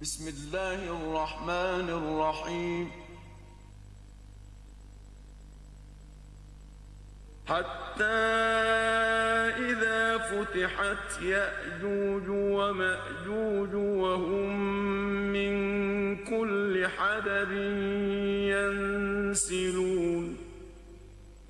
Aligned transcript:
بسم 0.00 0.28
الله 0.28 0.80
الرحمن 0.92 1.88
الرحيم. 1.88 2.90
حتى 7.46 8.04
إذا 9.56 10.18
فتحت 10.18 11.22
يأجوج 11.22 12.28
ومأجوج 12.28 13.74
وهم 13.74 14.56
من 15.32 15.54
كل 16.24 16.86
حدب 16.96 17.52
ينسلون. 18.52 19.85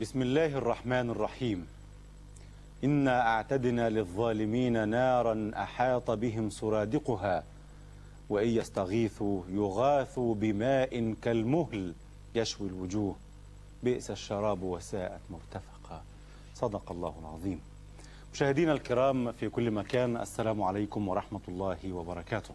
بسم 0.00 0.22
الله 0.22 0.46
الرحمن 0.46 1.10
الرحيم. 1.10 1.66
إنا 2.84 3.26
أعتدنا 3.26 3.88
للظالمين 3.90 4.88
نارا 4.88 5.50
أحاط 5.56 6.10
بهم 6.10 6.50
سرادقها 6.50 7.44
وإن 8.28 8.48
يستغيثوا 8.48 9.42
يغاثوا 9.48 10.34
بماء 10.34 11.14
كالمهل 11.22 11.94
يشوي 12.34 12.68
الوجوه. 12.68 13.16
بئس 13.82 14.10
الشراب 14.10 14.62
وساءت 14.62 15.20
مرتفقا. 15.30 16.02
صدق 16.54 16.92
الله 16.92 17.14
العظيم. 17.20 17.60
مشاهدينا 18.34 18.72
الكرام 18.72 19.32
في 19.32 19.48
كل 19.48 19.70
مكان 19.70 20.16
السلام 20.16 20.62
عليكم 20.62 21.08
ورحمة 21.08 21.40
الله 21.48 21.92
وبركاته. 21.92 22.54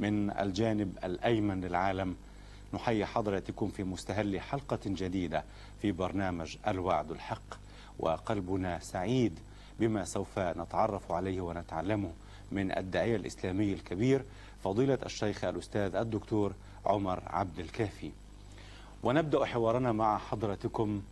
من 0.00 0.30
الجانب 0.30 0.98
الأيمن 1.04 1.60
للعالم 1.60 2.16
نحيي 2.74 3.06
حضراتكم 3.06 3.68
في 3.68 3.84
مستهل 3.84 4.40
حلقة 4.40 4.78
جديدة 4.86 5.44
في 5.82 5.92
برنامج 5.92 6.56
الوعد 6.68 7.10
الحق 7.10 7.54
وقلبنا 7.98 8.78
سعيد 8.78 9.38
بما 9.80 10.04
سوف 10.04 10.38
نتعرف 10.38 11.12
عليه 11.12 11.40
ونتعلمه 11.40 12.12
من 12.52 12.78
الداعية 12.78 13.16
الإسلامي 13.16 13.72
الكبير 13.72 14.24
فضيلة 14.64 14.98
الشيخ 15.06 15.44
الأستاذ 15.44 15.94
الدكتور 15.96 16.52
عمر 16.86 17.22
عبد 17.26 17.58
الكافي. 17.58 18.10
ونبدأ 19.02 19.44
حوارنا 19.44 19.92
مع 19.92 20.18
حضرتكم 20.18 21.02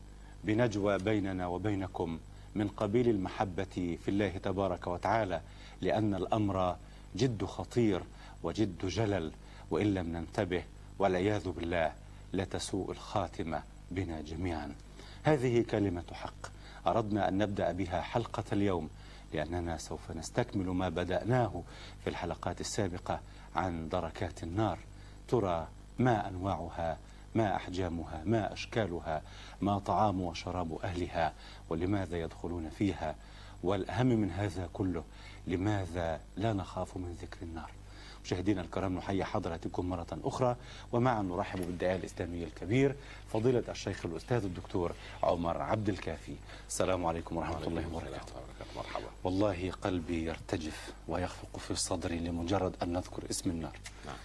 بنجوى 0.44 0.98
بيننا 0.98 1.46
وبينكم 1.46 2.18
من 2.54 2.68
قبيل 2.68 3.08
المحبة 3.08 3.98
في 4.04 4.08
الله 4.08 4.28
تبارك 4.28 4.86
وتعالى 4.86 5.40
لأن 5.80 6.14
الأمر 6.14 6.76
جد 7.16 7.44
خطير 7.44 8.02
وجد 8.42 8.86
جلل 8.86 9.32
وإن 9.70 9.94
لم 9.94 10.06
ننتبه 10.16 10.62
والعياذ 10.98 11.48
بالله 11.48 11.92
لتسوء 12.32 12.90
الخاتمة 12.90 13.62
بنا 13.90 14.20
جميعا. 14.20 14.74
هذه 15.22 15.62
كلمة 15.62 16.04
حق. 16.12 16.46
أردنا 16.86 17.28
أن 17.28 17.38
نبدأ 17.38 17.72
بها 17.72 18.00
حلقة 18.00 18.44
اليوم 18.52 18.90
لأننا 19.32 19.78
سوف 19.78 20.10
نستكمل 20.10 20.66
ما 20.66 20.88
بدأناه 20.88 21.62
في 22.04 22.10
الحلقات 22.10 22.60
السابقة 22.60 23.20
عن 23.56 23.88
دركات 23.88 24.42
النار. 24.42 24.78
ترى 25.28 25.68
ما 25.98 26.28
أنواعها 26.28 26.98
ما 27.34 27.56
أحجامها 27.56 28.22
ما 28.24 28.52
أشكالها 28.52 29.22
ما 29.60 29.78
طعام 29.78 30.20
وشراب 30.20 30.78
أهلها 30.84 31.32
ولماذا 31.70 32.16
يدخلون 32.16 32.68
فيها. 32.70 33.14
والأهم 33.62 34.06
من 34.06 34.30
هذا 34.30 34.68
كله 34.72 35.04
لماذا 35.46 36.20
لا 36.36 36.52
نخاف 36.52 36.96
من 36.96 37.12
ذكر 37.12 37.42
النار؟ 37.42 37.70
مشاهدينا 38.24 38.60
الكرام 38.60 38.94
نحيي 38.96 39.24
حضراتكم 39.24 39.88
مرة 39.88 40.06
أخرى. 40.24 40.56
ومعا 40.92 41.22
نرحب 41.22 41.58
بالداعية 41.60 41.96
الإسلامي 41.96 42.44
الكبير 42.44 42.94
فضيلة 43.32 43.62
الشيخ 43.68 44.06
الأستاذ 44.06 44.44
الدكتور 44.44 44.92
عمر 45.22 45.62
عبد 45.62 45.88
الكافي. 45.88 46.34
السلام 46.68 47.06
عليكم 47.06 47.36
ورحمة 47.36 47.66
الله 47.66 47.88
وبركاته. 47.88 48.32
مرحبا 48.76 49.06
والله 49.24 49.70
قلبي 49.82 50.24
يرتجف 50.24 50.92
ويخفق 51.08 51.58
في 51.58 51.74
صدري 51.74 52.18
لمجرد 52.18 52.74
أن 52.82 52.92
نذكر 52.92 53.30
اسم 53.30 53.50
النار. 53.50 53.78
نعم 54.06 54.16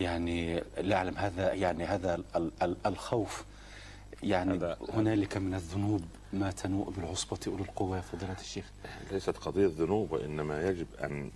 يعني 0.00 0.62
لا 0.78 0.96
أعلم 0.96 1.16
هذا 1.18 1.52
يعني 1.52 1.84
هذا 1.84 2.14
ال- 2.14 2.52
ال- 2.62 2.76
الخوف. 2.86 3.44
يعني 4.22 4.76
هنالك 4.94 5.36
من 5.36 5.54
الذنوب 5.54 6.04
ما 6.32 6.50
تنوء 6.50 6.90
بالعصبة 6.90 7.38
أولو 7.46 7.64
القوى 7.64 7.96
يا 7.96 8.02
فضيلة 8.02 8.36
الشيخ؟ 8.40 8.70
ليست 9.12 9.36
قضية 9.36 9.66
ذنوب 9.78 10.12
وإنما 10.12 10.68
يجب 10.68 10.86
أن 11.04 11.30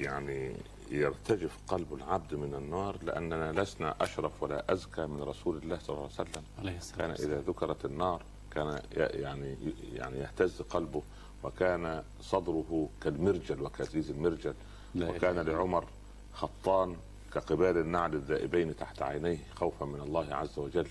يعني 0.00 0.56
يرتجف 0.90 1.58
قلب 1.68 1.94
العبد 1.94 2.34
من 2.34 2.54
النار 2.54 2.96
لأننا 3.02 3.52
لسنا 3.52 3.94
أشرف 4.00 4.42
ولا 4.42 4.72
أزكى 4.72 5.06
من 5.06 5.22
رسول 5.22 5.56
الله 5.56 5.78
صلى 5.78 5.96
الله 5.96 6.10
عليه 6.18 6.30
وسلم. 6.30 6.44
عليه 6.58 6.80
كان 6.98 7.10
إذا 7.10 7.40
ذكرت 7.40 7.84
النار 7.84 8.22
كان 8.50 8.82
يعني 8.92 9.56
يعني 9.92 10.18
يهتز 10.18 10.62
قلبه 10.62 11.02
وكان 11.42 12.02
صدره 12.20 12.88
كالمرجل 13.00 13.62
وكزيز 13.62 14.10
المرجل. 14.10 14.54
وكان. 14.96 15.38
لعمر 15.38 15.84
خطان 16.32 16.96
كقبال 17.32 17.78
النعل 17.78 18.14
الذائبين 18.14 18.76
تحت 18.76 19.02
عينيه 19.02 19.38
خوفا 19.54 19.86
من 19.86 20.00
الله 20.00 20.34
عز 20.34 20.58
وجل. 20.58 20.88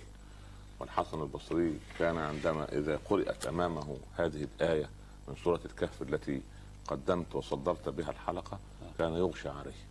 والحسن 0.79 1.21
البصري 1.21 1.79
كان 1.99 2.17
عندما 2.17 2.71
إذا 2.71 2.99
قرأت 3.09 3.45
أمامه 3.45 3.97
هذه 4.15 4.43
الآية 4.43 4.89
من 5.27 5.35
سورة 5.43 5.59
الكهف 5.65 6.01
التي 6.01 6.41
قدمت 6.87 7.35
وصدرت 7.35 7.89
بها 7.89 8.09
الحلقة 8.11 8.59
كان 8.99 9.13
يغشى 9.13 9.49
عليه. 9.49 9.83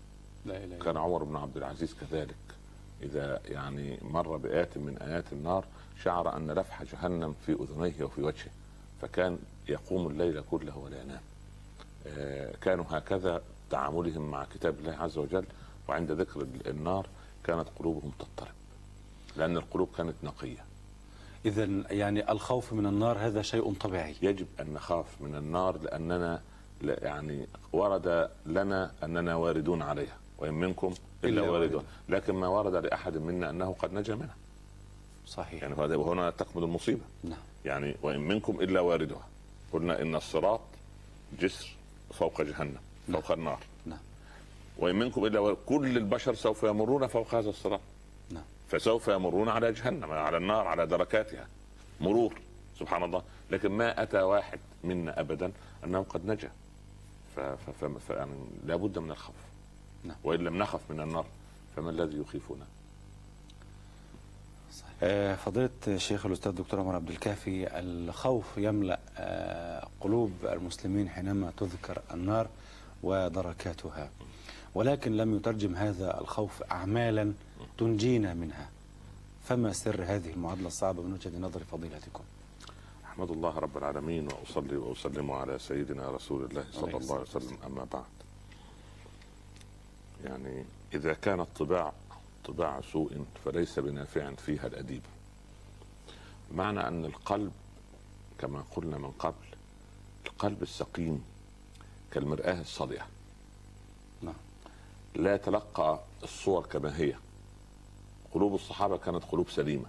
لا 0.47 0.65
إله 0.65 0.79
كان 0.79 0.97
عمر 0.97 1.25
بن 1.25 1.37
عبد 1.37 1.57
العزيز 1.57 1.95
كذلك. 1.95 2.35
إذا 3.03 3.41
يعني 3.45 3.99
مر 4.03 4.37
بآية 4.37 4.69
من 4.77 4.99
آيات 4.99 5.33
النار 5.33 5.65
شعر 6.03 6.37
أن 6.37 6.51
لفح 6.51 6.83
جهنم 6.83 7.35
في 7.47 7.53
أذنيه 7.53 8.05
وفي 8.05 8.23
وجهه 8.23 8.51
فكان 9.03 9.39
يقوم 9.69 10.07
الليل 10.07 10.43
كله 10.51 10.79
ولا 10.79 11.03
ينام. 11.03 11.21
آه، 12.07 12.55
كانوا 12.61 12.85
هكذا 12.89 13.43
تعاملهم 13.71 14.31
مع 14.31 14.45
كتاب 14.45 14.79
الله 14.79 14.93
عز 14.93 15.19
وجل 15.19 15.45
وعند 15.89 16.13
ذكر 16.13 16.47
النار 16.67 17.07
كانت 17.45 17.69
قلوبهم 17.79 18.13
تضطرب 18.19 18.55
لأن 19.37 19.57
القلوب 19.57 19.89
كانت 19.97 20.15
نقية. 20.23 20.65
إذا 21.45 21.65
يعني 21.91 22.33
الخوف 22.33 22.73
من 22.73 22.87
النار 22.87 23.19
هذا 23.19 23.43
شيء 23.43 23.75
طبيعي. 23.75 24.15
يجب 24.23 24.47
أن 24.61 24.73
نخاف 24.73 25.07
من 25.21 25.35
النار 25.35 25.79
لأننا 25.79 26.43
يعني 26.83 27.47
ورد 27.73 28.31
لنا 28.47 28.93
أننا 29.03 29.35
واردون 29.35 29.83
عليها 29.83 30.17
وإن 30.39 30.55
منكم 30.55 30.95
إلا 31.25 31.43
إلا 31.43 31.51
واردون. 31.51 31.85
لكن 32.09 32.35
ما 32.35 32.49
ورد 32.49 32.75
لأحد 32.75 33.17
منا 33.17 33.51
أنه 33.51 33.75
قد 33.79 33.93
نجا 33.93 34.15
منها. 34.15 34.37
صحيح. 35.27 35.63
يعني 35.63 35.75
وهنا 35.75 36.31
تكمن 36.31 36.63
المصيبة. 36.63 37.05
نعم. 37.25 37.39
يعني 37.65 37.97
وإن 38.03 38.21
منكم 38.21 38.61
إلا 38.61 38.81
واردها. 38.81 39.29
قلنا 39.73 40.03
إن 40.03 40.15
الصراط 40.15 40.61
جسر 41.41 41.69
فوق 42.13 42.43
جهنم 42.43 42.81
فوق 43.13 43.33
النار. 43.33 43.59
نعم. 43.87 43.99
وإن 44.79 44.95
منكم 44.95 45.27
إلا 45.27 45.41
وارد 45.41 45.57
كل 45.67 45.97
البشر 45.97 46.35
سوف 46.35 46.63
يمرون 46.63 47.07
فوق 47.07 47.35
هذا 47.35 47.51
الصراط. 47.51 47.81
نعم. 48.31 48.45
فسوف 48.69 49.09
يمرون 49.09 49.49
على 49.49 49.73
جهنم 49.73 50.13
على 50.13 50.37
النار 50.37 50.67
على 50.67 50.87
دركاتها. 50.87 51.47
مرور 52.01 52.41
سبحان 52.79 53.03
الله. 53.03 53.23
لكن 53.51 53.73
ما 53.73 54.03
أتى 54.03 54.23
واحد 54.23 54.59
منا 54.85 55.21
أبدا 55.21 55.53
أنه 55.85 56.07
قد 56.09 56.27
نجا. 56.27 56.51
ف... 57.37 57.41
ف... 57.41 57.71
ف... 57.71 57.85
ف... 57.85 58.11
يعني 58.11 58.33
لابد 58.67 58.99
من 58.99 59.11
الخوف. 59.11 59.37
نعم. 60.05 60.17
وإن 60.25 60.41
لم 60.41 60.59
نخف 60.59 60.81
من 60.91 61.01
النار 61.01 61.27
فما 61.77 61.91
الذي 61.91 62.19
يخيفنا؟ 62.21 62.67
آه، 65.03 65.35
فضيلة 65.35 65.71
الشيخ 65.89 66.27
الأستاذ 66.27 66.51
الدكتور 66.51 66.81
عمر 66.81 66.95
عبد 66.95 67.11
الكافي 67.11 67.79
الخوف 67.79 68.45
يملأ 68.57 68.99
آه، 69.19 69.89
قلوب 70.01 70.33
المسلمين 70.45 71.09
حينما 71.09 71.53
تذكر 71.57 72.03
النار 72.15 72.49
ودركاتها. 73.03 74.11
ولكن 74.75 75.17
لم 75.17 75.37
يترجم 75.37 75.75
هذا 75.77 76.21
الخوف 76.21 76.63
أعمالا 76.63 77.33
تنجينا 77.79 78.35
منها. 78.35 78.71
فما 79.45 79.73
سر 79.73 80.05
هذه 80.05 80.31
المعادلة 80.31 80.67
الصعبة 80.67 81.03
من 81.03 81.13
وجهة 81.13 81.39
نظر 81.39 81.61
فضيلتكم؟ 81.73 82.25
أحمد 83.13 83.31
الله 83.31 83.59
رب 83.59 83.79
العالمين 83.79 84.29
وأصلي 84.33 84.77
وأسلم 84.77 85.31
على 85.31 85.59
سيدنا 85.59 86.11
رسول 86.11 86.45
الله 86.45 86.65
صلى 86.73 86.97
الله 86.97 87.13
عليه 87.15 87.23
وسلم 87.23 87.59
أما 87.67 87.87
بعد. 87.93 88.05
يعني 90.25 90.65
إذا 90.95 91.13
كانت 91.15 91.47
طباع 91.57 91.93
طباع 92.45 92.81
سوء 92.81 93.25
فليس 93.45 93.79
بنافع 93.79 94.35
فيها 94.35 94.67
الأديب. 94.67 95.03
معنى 96.55 96.89
أن 96.89 97.05
القلب 97.05 97.53
كما 98.39 98.65
قلنا 98.77 98.99
من 98.99 99.11
قبل 99.11 99.47
القلب 100.27 100.63
السقيم 100.63 101.25
كالمرآة 102.11 102.61
الصلية 102.61 103.07
نعم. 104.23 104.35
لا 105.15 105.35
يتلقى 105.35 106.01
الصور 106.23 106.67
كما 106.67 106.99
هي. 106.99 107.15
قلوب 108.35 108.55
الصحابة 108.55 108.97
كانت 108.97 109.25
قلوب 109.25 109.51
سليمة 109.51 109.87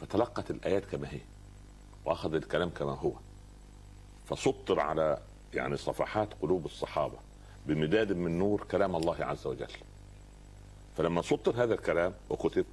فتلقت 0.00 0.50
الآيات 0.50 0.84
كما 0.84 1.08
هي. 1.12 1.20
واخذ 2.08 2.34
الكلام 2.34 2.70
كما 2.70 2.92
هو. 2.92 3.12
فسطر 4.26 4.80
على 4.80 5.18
يعني 5.54 5.76
صفحات 5.76 6.28
قلوب 6.42 6.66
الصحابة 6.66 7.16
بمداد 7.66 8.12
من 8.12 8.38
نور 8.38 8.64
كلام 8.70 8.96
الله 8.96 9.24
عز 9.24 9.46
وجل. 9.46 9.72
فلما 10.96 11.22
سطر 11.22 11.62
هذا 11.62 11.74
الكلام 11.74 12.14
وكتب 12.30 12.64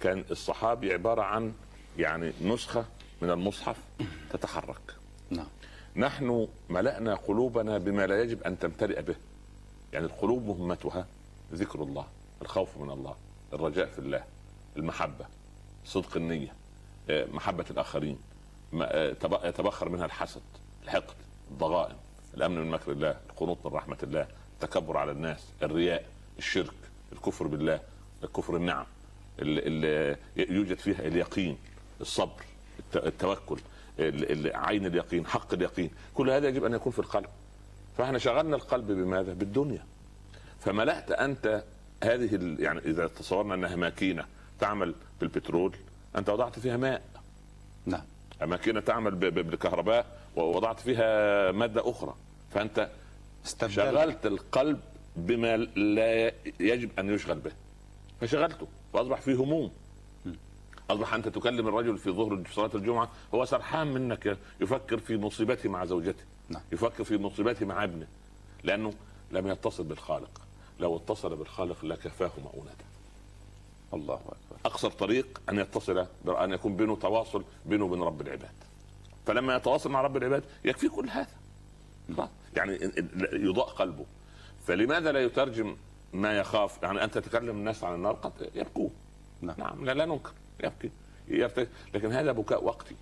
كان 0.00 0.24
الصحابي 0.30 0.92
عبارة 0.92 1.22
عن 1.22 1.52
يعني 1.98 2.32
نسخة 2.42 2.84
من 3.22 3.30
المصحف 3.30 3.76
تتحرك. 4.30 4.96
نعم. 5.30 5.46
نحن 5.96 6.48
ملأنا 6.70 7.14
قلوبنا 7.14 7.78
بما 7.78 8.06
لا 8.06 8.22
يجب 8.22 8.42
أن 8.42 8.58
تمتلئ 8.58 9.02
به. 9.02 9.16
يعني 9.92 10.06
القلوب 10.06 10.46
مهمتها 10.46 11.06
ذكر 11.52 11.82
الله 11.82 12.06
الخوف 12.42 12.78
من 12.78 12.90
الله 12.90 13.14
الرجاء 13.52 13.86
في 13.86 13.98
الله 13.98 14.24
المحبة 14.76 15.26
صدق 15.84 16.16
النية 16.16 16.54
آه، 17.10 17.26
محبة 17.32 17.64
الآخرين. 17.70 18.18
يتبخر 19.44 19.88
منها 19.88 20.04
الحسد 20.04 20.42
الحقد 20.84 21.14
الضغائن 21.50 21.96
الأمن 22.34 22.58
من 22.58 22.70
مكر 22.70 22.92
الله 22.92 23.16
القنوط 23.30 23.66
من 23.66 23.72
رحمة 23.72 23.98
الله 24.02 24.26
التكبر 24.54 24.96
على 24.96 25.12
الناس 25.12 25.44
الرياء 25.62 26.04
الشرك 26.38 26.74
الكفر 27.12 27.46
بالله 27.46 27.80
الكفر 28.24 28.56
النعم 28.56 28.86
اللي 29.38 30.16
يوجد 30.36 30.78
فيها 30.78 31.00
اليقين 31.00 31.58
الصبر 32.00 32.42
الت- 32.78 33.06
التوكل 33.06 33.58
ال- 33.98 34.46
ال- 34.46 34.56
عين 34.56 34.86
اليقين 34.86 35.26
حق 35.26 35.54
اليقين. 35.54 35.90
كل 36.14 36.30
هذا 36.30 36.48
يجب 36.48 36.64
أن 36.64 36.74
يكون 36.74 36.92
في 36.92 36.98
القلب. 36.98 37.26
فإحنا 37.98 38.18
شغلنا 38.18 38.56
القلب 38.56 38.86
بماذا؟ 38.86 39.32
بالدنيا. 39.32 39.84
فملأت 40.60 41.10
أنت 41.10 41.64
هذه. 42.04 42.56
يعني 42.58 42.78
إذا 42.80 43.06
تصورنا 43.06 43.54
أنها 43.54 43.76
ماكينة 43.76 44.24
تعمل 44.60 44.94
بالبترول 45.20 45.76
أنت 46.16 46.28
وضعت 46.30 46.58
فيها 46.58 46.76
ماء. 46.76 47.02
نعم. 47.86 48.02
ماكينه 48.46 48.80
تعمل. 48.80 49.14
بالكهرباء 49.14 50.06
ووضعت 50.36 50.80
فيها 50.80 51.52
مادة 51.52 51.90
أخرى. 51.90 52.14
فأنت 52.50 52.90
استبدال 53.46 53.74
شغلت 53.74 54.26
القلب 54.26 54.80
بما 55.16 55.56
لا 55.56 56.32
يجب 56.60 56.90
أن 56.98 57.14
يشغل 57.14 57.38
به. 57.38 57.52
فشغلته 58.20 58.66
واصبح 58.92 59.20
فيه 59.20 59.34
هموم. 59.34 59.72
أصبح 60.90 61.14
أنت 61.14 61.28
تكلم 61.28 61.68
الرجل 61.68 61.98
في 61.98 62.10
ظهر 62.10 62.42
صلاة 62.50 62.70
الجمعة 62.74 63.10
هو 63.34 63.44
سرحان 63.44 63.86
منك 63.86 64.38
يفكر 64.60 64.98
في 64.98 65.16
مصيبته 65.16 65.68
مع 65.68 65.84
زوجته 65.84 66.24
نعم. 66.48 66.62
يفكر 66.72 67.04
في 67.04 67.16
مصيبته 67.16 67.66
مع 67.66 67.84
ابنه 67.84 68.06
لأنه 68.64 68.92
لم 69.30 69.46
يتصل 69.48 69.84
بالخالق. 69.84 70.40
لو 70.80 70.96
اتصل 70.96 71.36
بالخالق 71.36 71.84
لكفاه 71.84 72.30
مؤونته 72.44 72.84
الله 73.94 74.14
أكبر. 74.14 74.56
أقصر 74.66 74.90
طريق 74.90 75.42
أن 75.48 75.58
يتصل 75.58 76.06
أن 76.28 76.52
يكون 76.52 76.76
بينه 76.76 76.96
تواصل 76.96 77.44
بينه 77.66 77.84
وبين 77.84 78.02
رب 78.02 78.20
العباد. 78.20 78.54
فلما 79.26 79.56
يتواصل 79.56 79.90
مع 79.90 80.00
رب 80.00 80.16
العباد 80.16 80.44
يكفي 80.64 80.88
كل 80.88 81.08
هذا. 81.08 81.42
يعني 82.56 82.78
يضاء 83.32 83.66
قلبه. 83.66 84.04
فلماذا 84.66 85.12
لا 85.12 85.22
يترجم 85.22 85.76
ما 86.12 86.38
يخاف؟ 86.38 86.82
يعني 86.82 87.04
أنت 87.04 87.18
تتكلم 87.18 87.56
الناس 87.56 87.84
عن 87.84 87.94
النار 87.94 88.12
قد 88.12 88.50
يبكون. 88.54 88.90
نعم. 89.40 89.56
نعم 89.58 89.84
لا, 89.84 89.92
لا 89.92 90.04
ننكر. 90.04 90.32
يبكي. 90.64 90.90
يبكي 91.28 91.66
لكن 91.94 92.12
هذا 92.12 92.32
بكاء 92.32 92.64
وقتي. 92.64 92.96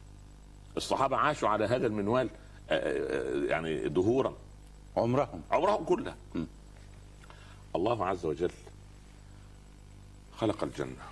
الصحابة 0.77 1.17
عاشوا 1.17 1.49
على 1.49 1.65
هذا 1.65 1.87
المنوال 1.87 2.31
آه، 2.71 2.75
آه، 2.75 3.45
يعني 3.45 3.89
دهورا. 3.89 4.35
عمرهم. 4.97 5.43
عمرهم 5.51 5.85
كله 5.85 6.15
م. 6.35 6.45
الله 7.77 8.07
عز 8.07 8.27
وجل 8.27 8.51
خلق 10.41 10.65
الجنة. 10.65 11.05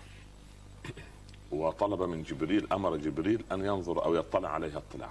وطلب 1.50 2.02
من 2.02 2.22
جبريل 2.22 2.72
أمر 2.72 2.96
جبريل 2.96 3.44
أن 3.52 3.64
ينظر 3.64 4.04
أو 4.04 4.14
يطلع 4.14 4.48
عليها 4.48 4.78
اطلاع. 4.78 5.10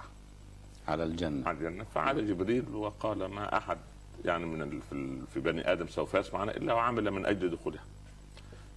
على 0.88 1.04
الجنة. 1.04 1.48
على 1.48 1.58
الجنة. 1.58 1.84
فعاد 1.84 2.26
جبريل 2.26 2.68
وقال 2.74 3.24
ما 3.24 3.56
أحد 3.56 3.78
يعني 4.24 4.46
من 4.46 4.80
في, 5.34 5.40
بني 5.40 5.72
آدم 5.72 5.88
سوف 5.88 6.14
يسمعنا 6.14 6.56
إلا 6.56 6.74
وعمل 6.74 7.10
من 7.10 7.26
أجل 7.26 7.50
دخولها 7.50 7.84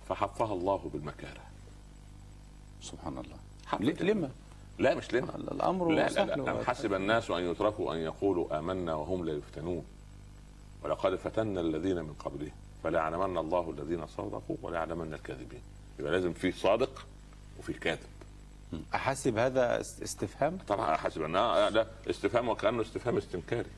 فحفها 0.10 0.54
الله 0.54 0.90
بالمكاره. 0.94 1.44
سبحان 2.82 3.18
الله. 3.18 3.38
لما 4.04 4.30
لا 4.80 4.96
مش 4.96 5.14
لنا 5.14 5.36
الأمر 5.36 5.90
لا 5.90 6.10
لا, 6.10 6.26
لا, 6.26 6.36
لا 6.36 6.64
حسب 6.64 6.94
الناس 6.94 7.32
أن 7.32 7.44
يتركوا 7.44 7.94
أن 7.94 8.00
يقولوا 8.00 8.60
آمنا 8.60 8.94
وهم 8.94 9.26
لا 9.26 9.34
يفتنون. 9.34 9.86
ولقد 10.84 11.16
فتنا 11.16 11.62
الذين 11.62 11.96
من 11.96 12.14
قبلهم. 12.14 12.61
فليعلمن 12.84 13.38
الله 13.38 13.70
الذين 13.70 14.08
صدقوا 14.08 14.58
وليعلمن 14.62 15.14
الكاذبين. 15.14 15.62
يبقى 16.00 16.12
لازم 16.12 16.34
في 16.34 16.52
صادق 16.52 17.06
وفي 17.60 17.74
كاذب. 17.74 18.10
احسب 18.96 19.38
هذا 19.38 19.82
است- 19.82 20.02
استفهام؟ 20.02 20.58
طبعا 20.68 20.98
حسب 20.98 21.22
ان 21.22 21.36
آه 21.36 21.70
لا 21.70 21.88
استفهام 22.10 22.50
وكأنه 22.50 22.82
استفهام 22.82 23.18
استنكاري. 23.18 23.70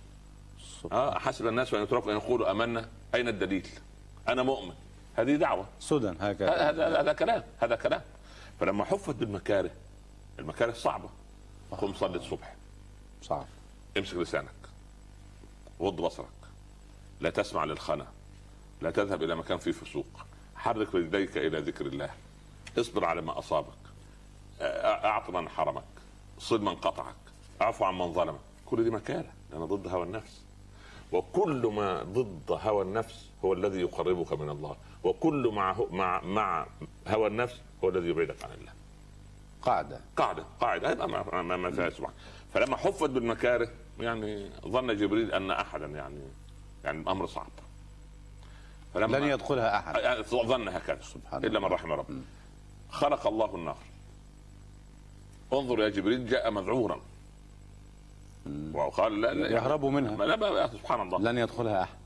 آه 0.91 1.19
حسب 1.19 1.47
الناس 1.47 1.73
ان 1.73 1.83
يتركوا 1.83 2.11
أن 2.11 2.17
يقولوا 2.17 2.51
امنا 2.51 2.89
أين 3.15 3.27
الدليل؟ 3.27 3.67
أنا 4.27 4.43
مؤمن. 4.43 4.73
هذه 5.15 5.35
دعوة. 5.35 5.65
سدى 5.79 6.07
هكذا. 6.19 6.69
هذا 6.69 6.87
هذا 6.87 7.01
هذا 7.01 7.13
كلام. 7.13 7.43
هذا 7.59 7.75
كلام. 7.75 8.01
فلما 8.59 8.85
حفت 8.85 9.15
بالمكاره 9.15 9.71
المكاره 10.39 10.71
صعبة. 10.71 11.09
قم 11.71 11.93
صلي 11.93 12.17
الصبح. 12.17 12.55
صعب. 13.21 13.45
امسك 13.97 14.15
لسانك. 14.17 14.49
غض 15.81 15.95
بصرك. 15.95 16.27
لا 17.19 17.29
تسمع 17.29 17.63
للخنا. 17.63 18.07
لا 18.83 18.91
تذهب 18.91 19.23
إلى 19.23 19.35
مكان 19.35 19.57
فيه 19.57 19.71
فسوق. 19.71 20.05
حرك 20.55 20.95
رجليك 20.95 21.37
إلى 21.37 21.59
ذكر 21.59 21.85
الله. 21.85 22.09
اصبر 22.79 23.05
على 23.05 23.21
ما 23.21 23.39
أصابك. 23.39 23.83
أعط 24.61 25.29
من 25.29 25.49
حرمك. 25.49 25.83
صل 26.39 26.61
من 26.61 26.75
قطعك. 26.75 27.15
اعفو 27.61 27.85
عن 27.85 27.97
من 27.97 28.13
ظلمك. 28.13 28.39
كل 28.65 28.83
دي 28.83 28.89
مكاره 28.89 29.31
لأن 29.51 29.65
ضد 29.65 29.87
هوى 29.87 30.03
النفس. 30.03 30.41
وكل 31.11 31.67
ما 31.67 32.03
ضد 32.03 32.51
هوى 32.51 32.83
النفس 32.83 33.29
هو 33.45 33.53
الذي 33.53 33.81
يقربك 33.81 34.33
من 34.33 34.49
الله. 34.49 34.75
وكل 35.03 35.51
مع 35.53 35.75
مع 35.91 36.21
مع 36.21 36.67
هوى 37.07 37.27
النفس 37.27 37.61
هو 37.83 37.89
الذي 37.89 38.09
يبعدك 38.09 38.43
عن 38.43 38.51
الله. 38.51 38.71
قاعدة. 39.61 39.99
قاعدة. 40.17 40.45
قاعدة. 40.61 40.91
هذا 40.91 41.05
ما 41.05 41.41
ما, 41.41 41.57
ما 41.57 41.71
فيها 41.71 41.89
سبحان 41.89 42.13
فلما 42.53 42.77
حفت 42.77 43.09
بالمكاره 43.09 43.69
يعني 43.99 44.49
ظن 44.67 44.95
جبريل 44.97 45.31
أن 45.31 45.51
احدا 45.51 45.85
يعني 45.85 46.21
يعني 46.83 47.01
الامر 47.01 47.25
صعب. 47.25 47.51
لن 48.95 49.23
يدخلها 49.23 49.77
أحد. 49.79 50.21
ظن 50.23 50.67
هكذا. 50.67 51.01
سبحان 51.01 51.45
إلا. 51.45 51.59
من 51.59 51.65
رحم 51.65 51.91
ربه. 51.91 52.21
خلق 52.89 53.27
الله 53.27 53.55
النار 53.55 53.77
انظر 55.53 55.79
يا 55.79 55.89
جبريل 55.89 56.27
جاء 56.27 56.51
مذعورا. 56.51 57.01
وقال 58.73 59.21
لا 59.21 59.33
لا 59.33 59.49
يهرب 59.49 59.85
منها. 59.85 60.25
لا 60.25 60.67
سبحان 60.67 61.01
الله. 61.01 61.19
لن 61.31 61.37
يدخلها 61.37 61.83
أحد. 61.83 61.97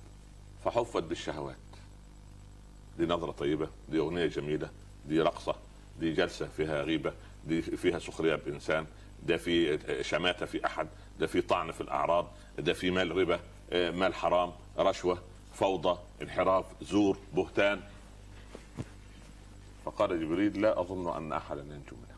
فحفت 0.65 1.03
بالشهوات. 1.03 1.55
دي 2.97 3.05
نظرة 3.05 3.31
طيبة 3.31 3.69
دي 3.89 3.99
أغنية 3.99 4.25
جميلة 4.25 4.69
دي 5.05 5.21
رقصة 5.21 5.55
دي 5.99 6.13
جلسة 6.13 6.47
فيها 6.47 6.81
غيبة 6.81 7.13
دي 7.45 7.61
فيها 7.61 7.99
سخرية 7.99 8.35
بإنسان 8.35 8.85
ده 9.23 9.37
في 9.37 9.79
شماتة 10.03 10.45
في 10.45 10.65
أحد 10.65 10.87
ده 11.19 11.27
في 11.27 11.41
طعن 11.41 11.71
في 11.71 11.81
الأعراض 11.81 12.27
ده 12.59 12.73
في 12.73 12.91
مال 12.91 13.17
ربا 13.17 13.39
آه، 13.71 13.91
مال 13.91 14.13
حرام 14.13 14.51
رشوة. 14.79 15.17
فوضى 15.59 15.99
انحراف 16.21 16.65
زور 16.81 17.17
بهتان. 17.33 17.81
فقال 19.85 20.21
جبريل 20.21 20.61
لا 20.61 20.81
أظن 20.81 21.15
أن 21.17 21.33
أحدا 21.33 21.61
ينجو 21.61 21.95
منها 21.95 22.17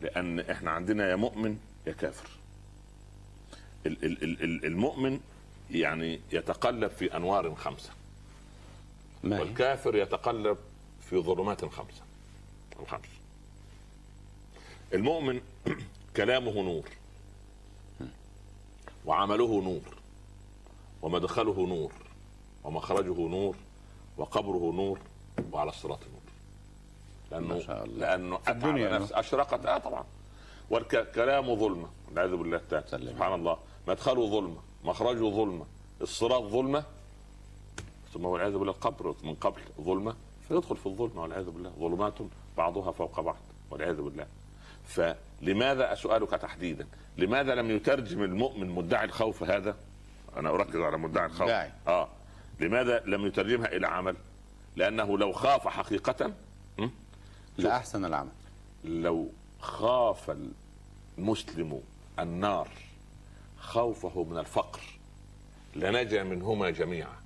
لأن 0.00 0.40
إحنا 0.40 0.70
عندنا 0.70 1.10
يا 1.10 1.16
مؤمن 1.16 1.58
يا 1.86 1.92
كافر. 1.92 2.28
ال- 3.86 4.04
ال- 4.04 4.22
ال- 4.22 4.42
ال- 4.44 4.64
المؤمن 4.64 5.20
يعني 5.70 6.20
يتقلب 6.32 6.90
في 6.90 7.16
أنوار 7.16 7.54
خمسة؟ 7.54 7.90
والكافر 9.24 9.96
يتقلب 9.96 10.58
في 11.10 11.16
ظلمات 11.18 11.64
خمسة 11.64 12.02
الخمس. 12.80 13.08
المؤمن 14.94 15.40
كلامه 16.16 16.52
نور 16.62 16.88
وعمله 19.06 19.62
نور. 19.62 20.01
ومدخله 21.02 21.66
نور 21.66 21.92
ومخرجه 22.64 23.28
نور 23.28 23.56
وقبره 24.18 24.72
نور 24.72 24.98
وعلى 25.52 25.70
الصراط 25.70 26.00
نور. 26.12 26.22
لأنه 27.30 27.54
ما 27.54 27.60
شاء 27.60 27.84
الله. 27.84 27.98
لأنه 27.98 28.38
الدنيا 28.48 28.98
نفس 28.98 29.12
اشرقت 29.12 29.66
آه 29.66 29.78
طبعا. 29.78 30.04
والكلام 30.70 31.56
ظلمة. 31.56 31.88
والعياذ 32.08 32.36
بالله 32.36 32.60
تعالى. 32.70 33.06
سبحان 33.06 33.34
الله. 33.34 33.56
مدخله 33.88 34.30
ظلمة. 34.30 34.56
مخرجه 34.84 35.30
ظلمة. 35.30 35.66
الصراط 36.00 36.42
ظلمة. 36.42 36.84
ثم 38.12 38.24
والعياذ 38.24 38.52
بالله 38.52 38.72
القبر. 38.72 39.14
من 39.22 39.34
قبل 39.34 39.60
ظلمة. 39.80 40.16
فيدخل 40.48 40.76
في 40.76 40.86
الظلمة 40.86 41.22
والعياذ 41.22 41.50
بالله. 41.50 41.70
ظلمات 41.78 42.14
بعضها 42.56 42.92
فوق 42.92 43.20
بعض. 43.20 43.36
والعياذ 43.70 44.02
بالله. 44.02 44.26
فلماذا 44.84 45.92
أسألك 45.92 46.30
تحديدا؟ 46.30 46.86
لماذا 47.18 47.54
لم 47.54 47.70
يترجم 47.70 48.22
المؤمن 48.22 48.68
مدعي 48.68 49.04
الخوف 49.04 49.42
هذا؟ 49.42 49.76
أنا 50.36 50.50
أركز 50.50 50.76
على 50.76 50.98
مدعي 50.98 51.26
الخوف. 51.26 51.48
آه 51.88 52.08
لماذا 52.60 53.02
لم 53.06 53.26
يترجمها 53.26 53.76
إلى 53.76 53.86
عمل 53.86 54.16
لأنه 54.76 55.18
لو 55.18 55.32
خاف 55.32 55.68
حقيقة 55.68 56.32
م? 56.78 56.88
لأحسن 57.58 58.04
العمل 58.04 58.30
لو 58.84 59.28
خاف 59.60 60.36
المسلم 61.18 61.80
النار 62.18 62.68
خوفه 63.58 64.24
من 64.30 64.38
الفقر 64.38 64.80
لنجا 65.76 66.22
منهما 66.22 66.70
جميعا 66.70 67.16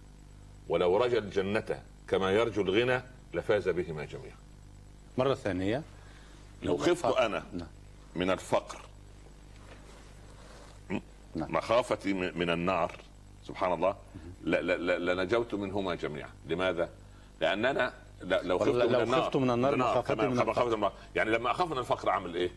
ولو 0.69 0.97
رجا 0.97 1.19
الجنة 1.19 1.83
كما 2.09 2.31
يرجو 2.31 2.63
الغنى 2.63 3.03
لفاز 3.35 3.69
بهما 3.69 4.05
جميعا 4.05 4.37
مرة 5.19 5.35
ثانية 5.35 5.83
لو 6.63 6.77
خفت 6.77 7.05
أنا 7.17 7.45
نعم. 7.53 7.69
من 8.17 8.31
الفقر? 8.31 8.86
نعم. 11.37 11.53
مخافتي 11.53 12.13
من 12.13 12.51
النار 12.51 12.93
سبحان 13.43 13.73
الله 13.73 13.97
لنجوت 14.99 15.55
منهما 15.55 15.95
جميعا 15.95 16.31
لماذا؟ 16.47 16.89
لأننا 17.41 17.93
لو 18.23 18.59
خفت 18.59 18.69
من 18.69 18.95
النار 18.95 19.23
خفت 19.23 19.37
من 19.37 19.51
النار 19.51 19.77
مخافتي 19.77 20.27
من. 20.27 20.53
خفت 20.53 20.75
النار. 20.75 20.93
يعني 21.15 21.31
لما 21.31 21.51
أخاف 21.51 21.71
من 21.71 21.79
الفقر 21.79 22.11
أعمل 22.11 22.35
إيه؟ 22.35 22.51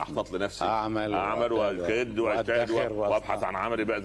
احتاط 0.00 0.32
لنفسي 0.32 0.64
أعمل 0.64 1.14
أعمل 1.14 1.52
وأجتهد 1.52 2.18
وأجتهد. 2.18 2.92
وأبحث 2.92 3.44
عن 3.44 3.56
عملي 3.56 4.02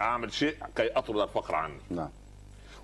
أعمل 0.00 0.32
شيء 0.32 0.56
كي 0.76 0.90
أطرد 0.92 1.20
الفقر 1.20 1.54
عني 1.54 1.78
نعم 1.90 2.10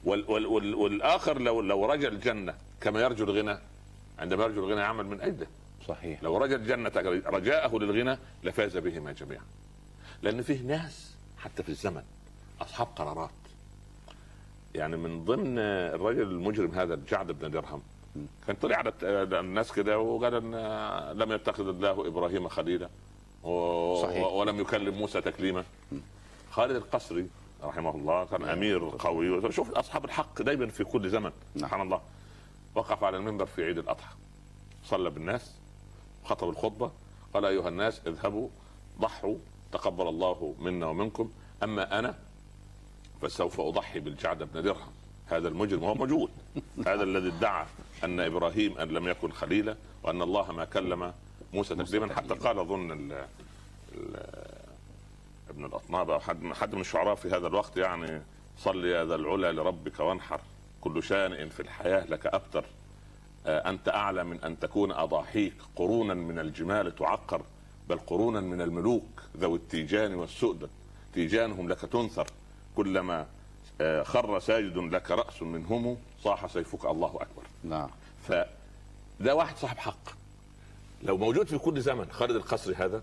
وال 0.05 0.31
وال 0.31 0.47
وال 0.47 0.75
والآخر 0.75 1.38
لو 1.38 1.61
لو 1.61 1.87
رجا 1.87 2.09
الجنة 2.09 2.55
كما 2.81 3.00
يرجو 3.00 3.25
الغنى 3.25 3.59
عندما 4.19 4.45
يرجو 4.45 4.64
الغنى 4.64 4.81
يعمل 4.81 5.07
من 5.07 5.21
أجله 5.21 5.47
صحيح 5.88 6.23
لو 6.23 6.37
رجا 6.37 6.57
الجنة 6.57 6.93
رجاءه 7.26 7.78
للغنى 7.78 8.19
لفاز 8.45 8.76
بهما 8.76 9.12
جميعا 9.12 9.43
لأن 10.23 10.43
فيه 10.43 10.61
ناس 10.63 11.15
حتى 11.39 11.63
في 11.63 11.69
الزمن 11.69 12.03
أصحاب 12.61 12.87
قرارات. 12.97 13.31
يعني 14.75 14.97
من 14.97 15.25
ضمن 15.25 15.59
الرجل 15.59 16.23
المجرم 16.23 16.71
هذا 16.71 16.95
الجعد 16.95 17.33
بن 17.33 17.51
درهم. 17.51 17.83
كان 18.47 18.57
طلع 18.57 18.77
على 18.77 18.93
الناس 19.41 19.73
كده 19.73 19.99
وقال 19.99 20.35
إن 20.35 20.55
لم 21.19 21.33
يتخذ 21.33 21.69
الله 21.69 22.07
إبراهيم 22.07 22.49
خليلا 22.49 22.89
و- 23.43 24.03
صحيح. 24.03 24.27
ولم 24.27 24.61
يكلم 24.61 24.95
موسى 24.95 25.21
تكليما. 25.21 25.65
خالد 26.51 26.77
القصري 26.77 27.29
رحمه 27.63 27.91
الله 27.95 28.25
كان 28.25 28.45
أمير 28.45 28.91
قوي. 28.99 29.53
شوف 29.53 29.71
أصحاب 29.71 30.05
الحق 30.05 30.43
دايما 30.43 30.67
في 30.67 30.85
كل 30.85 31.11
زمن 31.11 31.33
سبحان 31.57 31.81
الله. 31.81 32.01
وقف 32.75 33.05
على 33.05 33.17
المنبر 33.17 33.47
في 33.47 33.65
عيد 33.65 33.79
الأضحى. 33.79 34.15
صلى 34.85 35.11
بالناس 35.11 35.55
خطب 36.25 36.49
الخطبة 36.49 36.91
قال 37.35 37.45
أيها 37.45 37.69
الناس 37.69 38.01
اذهبوا 38.07 38.49
ضحوا 39.01 39.37
تقبل 39.73 40.09
الله 40.09 40.55
منا 40.59 40.87
ومنكم. 40.87 41.31
أما 41.63 41.99
أنا 41.99 42.15
فسوف 43.23 43.61
أضحي 43.61 44.01
بالجعد 44.01 44.43
بن 44.43 44.63
درهم. 44.63 44.93
هذا 45.27 45.49
المجرم 45.49 45.83
وهو 45.83 45.95
موجود. 45.95 46.31
هذا 46.87 47.03
الذي 47.03 47.29
ادعى 47.29 47.67
أن 48.05 48.21
إبراهيم 48.21 48.79
أن 48.79 48.89
لم 48.89 49.09
يكن 49.09 49.33
خليلا 49.33 49.77
وأن 50.03 50.23
الله 50.23 50.53
ما 50.53 50.65
كلم 50.65 51.13
موسى 51.55 51.75
تكليما. 51.75 52.15
حتى 52.15 52.35
قال 52.35 52.59
أظن 52.59 52.93
ال- 52.93 53.27
ال- 53.95 54.49
ابن 55.51 55.65
الأطناب 55.65 56.11
أو 56.11 56.21
حد 56.21 56.53
حد 56.53 56.75
من 56.75 56.81
الشعراء 56.81 57.15
في 57.15 57.29
هذا 57.29 57.47
الوقت 57.47 57.77
يعني 57.77 58.23
صل 58.59 58.85
يا 58.85 59.05
ذا 59.05 59.15
العلا 59.15 59.53
لربك 59.53 60.01
وانحر. 60.01 60.41
كل 60.81 61.03
شانئ 61.03 61.49
في 61.49 61.61
الحياة 61.61 62.07
لك 62.07 62.27
أبتر. 62.27 62.65
آه، 63.47 63.71
أنت 63.71 63.89
أعلى 63.89 64.25
من 64.25 64.45
أن 64.45 64.59
تكون 64.59 64.93
أضاحيك. 64.93 65.55
قرونا 65.77 66.15
من 66.15 66.39
الجمال 66.39 66.97
تعقر. 66.97 67.43
بل 67.88 67.99
قرونا 67.99 68.40
من 68.40 68.61
الملوك 68.61 69.23
ذوي 69.37 69.59
التيجان 69.59 70.14
والسؤدد. 70.14 70.71
تيجانهم 71.14 71.68
لك 71.68 71.80
تنثر. 71.80 72.26
كلما 72.76 73.26
آه، 73.80 74.02
خر 74.02 74.38
ساجد 74.38 74.78
لك 74.78 75.11
رأس 75.11 75.42
منهم 75.42 75.97
صاح 76.25 76.47
سيفك. 76.47 76.85
الله 76.85 77.09
أكبر. 77.09 77.42
نعم. 77.64 77.90
فده 78.23 79.35
واحد 79.35 79.57
صاحب 79.57 79.78
حق. 79.78 80.18
لو 81.02 81.16
موجود 81.16 81.47
في 81.47 81.59
كل 81.59 81.80
زمن 81.80 82.11
خالد 82.11 82.37
القصري 82.37 82.75
هذا 82.75 83.02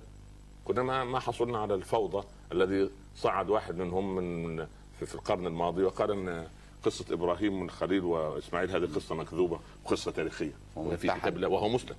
كنا 0.65 0.83
ما 0.83 1.03
ما 1.03 1.19
حصلنا 1.19 1.57
على 1.57 1.73
الفوضى 1.73 2.27
الذي 2.51 2.89
صعد 3.15 3.49
واحد 3.49 3.75
منهم 3.75 4.15
من 4.15 4.65
في, 4.99 5.05
في 5.05 5.15
القرن 5.15 5.47
الماضي 5.47 5.83
وقال 5.83 6.11
إن 6.11 6.47
قصة 6.83 7.05
إبراهيم 7.13 7.59
من 7.59 7.69
خليل 7.69 8.03
وإسماعيل 8.03 8.71
هذه 8.71 8.95
قصة 8.95 9.15
مكذوبة 9.15 9.59
وقصه 9.85 10.11
تاريخية. 10.11 10.53
ومتحد. 10.75 11.19
كتاب 11.19 11.51
وهو 11.51 11.69
مسلم. 11.69 11.95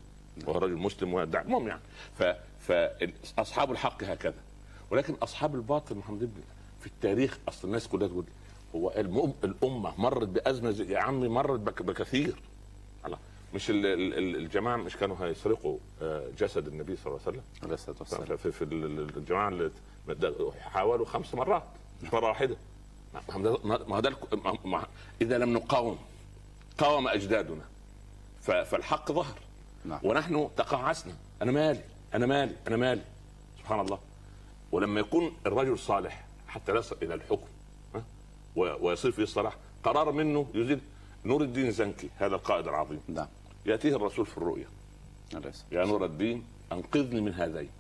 وهو 0.47 0.59
رجل 0.59 0.77
مسلم 0.77 1.15
ويدعي 1.15 1.43
المهم 1.45 1.69
يعني 1.69 1.81
ف 2.19 2.23
فاصحاب 3.37 3.71
الحق 3.71 4.05
هكذا. 4.05 4.35
ولكن 4.91 5.15
أصحاب 5.15 5.55
الباطل 5.55 5.95
محمد 5.95 6.31
في 6.81 6.87
التاريخ 6.87 7.39
أصل 7.49 7.69
الناس 7.69 7.89
كلها 7.89 8.09
تقول 8.09 8.25
هو 8.75 8.91
الأمة 9.45 10.01
مرت 10.01 10.29
بأزمة 10.29 10.71
زي- 10.71 10.93
يا 10.93 10.99
عمي 10.99 11.29
مرت 11.29 11.61
بك- 11.61 11.83
بكثير. 11.83 12.37
الله. 13.07 13.19
مش 13.55 13.71
ال- 13.71 13.87
ال- 13.87 14.15
ال- 14.19 14.37
الجماعة 14.37 14.77
مش 14.77 14.97
كانوا 14.97 15.17
هيسرقوا 15.21 15.79
آه، 16.03 16.29
جسد 16.39 16.67
النبي 16.67 16.97
صلى 16.97 17.07
الله 17.07 17.21
عليه 17.27 17.39
وسلم. 17.39 17.45
عليه 17.63 17.75
الصلاة 17.75 17.97
والسلام. 18.01 18.25
في, 18.25 18.37
في, 18.37 18.53
في 18.53 18.65
ال- 18.65 19.17
الجماعة 19.17 19.49
اللي 19.49 19.71
حاولوا 20.61 21.07
خمس 21.07 21.35
مرات 21.35 21.63
مش 22.03 22.13
مرة 22.13 22.29
واحدة. 22.29 22.57
ما- 23.87 24.01
ده 24.01 24.17
إذا 25.23 25.39
لم 25.39 25.53
نقاوم 25.53 25.99
قاوم 26.79 27.09
أجدادنا. 27.09 27.63
فالحق 28.43 29.13
ظهر. 29.13 29.39
نعم. 29.87 30.01
ونحن 30.03 30.51
تقاعسنا 30.57 31.15
أنا 31.43 31.53
مالي 31.53 31.85
أنا 32.15 32.27
مالي 32.27 32.57
أنا 32.67 32.77
مالي. 32.77 33.03
سبحان 33.59 33.81
الله. 33.81 33.99
ولما 34.73 35.01
يكون 35.01 35.37
الرجل 35.47 35.79
صالح 35.79 36.27
حتى 36.49 36.73
يصل 36.73 36.97
إلى 37.03 37.15
الحكم 37.15 37.47
ويصير 38.57 39.13
فيه 39.13 39.23
الصلاح 39.23 39.57
قرار 39.85 40.13
منه 40.13 40.47
يزيد 40.55 40.81
نور 41.25 41.43
الدين 41.43 41.71
زنكي 41.71 42.11
هذا 42.17 42.35
القائد 42.35 42.69
العظيم. 42.69 43.01
نعم. 43.09 43.29
يأتيه 43.67 43.97
الرسول 43.97 44.27
في 44.27 44.39
الرؤيا. 44.39 44.69
يا 45.73 45.85
نور 45.85 46.05
الدين 46.05 46.45
أنقذني 46.73 47.21
من 47.21 47.35
هذين. 47.35 47.71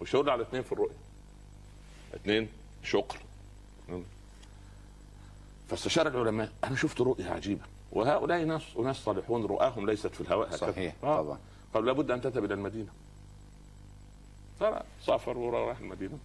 وشاور 0.00 0.30
على 0.30 0.42
اثنين 0.42 0.62
في 0.62 0.72
الرؤيا. 0.72 0.96
اثنين 2.14 2.48
شكر. 2.82 3.18
فاستشار 5.68 6.08
العلماء 6.08 6.52
أنا 6.64 6.76
شفت 6.76 7.00
رؤيا 7.00 7.30
عجيبة. 7.30 7.64
وهؤلاء 7.92 8.44
ناس 8.44 8.76
وناس 8.76 8.96
صالحون 8.96 9.44
رؤاهم 9.46 9.86
ليست 9.90 10.06
في 10.14 10.20
الهواء 10.20 10.48
هكذا. 10.48 10.56
صحيح 10.72 10.94
آه. 11.04 11.22
طبعا. 11.22 11.38
قال 11.74 11.84
لابد 11.84 12.10
أن 12.10 12.20
تذهب 12.20 12.44
إلى 12.44 12.54
المدينة. 12.54 12.88
سافر 15.06 15.38
وراح 15.38 15.78
المدينة. 15.78 16.18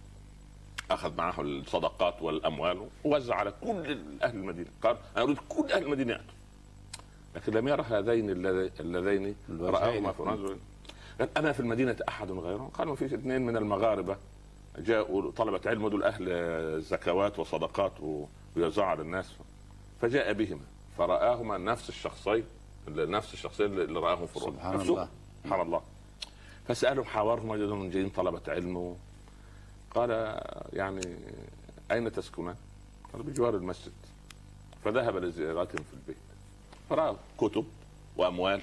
أخذ 0.90 1.16
معه 1.16 1.40
الصدقات 1.40 2.22
والأموال 2.22 2.88
ووزع 3.04 3.34
على 3.34 3.52
كل 3.64 3.98
أهل 4.22 4.36
المدينة. 4.36 4.68
قال 4.82 4.96
أنا 5.16 5.24
أريد 5.24 5.38
كل 5.48 5.72
أهل 5.72 5.82
المدينة 5.82 6.12
ياتوا 6.12 6.34
لكن 7.36 7.52
لم 7.52 7.68
يرى 7.68 7.82
هذين 7.82 8.30
اللذ- 8.30 8.80
اللذين. 8.80 9.34
رآهما 9.60 10.12
في 10.12 10.22
رجل 10.22 10.56
قال 11.18 11.28
أنا 11.36 11.52
في 11.52 11.60
المدينة 11.60 11.96
أحد 12.08 12.30
غيرهم. 12.30 12.68
قال 12.68 12.88
ما 12.88 12.94
فيش 12.94 13.12
اثنين 13.12 13.46
من 13.46 13.56
المغاربة. 13.56 14.16
جاءوا 14.78 15.30
طلبة 15.30 15.60
علم 15.66 15.88
دول 15.88 16.02
أهل 16.02 16.80
زكوات 16.82 17.38
وصدقات 17.38 17.92
ويوزعوا 18.56 18.88
على 18.88 19.02
الناس. 19.02 19.32
فجاء 20.00 20.32
بهما. 20.32 20.60
فرآهما 20.98 21.58
نفس 21.58 21.88
الشخصين 21.88 22.44
نفس 22.88 23.34
الشخصين 23.34 23.66
اللي 23.66 24.00
رآهم 24.00 24.26
في 24.26 24.36
الرؤيا 24.36 24.56
سبحان. 24.56 24.80
الله. 24.80 25.08
سبحان 25.44 25.60
الله. 25.60 25.82
فسالهم 26.68 27.04
حاورهم 27.04 27.48
وجدهم 27.48 27.90
جايين 27.90 28.08
طلبة 28.10 28.42
علم 28.48 28.96
قال 29.94 30.10
يعني 30.72 31.18
أين 31.90 32.12
تسكنان؟ 32.12 32.56
قال 33.12 33.22
بجوار 33.22 33.54
المسجد. 33.56 33.92
فذهب 34.84 35.16
لزيارتهم 35.16 35.84
في 35.84 35.94
البيت. 35.94 36.16
فراى 36.90 37.16
كتب 37.38 37.64
وأموال. 38.16 38.60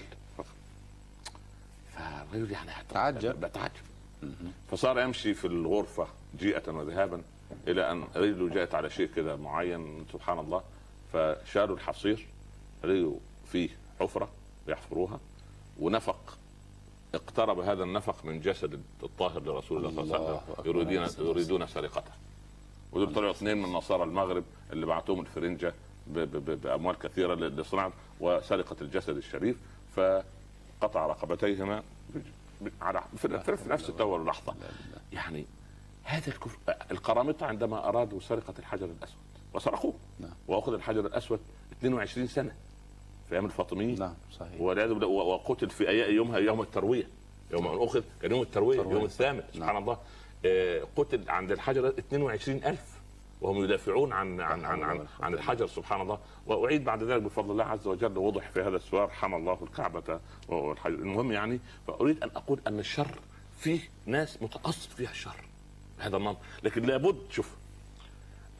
فالرجل 1.93 2.51
يعني 2.51 2.71
تعجب. 2.89 3.39
بتعجب 3.39 3.83
فصار 4.71 4.99
يمشي 4.99 5.33
في 5.33 5.47
الغرفة 5.47 6.07
جيئة 6.39 6.71
وذهابا 6.71 7.21
إلى 7.67 7.91
أن 7.91 8.03
رجله 8.15 8.49
جاءت 8.49 8.75
على 8.75 8.89
شيء 8.89 9.09
كده 9.15 9.35
معين 9.35 10.05
سبحان 10.13 10.39
الله. 10.39 10.63
فشالوا 11.13 11.75
الحصير 11.75 12.27
رجلوا 12.83 13.17
فيه 13.51 13.69
حفرة 13.99 14.29
يحفروها 14.67 15.19
ونفق 15.79 16.37
اقترب 17.15 17.59
هذا 17.59 17.83
النفق 17.83 18.25
من 18.25 18.39
جسد 18.39 18.81
الطاهر 19.03 19.41
لرسول 19.41 19.85
الله 19.85 20.03
صلى 20.03 20.17
الله 20.17 20.27
عليه 20.27 20.59
وسلم. 20.59 20.75
يريدون 20.75 21.27
يريدون 21.27 21.67
سرقته. 21.67 22.11
ودول 22.91 23.13
طلعوا 23.13 23.31
اثنين 23.31 23.57
من 23.57 23.69
نصارى 23.73 24.03
المغرب 24.03 24.43
اللي 24.73 24.85
بعتوهم 24.85 25.19
الفرنجة 25.21 25.73
بأموال 26.07 26.99
كثيرة 26.99 27.35
لصناعه 27.35 27.93
وسرقة 28.19 28.75
الجسد 28.81 29.17
الشريف 29.17 29.57
فقطع 29.95 31.05
رقبتيهما 31.05 31.83
على 32.81 33.03
في, 33.17 33.27
نفس 33.67 33.89
التو 33.89 34.07
واللحظه 34.07 34.55
يعني 35.13 35.45
هذا 36.03 36.27
الكفر 36.27 36.57
القرامطه 36.91 37.45
عندما 37.45 37.87
أرادوا 37.89 38.19
سرقة 38.19 38.53
الحجر 38.59 38.85
الأسود 38.85 39.17
وسرقوه 39.53 39.93
نعم. 40.19 40.33
وأخذ 40.47 40.73
الحجر 40.73 40.99
الأسود 41.05 41.39
22 41.79 42.27
سنة 42.27 42.55
في 43.29 43.33
أيام 43.35 43.45
الفاطميين. 43.45 43.99
نعم 43.99 44.13
صحيح. 44.39 44.61
والعياذ 44.61 44.89
بالله 44.93 45.07
و- 45.07 45.33
وقتل 45.33 45.69
في 45.69 45.83
يومها 46.15 46.37
يوم 46.37 46.61
التروية. 46.61 47.07
يوم 47.51 47.67
ان 47.67 47.83
أخذ 47.83 48.03
كان 48.21 48.31
يوم 48.31 48.41
التروية 48.41 48.77
التروية. 48.77 48.95
يوم 48.95 49.05
الثامن 49.05 49.43
سبحان 49.53 49.73
نعم. 49.73 49.77
الله. 49.83 49.97
آه، 50.45 50.87
قتل 50.95 51.29
عند 51.29 51.51
الحجر 51.51 51.87
22000 51.87 53.01
وهم 53.41 53.63
يدافعون 53.63 54.13
عن 54.13 54.41
عن 54.41 54.65
عن 54.65 54.83
عن, 54.83 55.05
عن 55.19 55.33
الحجر 55.33 55.67
سبحان 55.67 56.01
الله. 56.01 56.19
وأعيد 56.47 56.83
بعد 56.83 57.03
ذلك 57.03 57.21
بفضل 57.21 57.51
الله 57.51 57.63
عز 57.63 57.87
وجل 57.87 58.17
وضح 58.17 58.49
في 58.49 58.61
هذا 58.61 58.75
السؤال 58.75 59.11
حمى 59.11 59.35
الله 59.37 59.57
الكعبة 59.63 60.19
والحجر 60.47 60.95
المهم 60.95 61.31
يعني 61.31 61.59
فأريد 61.87 62.23
أن 62.23 62.29
أقول 62.35 62.59
أن 62.67 62.79
الشر 62.79 63.19
فيه 63.57 63.79
ناس 64.05 64.41
متاصل 64.43 64.89
فيها 64.89 65.09
الشر. 65.11 65.35
هذا 65.97 66.17
النمط 66.17 66.37
لكن 66.63 66.81
لابد 66.81 67.17
شوف 67.29 67.55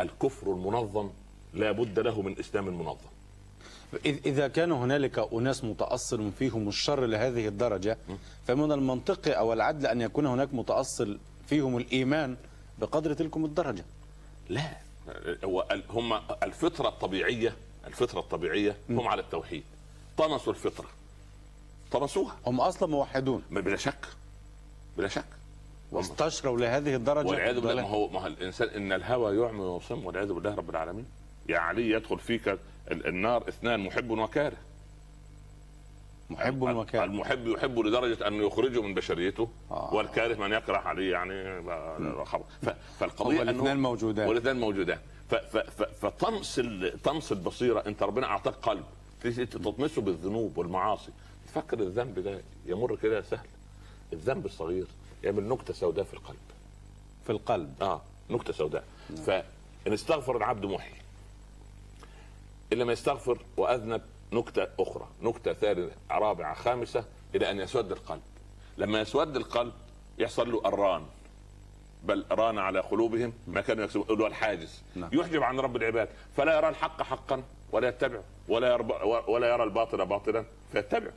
الكفر 0.02 0.48
المنظم 0.52 1.10
لابد 1.54 2.00
له 2.00 2.22
من 2.22 2.40
إسلام 2.40 2.66
منظم. 2.80 3.12
إذ- 3.94 4.26
إذا 4.26 4.48
كان 4.48 4.72
هنالك 4.72 5.20
أناس 5.34 5.64
متأصل 5.64 6.32
فيهم 6.40 6.68
الشر 6.68 7.06
لهذه 7.06 7.48
الدرجة 7.48 7.98
فمن 8.48 8.72
المنطقي 8.72 9.32
أو 9.32 9.54
العدل 9.54 9.86
أن 9.88 10.02
يكون 10.02 10.26
هناك 10.26 10.54
متأصل 10.54 11.18
فيهم 11.48 11.78
الإيمان 11.78 12.38
بقدر 12.80 13.14
تلكم 13.14 13.46
الدرجة. 13.46 13.84
لا 14.50 14.78
هم 15.90 16.14
الفطرة 16.44 16.90
الطبيعية 16.90 17.56
الفطرة 17.88 18.20
الطبيعية 18.20 18.78
هم 18.90 19.08
على 19.08 19.22
التوحيد. 19.22 19.64
طمسوا 20.18 20.54
الفطرة. 20.54 20.88
طمسوها 21.92 22.36
هم 22.48 22.62
أصلا 22.62 22.90
موحدون. 22.90 23.44
بلا 23.52 23.78
شك. 23.78 24.06
بلا 24.98 25.08
شك. 25.08 25.26
واستشروا 25.92 26.58
لهذه 26.58 26.96
الدرجة. 26.96 27.28
والعياذ 27.28 27.60
بالله. 27.60 27.82
ما 27.82 27.88
هو 27.90 28.08
ما 28.10 28.22
هو 28.22 28.28
الإنسان 28.28 28.68
إن 28.70 28.92
الهوى 28.92 29.38
يعمي 29.38 29.60
ويصم 29.60 30.06
والعياذ 30.06 30.34
بالله 30.34 30.56
رب 30.56 30.70
العالمين. 30.70 31.06
يا 31.50 31.60
علي 31.60 31.90
يدخل 31.90 32.20
فيك 32.20 32.48
ال- 32.92 33.08
النار 33.08 33.48
اثنان 33.50 33.80
محب 33.80 34.10
وكاره. 34.10 34.58
محب 36.30 36.62
وكاره. 36.62 37.04
المحب 37.04 37.48
يحب 37.48 37.80
لدرجة 37.80 38.28
انه 38.28 38.46
يخرجه 38.46 38.82
من 38.82 38.94
بشريته 38.94 39.50
آه. 39.72 39.94
والكاره 39.94 40.36
من 40.36 40.52
يكره 40.54 40.78
عليه 40.78 41.12
يعني 41.12 41.62
فالقضية 43.00 43.42
الاثنان 43.42 43.80
موجودان. 43.80 44.28
والاثنان 44.28 44.60
موجودان. 44.60 45.00
فطمس 46.02 46.62
طمس 47.04 47.32
البصيرة. 47.32 47.84
أنت 47.88 48.04
ربنا 48.04 48.26
أعطاك 48.28 48.54
قلب. 48.54 48.84
تطمسه 49.52 50.02
بالذنوب 50.02 50.58
والمعاصي. 50.58 51.12
تفكر 51.48 51.80
الذنب 51.80 52.20
ده 52.20 52.42
يمر 52.66 52.96
كده 52.96 53.22
سهل. 53.22 53.48
الذنب 54.14 54.46
الصغير. 54.46 54.86
يعمل 55.24 55.50
نكتة 55.50 55.74
سوداء 55.74 56.06
في 56.06 56.14
القلب. 56.14 56.38
في 57.24 57.30
القلب. 57.30 57.74
آه 57.82 58.02
نكتة 58.30 58.54
سوداء. 58.54 58.84
فان 59.26 59.44
استغفر 59.88 60.38
العبد 60.38 60.66
محي. 60.66 60.94
إن 62.74 62.78
لم 62.78 62.90
يستغفر 62.90 63.42
وأذنب 63.58 64.02
نكتة 64.34 64.68
أخرى 64.80 65.08
نكتة 65.22 65.54
ثالثة 65.54 65.96
رابعة 66.12 66.54
خامسة 66.54 67.06
إلى 67.36 67.52
أن 67.52 67.60
يسود 67.60 67.92
القلب. 67.92 68.22
لما 68.78 69.02
يسود 69.02 69.36
القلب 69.36 69.74
يحصل 70.18 70.52
له 70.52 70.62
الران 70.66 71.06
بل 72.04 72.26
ران 72.32 72.58
على 72.58 72.80
قلوبهم 72.80 73.34
ما 73.48 73.62
كانوا 73.62 73.84
يكسبون. 73.84 74.06
اللي 74.10 74.24
هو 74.24 74.28
الحاجز. 74.28 74.82
نعم. 74.96 75.10
يحجب 75.14 75.44
عن 75.44 75.60
رب 75.60 75.76
العباد. 75.76 76.10
فلا 76.38 76.58
يرى 76.58 76.70
الحق 76.70 77.02
حقا 77.02 77.44
ولا 77.72 77.88
يتبعه 77.88 78.24
ولا 78.48 78.72
يرى 78.72 78.84
ولا 79.28 79.50
يرى 79.54 79.64
الباطل 79.64 80.06
باطلا. 80.06 80.46
فيتبعه 80.72 81.14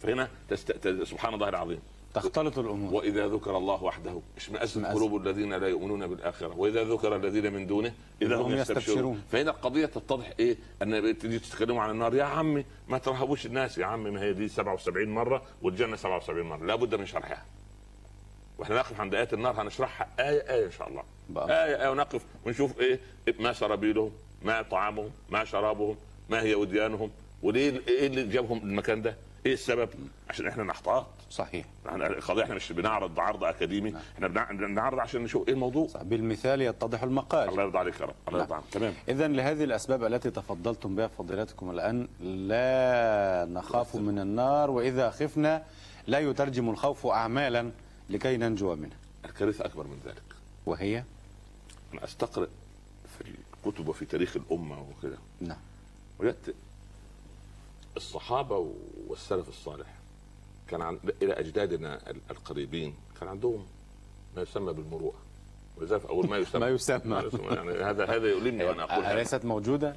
فهنا 0.00 0.28
تست... 0.48 0.88
سبحان 1.04 1.34
الله 1.34 1.48
العظيم. 1.48 1.80
تختلط 2.14 2.58
الأمور. 2.58 2.94
وإذا 2.94 3.28
ذكر 3.28 3.56
الله 3.56 3.82
وحده 3.82 4.20
اشمئزت. 4.36 4.84
قلوب 4.86 5.16
الذين 5.16 5.54
لا 5.54 5.68
يؤمنون 5.68 6.06
بالآخرة. 6.06 6.56
وإذا 6.56 6.84
ذكر 6.84 7.16
الذين 7.16 7.52
من 7.52 7.66
دونه 7.66 7.94
إذا 8.22 8.36
هم 8.36 8.52
يستبشرون. 8.52 9.22
فهنا 9.32 9.50
القضية 9.50 9.86
تتضح 9.86 10.32
إيه؟ 10.38 10.56
أن 10.82 11.18
تيجي 11.18 11.38
تتكلموا 11.38 11.82
عن 11.82 11.90
النار. 11.90 12.14
يا 12.14 12.24
عمي 12.24 12.64
ما 12.88 12.98
ترهبوش 12.98 13.46
الناس. 13.46 13.78
يا 13.78 13.86
عمي 13.86 14.10
ما 14.10 14.22
هي 14.22 14.32
دي 14.32 14.48
77 14.48 15.08
مرة 15.08 15.42
والجنة 15.62 15.96
77 15.96 16.46
مرة. 16.46 16.66
لابد 16.66 16.94
من 16.94 17.06
شرحها. 17.06 17.44
وإحنا 18.58 18.76
نقف 18.76 19.00
عند 19.00 19.14
آيات 19.14 19.34
النار 19.34 19.62
هنشرحها 19.62 20.08
آية 20.20 20.54
آية 20.54 20.66
إن 20.66 20.70
شاء 20.70 20.88
الله. 20.88 21.02
بقى. 21.28 21.66
آية 21.66 21.82
آية 21.82 21.88
ونقف 21.88 22.24
ونشوف 22.46 22.80
إيه؟ 22.80 23.00
ما 23.40 23.52
سرابيلهم 23.52 24.12
ما 24.42 24.62
طعامهم 24.62 25.10
ما 25.30 25.44
شرابهم 25.44 25.96
ما 26.28 26.42
هي 26.42 26.54
وديانهم. 26.54 27.10
وليه 27.42 27.80
إيه 27.88 28.06
اللي 28.06 28.22
جابهم 28.26 28.58
المكان 28.58 29.02
ده؟ 29.02 29.16
إيه 29.46 29.52
السبب؟ 29.52 29.88
عشان 30.28 30.46
إحنا 30.46 30.62
نحتاط 30.64 31.06
صحيح. 31.30 31.66
إحنا 31.88 32.06
القضية 32.06 32.42
إحنا 32.42 32.54
مش 32.54 32.72
بنعرض 32.72 33.20
عرض 33.20 33.44
أكاديمي 33.44 33.94
إحنا 34.14 34.28
بنع- 34.28 34.52
بنعرض 34.52 34.98
عشان 34.98 35.22
نشوف 35.22 35.48
إيه 35.48 35.54
الموضوع. 35.54 35.86
صح. 35.86 36.02
بالمثال 36.02 36.62
يتضح 36.62 37.02
المقال. 37.02 37.48
الله 37.48 37.62
يرضى 37.62 37.78
عليك 37.78 38.00
يا 38.00 38.06
رب 38.06 38.14
الله 38.28 38.40
يرضى 38.40 38.54
عنك. 38.54 38.64
تمام. 38.72 38.94
إذا 39.08 39.28
لهذه 39.28 39.64
الأسباب 39.64 40.04
التي 40.04 40.30
تفضلتم 40.30 40.96
بها 40.96 41.06
فضيلتكم 41.06 41.70
الآن 41.70 42.08
لا 42.20 43.46
نخاف 43.50 43.96
من 43.96 44.18
النار 44.18 44.70
وإذا 44.70 45.10
خفنا 45.10 45.62
لا 46.06 46.18
يترجم 46.18 46.70
الخوف 46.70 47.06
أعمالا 47.06 47.70
لكي 48.10 48.36
ننجو 48.36 48.74
منها 48.76 48.96
الكارثة 49.24 49.64
أكبر 49.64 49.86
من 49.86 50.00
ذلك. 50.06 50.22
وهي؟ 50.66 51.04
أنا 51.94 52.04
أستقرأ 52.04 52.46
في 53.18 53.24
الكتب 53.66 53.88
وفي 53.88 54.04
تاريخ 54.04 54.36
الأمة 54.36 54.76
وكده. 54.90 55.18
نعم. 55.40 55.58
وجدت 56.18 56.54
الصحابة 57.96 58.72
والسلف 59.08 59.48
الصالح. 59.48 59.86
كان 60.68 60.82
عن... 60.82 60.98
إلى 61.22 61.32
أجدادنا 61.32 62.10
ال- 62.10 62.20
القريبين 62.30 62.94
كان 63.20 63.28
عندهم 63.28 63.66
ما 64.36 64.42
يسمى 64.42 64.72
بالمروءة. 64.72 65.14
ولذلك 65.76 66.06
أول 66.06 66.28
ما 66.28 66.36
يسمى. 66.42 66.60
ما 66.60 66.68
يسمى. 66.68 67.00
ما 67.04 67.20
يسمى. 67.20 67.46
يعني 67.56 67.70
هذا 67.72 68.04
هذا 68.04 68.26
يؤلمني 68.26 68.64
وأنا 68.64 68.82
أقول 68.84 69.04
هذا. 69.04 69.14
أليست 69.14 69.44
موجودة؟ 69.44 69.94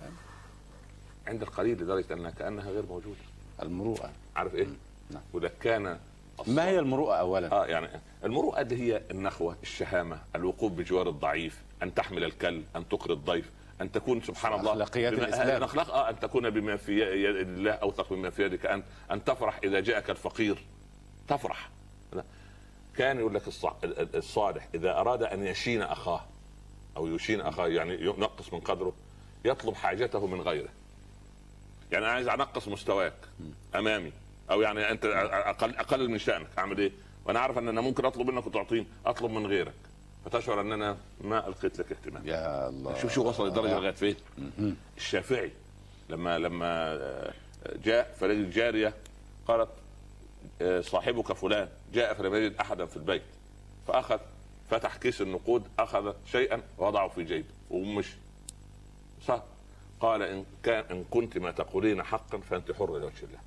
عند 1.27 1.41
القليل 1.41 1.81
لدرجة 1.83 2.13
أنها 2.13 2.31
كأنها 2.31 2.71
غير 2.71 2.85
موجودة. 2.85 3.17
المروءة. 3.61 4.11
عارف 4.35 4.55
إيه؟ 4.55 4.67
نعم. 5.11 5.21
وده 5.33 5.51
كان 5.61 5.99
ما 6.47 6.65
هي 6.67 6.79
المروءة 6.79 7.15
أولا؟ 7.15 7.51
آه 7.51 7.65
يعني 7.65 7.87
المروءة 8.23 8.61
دي 8.61 8.75
هي 8.93 9.01
النخوة 9.11 9.55
الشهامة 9.63 10.19
الوقوف 10.35 10.71
بجوار 10.71 11.09
الضعيف 11.09 11.61
أن 11.83 11.93
تحمل 11.93 12.23
الكل 12.23 12.61
أن 12.75 12.89
تقري 12.89 13.13
الضيف. 13.13 13.49
أن 13.81 13.91
تكون 13.91 14.21
سبحان 14.21 14.59
الله 14.59 14.71
أخلاقيات 14.71 15.13
بما- 15.13 15.23
الإسلام. 15.27 15.63
اخلاق 15.63 15.91
آه 15.91 16.09
أن 16.09 16.19
تكون 16.19 16.49
بما 16.49 16.77
في 16.77 16.99
يد 17.25 17.35
الله 17.35 17.71
اوثق 17.71 18.11
مما 18.11 18.29
في 18.29 18.43
يدك 18.45 18.65
ان 18.65 18.83
أن 19.11 19.23
تفرح 19.23 19.59
إذا 19.63 19.79
جاءك 19.79 20.09
الفقير 20.09 20.57
تفرح. 21.27 21.69
كان 22.97 23.19
يقول 23.19 23.33
لك 23.35 23.41
الصالح 24.15 24.67
إذا 24.75 24.91
أراد 24.91 25.23
أن 25.23 25.45
يشين 25.47 25.81
أخاه 25.81 26.25
أو 26.97 27.07
يشين 27.07 27.41
أخاه 27.41 27.67
يعني 27.67 27.93
ينقص 28.01 28.53
من 28.53 28.59
قدره 28.59 28.93
يطلب 29.45 29.73
حاجته 29.75 30.27
من 30.27 30.41
غيره 30.41 30.69
يعني 31.91 32.05
أنا 32.05 32.13
عايز 32.13 32.27
أنقص 32.27 32.67
مستواك 32.67 33.13
أمامي 33.75 34.11
أو 34.51 34.61
يعني 34.61 34.91
أنت 34.91 35.05
أقل 35.05 35.75
اقلل 35.75 36.09
من 36.11 36.17
شأنك 36.17 36.47
أعمل 36.57 36.77
إيه؟ 36.77 36.91
وأنا 37.25 37.39
عارف 37.39 37.57
أن 37.57 37.67
أنا 37.67 37.81
ممكن 37.81 38.05
أطلب 38.05 38.29
منك 38.29 38.47
وتعطيني 38.47 38.87
أطلب 39.05 39.31
من 39.31 39.45
غيرك 39.47 39.73
فتشعر 40.25 40.61
ان 40.61 40.71
أنا 40.71 40.97
ما 41.21 41.47
ألقيت 41.47 41.79
لك 41.79 41.91
اهتمام. 41.91 42.27
يا 42.27 42.69
الله. 42.69 43.01
شوف 43.01 43.13
شو 43.13 43.27
وصل 43.29 43.47
الدرجه 43.47 43.79
لغاية 43.79 43.91
فين. 43.91 44.15
الشافعي 44.97 45.51
لما 46.09 46.39
لما 46.39 46.93
آه، 46.93 47.33
جاء 47.83 48.15
فلقي 48.19 48.43
جاريه 48.45 48.93
قالت 49.47 49.69
آه، 50.61 50.81
صاحبك 50.81 51.33
فلان 51.33 51.69
جاء 51.93 52.13
فلم 52.13 52.35
يجد 52.35 52.55
أحدا 52.55 52.85
في 52.85 52.97
البيت. 52.97 53.21
فأخذ 53.87 54.19
فتح 54.69 54.97
كيس 54.97 55.21
النقود 55.21 55.63
أخذ 55.79 56.13
شيئا 56.25 56.61
وضعه 56.77 57.07
في 57.07 57.23
جيبه. 57.23 57.47
ومشي 57.69 58.15
صح 59.27 59.43
قال 59.99 60.21
إن 60.21 60.45
كان 60.63 60.83
إن 60.91 61.03
كنت 61.11 61.37
ما 61.37 61.51
تقولين 61.51 62.03
حقا 62.03 62.37
فأنت 62.37 62.71
حر 62.71 62.87
لوجه 62.99 63.23
الله. 63.23 63.39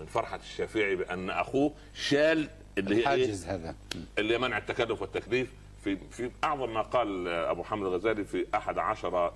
من 0.00 0.06
فرحة 0.06 0.36
الشافعي 0.36 0.96
بأن 0.96 1.30
أخوه 1.30 1.72
شال 1.94 2.48
اللي 2.78 2.94
هي 2.94 2.98
إيه؟ 2.98 3.02
الحاجز 3.04 3.44
هذا. 3.44 3.74
اللي 4.18 4.34
هي 4.34 4.38
منع 4.38 4.58
التكلف 4.58 5.02
والتكليف. 5.02 5.52
في 5.84 5.96
في 6.10 6.30
أعظم 6.44 6.74
ما 6.74 6.82
قال 6.82 7.28
أبو 7.28 7.62
حامد 7.62 7.86
الغزالي 7.86 8.24
في 8.24 8.46
أحد 8.54 8.78
عشر 8.78 9.16
آه، 9.26 9.32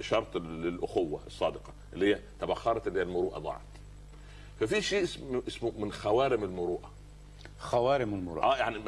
شرط 0.00 0.36
للأخوة 0.36 1.20
الصادقة 1.26 1.72
اللي 1.92 2.14
هي 2.14 2.20
تبخرت 2.40 2.86
اللي 2.86 2.98
هي 2.98 3.02
المروءة 3.02 3.38
ضاعت. 3.38 3.60
ففي 4.60 4.82
شيء 4.82 5.02
اسمه 5.02 5.42
اسمه 5.48 5.72
من 5.78 5.92
خوارم 5.92 6.44
المروءة. 6.44 6.90
خوارم 7.58 8.14
المروءة. 8.14 8.44
آه 8.44 8.56
يعني 8.56 8.78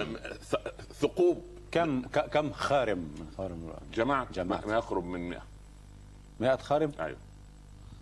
ثقوب. 0.93 1.43
كم 1.73 2.03
كم 2.03 2.53
خارم؟ 2.53 2.99
من 2.99 3.27
خوارم 3.37 3.55
المروءة. 3.55 3.81
جماعة 3.95 4.33
جماعة. 4.33 4.67
ما 4.67 4.75
يقرب 4.75 5.05
من 5.05 5.29
100 5.29 5.43
100 6.41 6.57
خارم؟ 6.57 6.93
أيوه. 7.01 7.19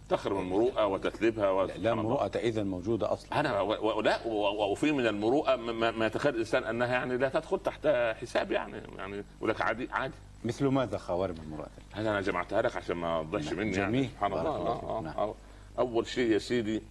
تخرم 0.09 0.39
المروءة 0.39 0.87
وتثليبها 0.87 1.51
و- 1.51 1.65
لا. 1.65 1.93
المروءة 1.93 2.31
إذا 2.37 2.63
موجودة 2.63 3.13
أصلا. 3.13 3.41
أنا 3.41 3.61
و- 3.61 3.99
و- 3.99 4.01
لا 4.01 4.27
وفي 4.71 4.93
من 4.93 5.07
المروءة 5.07 5.57
ما, 5.57 5.91
ما 5.91 6.07
يتخيل 6.07 6.35
الإنسان 6.35 6.65
أنها 6.65 6.87
يعني 6.87 7.17
لا 7.17 7.29
تدخل 7.29 7.59
تحت 7.59 7.87
حساب 8.21 8.51
يعني 8.53 8.83
يعني 8.99 9.25
يقول 9.39 9.51
لك 9.51 9.61
عادي 9.61 9.89
عادي. 9.93 10.15
مثل 10.45 10.67
ماذا 10.67 10.99
خوارم 10.99 11.35
المروءة؟ 11.43 11.69
هذا 11.93 12.11
أنا 12.11 12.21
جمعتها 12.21 12.63
لك 12.63 12.77
عشان 12.77 12.97
ما 12.97 13.23
تضيعش 13.23 13.53
مني 13.53 13.77
يعني 13.77 13.93
جميل. 13.93 14.09
سبحان 14.11 14.33
الله. 14.33 14.47
آه. 14.47 14.99
آه 14.99 15.01
نعم. 15.01 15.15
آه. 15.19 15.35
أول 15.79 16.07
شيء 16.07 16.31
يا 16.33 16.39
سيدي 16.39 16.83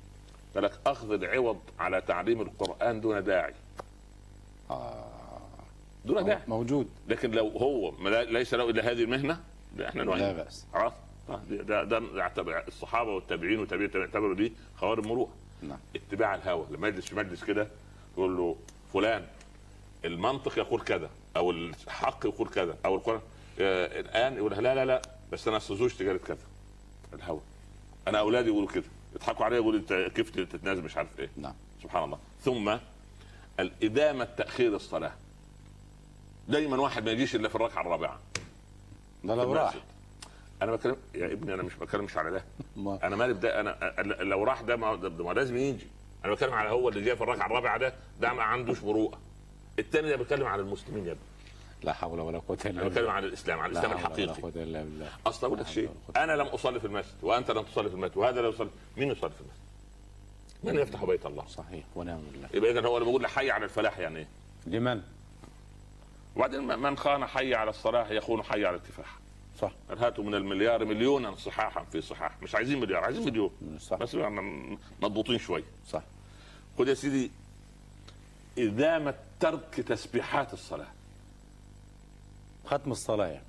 قال 0.56 0.64
لك 0.64 0.72
أخذ 0.88 1.12
العوض 1.12 1.60
على 1.80 2.02
تعليم 2.02 2.42
القرآن 2.42 3.02
دون 3.02 3.24
داعي. 3.24 3.54
دون 6.06 6.26
داعي. 6.26 6.42
موجود. 6.48 6.88
لكن 7.08 7.32
لو 7.32 7.48
هو 7.48 7.92
ليس 8.24 8.54
له 8.54 8.70
إلا 8.70 8.92
هذه 8.92 9.04
المهنة 9.04 9.40
إحنا 9.88 10.02
لا 10.02 10.16
نعين 10.18 10.36
خلاص 10.38 10.66
آه، 10.76 10.94
ده 11.30 11.84
ده 11.84 11.84
ده 11.84 12.64
الصحابة 12.68 13.12
والتابعين 13.16 13.60
والتابعين 13.60 13.90
يعتبروا 13.96 14.36
دي 14.36 14.54
خوارم 14.76 15.08
مروءة. 15.08 15.30
نعم. 15.62 15.78
اتباع 15.96 16.36
الهوى 16.36 16.66
لما 16.72 16.88
يجلس 16.88 17.06
في 17.06 17.16
مجلس 17.16 17.44
كده 17.44 17.68
يقول 18.18 18.38
له 18.38 18.56
فلان 18.94 19.26
المنطق 20.06 20.58
يقول 20.58 20.82
كذا 20.82 21.10
أو 21.38 21.52
الحق 21.52 22.26
يقول 22.26 22.48
كذا 22.50 22.78
أو 22.86 22.96
القرآن 22.96 23.22
آه 23.60 24.00
الآن 24.00 24.36
يقول 24.38 24.52
لا 24.52 24.76
لا 24.76 24.86
لا 24.86 25.02
بس 25.32 25.48
أنا 25.48 25.58
اصل 25.58 25.78
زوجتي 25.78 26.08
قالت 26.08 26.28
كذا 26.28 26.38
الهوى. 27.14 27.42
أنا 28.08 28.20
أولادي 28.20 28.50
يقولوا 28.50 28.70
كده 28.70 28.84
يضحكوا 29.16 29.46
عليا 29.46 29.58
يقولوا 29.58 29.80
أنت 29.80 29.94
كيف 30.16 30.30
تتنازل 30.30 30.84
مش 30.84 30.98
عارف 30.98 31.20
إيه. 31.20 31.30
نعم. 31.38 31.54
سبحان 31.84 32.04
الله. 32.04 32.18
ثم 32.42 32.78
الإدامة 33.60 34.24
تأخير 34.26 34.76
الصلاة 34.76 35.12
دايما 36.48 36.78
واحد 36.82 37.06
ما 37.06 37.12
يجيش 37.12 37.36
إلا 37.36 37.50
في 37.50 37.56
الركعة 37.56 37.82
الرابعة. 37.82 38.20
ده 39.24 39.36
لو 39.36 39.54
راح. 39.54 39.76
المسجد. 40.62 40.64
أنا 40.64 40.72
بتكلم 40.76 40.98
يا 41.16 41.34
ابني 41.34 41.54
أنا 41.54 41.64
مش 41.64 41.76
بتكلمش 41.76 42.18
على 42.18 42.32
ده. 42.32 42.46
أنا 43.04 43.16
مالي 43.16 43.34
بده 43.34 43.60
أنا 43.60 43.94
أنا- 43.98 44.22
لو 44.22 44.44
راح 44.44 44.62
ده 44.62 44.76
ما, 44.76 44.96
ده 44.96 45.24
ما 45.24 45.34
لازم 45.34 45.58
يجي 45.58 45.88
أنا 46.26 46.34
بتكلم 46.34 46.54
على 46.54 46.70
هو 46.70 46.90
اللي 46.90 47.02
جاي 47.02 47.16
في 47.16 47.22
الركعة 47.24 47.46
الرابعة 47.46 47.78
ده 47.78 47.94
ده 48.22 48.34
ما 48.34 48.44
عندوش 48.44 48.84
مروءة. 48.84 49.20
الثاني 49.80 50.10
ده 50.10 50.16
بيتكلم 50.16 50.48
على 50.48 50.62
المسلمين 50.62 51.06
يا 51.06 51.12
ابني. 51.12 51.24
لا 51.84 51.94
حول 51.94 52.20
ولا 52.20 52.40
قوة 52.40 52.58
إلا 52.66 52.72
أنا 52.72 52.82
بتكلم 52.90 52.96
بالله. 52.96 53.12
على 53.12 53.26
الإسلام 53.28 53.60
على 53.60 53.74
لا 53.74 53.80
الإسلام 53.80 53.98
حول 53.98 54.12
ولا 54.14 54.24
الحقيقي. 54.24 54.42
قوة 54.42 54.64
إلا 54.64 54.84
بالله. 54.84 55.10
أصلا 55.28 55.48
أقول 55.48 55.60
لك 55.60 55.68
شيء 55.68 55.90
أنا 56.18 56.32
لم 56.32 56.46
أصلي 56.48 56.80
في 56.80 56.88
المسجد 56.88 57.24
وأنت 57.24 57.52
لم 57.52 57.64
تصلي 57.64 57.90
في 57.90 57.96
المسجد 57.96 58.18
وهذا 58.18 58.42
لا 58.42 58.48
يصلي 58.50 58.70
مين 58.98 59.12
يصلي 59.12 59.30
في 59.32 59.42
المسجد؟ 59.42 59.60
من 60.64 60.76
يفتح 60.82 61.06
بيت 61.06 61.26
الله؟ 61.26 61.46
صحيح 61.48 61.84
ونعم 61.96 62.22
بالله. 62.32 62.50
يبقى 62.54 62.72
إذا 62.72 62.88
هو 62.88 62.98
اللي 62.98 63.06
بيقول 63.08 63.28
حي 63.28 63.52
على 63.52 63.66
الفلاح 63.66 64.00
يعني 64.00 64.20
إيه؟ 64.20 64.28
لمن؟ 64.68 65.02
وبعدين 66.36 66.64
من 66.80 66.98
خان 66.98 67.26
حي 67.26 67.54
على 67.56 67.70
الصلاح 67.70 68.12
يخون 68.12 68.44
حي 68.44 68.66
على 68.66 68.76
الكفاح 68.76 69.16
صح. 69.58 69.72
هاتوا 69.90 70.24
من 70.24 70.36
المليار 70.36 70.86
مليونا 70.86 71.36
صحاحا 71.36 71.84
في 71.84 72.02
صحاح. 72.02 72.42
مش 72.44 72.56
عايزين 72.56 72.80
مليار 72.80 73.04
عايزين 73.04 73.26
مليون. 73.26 73.52
صح. 73.80 73.98
بس 73.98 74.16
مضبوطين 75.02 75.38
شوي. 75.40 75.64
صح. 75.88 76.04
خد 76.78 76.88
يا 76.88 76.94
سيدي 76.94 77.32
إدامة 78.58 79.16
ترك 79.40 79.76
تسبيحات 79.88 80.54
الصلاة. 80.54 80.88
ختم 82.66 82.92
الصلاة 82.92 83.28
يعني. 83.28 83.46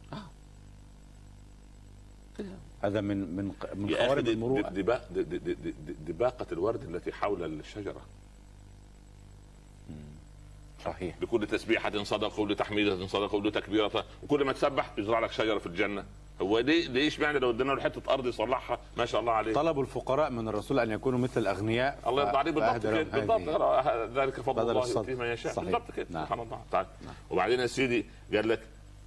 هذا 2.82 3.00
من 3.00 3.36
من 3.36 3.52
من 3.74 3.86
دي- 5.54 5.54
دي- 5.54 5.92
دباقة 5.92 6.46
الورد 6.52 6.82
التي 6.94 7.12
حول 7.12 7.44
الشجرة. 7.60 8.00
صحيح. 10.86 11.16
بكل 11.18 11.46
تسبيحة 11.46 12.04
صدقة 12.04 12.40
وكل 12.40 12.56
تحميدة 12.56 13.06
صدقة 13.06 13.36
وكل 13.36 13.52
تكبيرة. 13.52 14.04
وكل 14.22 14.44
ما 14.44 14.52
تسبح 14.52 14.90
يزرع 14.98 15.18
لك 15.18 15.32
شجرة 15.32 15.58
في 15.58 15.66
الجنة. 15.66 16.04
هو 16.42 16.58
ليه 16.58 16.88
ليش 16.88 17.20
معنى 17.20 17.38
لو 17.38 17.50
ادينا 17.50 17.72
له 17.72 17.80
حتة 17.80 18.12
أرض 18.12 18.26
يصلحها؟ 18.26 18.78
ما 18.96 19.06
شاء 19.06 19.20
الله 19.20 19.32
عليه. 19.32 19.52
طلب 19.52 19.80
الفقراء 19.80 20.30
من 20.30 20.48
الرسول 20.48 20.78
أن 20.78 20.90
يكونوا 20.90 21.18
مثل 21.18 21.40
الأغنياء. 21.40 21.98
الله 22.06 22.22
يرضى 22.22 22.38
عليه 22.38 22.50
بالضبط 22.50 22.70
فأهدى 22.70 23.04
كده. 23.04 23.20
بالضبط. 23.36 24.18
ذلك 24.18 24.40
فضل 24.40 24.70
الله. 24.70 24.88
يؤتيه 24.88 25.14
من 25.14 25.26
يشاء. 25.26 25.52
صحيح. 25.52 25.70
بالضبط 25.70 25.90
كده. 25.90 26.06
نعم. 26.10 26.24
سبحان 26.24 26.40
الله. 26.40 26.60
تعالى 26.70 26.88
وبعدين 27.30 27.60
يا 27.60 27.66
سيدي 27.66 28.06
قال 28.34 28.48
لك 28.48 28.60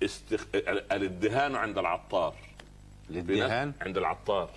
استخ... 0.04 0.46
الادهان 0.56 1.56
عند 1.56 1.78
العطار. 1.78 2.36
الادهان؟ 3.10 3.74
عند 3.82 3.98
العطار. 3.98 4.50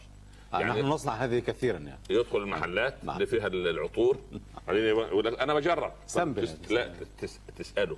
يعني 0.53 0.65
يعني 0.65 0.81
نحن 0.81 0.91
نصنع 0.91 1.13
هذه 1.13 1.39
كثيرا 1.39 1.79
يعني. 1.79 2.01
يدخل 2.11 2.39
المحلات 2.39 3.05
نعم. 3.05 3.15
اللي 3.17 3.27
فيها 3.27 3.47
العطور. 3.47 4.19
بعدين 4.67 4.85
يقول 4.85 5.25
لك 5.25 5.41
أنا 5.41 5.55
بجرب. 5.55 5.93
هذا. 6.07 6.71
لا 6.71 6.95
تس... 7.21 7.41
تسأله. 7.59 7.97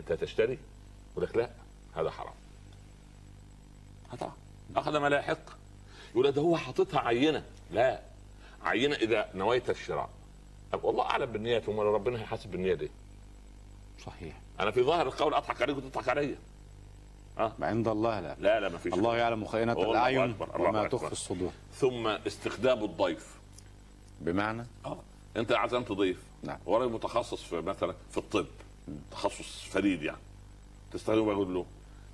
أنت 0.00 0.12
تشتري؟ 0.12 0.58
يقول 1.12 1.24
لك 1.24 1.36
لا 1.36 1.50
هذا 1.96 2.10
حرام. 2.10 2.34
هذا 4.12 4.32
أخذ 4.76 4.96
ما 4.96 5.08
لا 5.08 5.18
يحق 5.18 5.50
يقول 6.10 6.32
ده 6.32 6.42
هو 6.42 6.56
حاططها 6.56 7.00
عينة. 7.00 7.44
لا. 7.70 8.00
عينة 8.62 8.96
إذا 8.96 9.30
نويت 9.34 9.70
الشراء. 9.70 10.10
طب 10.72 10.84
والله 10.84 11.04
أعلم 11.04 11.32
بالنيات 11.32 11.68
هم 11.68 11.80
ربنا 11.80 12.20
هيحاسب 12.20 12.50
بالنية 12.50 12.74
دي. 12.74 12.90
صحيح. 14.06 14.40
أنا 14.60 14.70
في 14.70 14.82
ظاهر 14.82 15.06
القول 15.06 15.34
أضحك 15.34 15.62
عليك 15.62 15.76
وتضحك 15.76 16.08
عليا. 16.08 16.36
عند 17.60 17.88
الله 17.88 18.20
لا. 18.20 18.36
لا 18.40 18.60
لا 18.60 18.68
ما 18.68 18.78
فيش 18.78 18.94
الله 18.94 19.16
يعلم 19.16 19.44
خائنة 19.44 19.72
الأعين 19.72 20.34
وما. 20.58 20.88
تخفي 20.88 21.12
الصدور. 21.12 21.52
ثم 21.74 22.06
استخدام 22.06 22.84
الضيف. 22.84 23.34
بمعنى؟ 24.20 24.66
آه. 24.86 24.98
أنت 25.36 25.52
عزمت 25.52 25.92
ضيف. 25.92 26.22
نعم. 26.42 26.58
وراجل 26.66 26.92
متخصص 26.92 27.42
في 27.42 27.60
مثلا 27.60 27.94
في 28.10 28.18
الطب 28.18 28.46
تخصص 29.10 29.62
فريد 29.70 30.02
يعني. 30.02 30.18
تستخدمه 30.92 31.24
بقول 31.34 31.54
له 31.54 31.66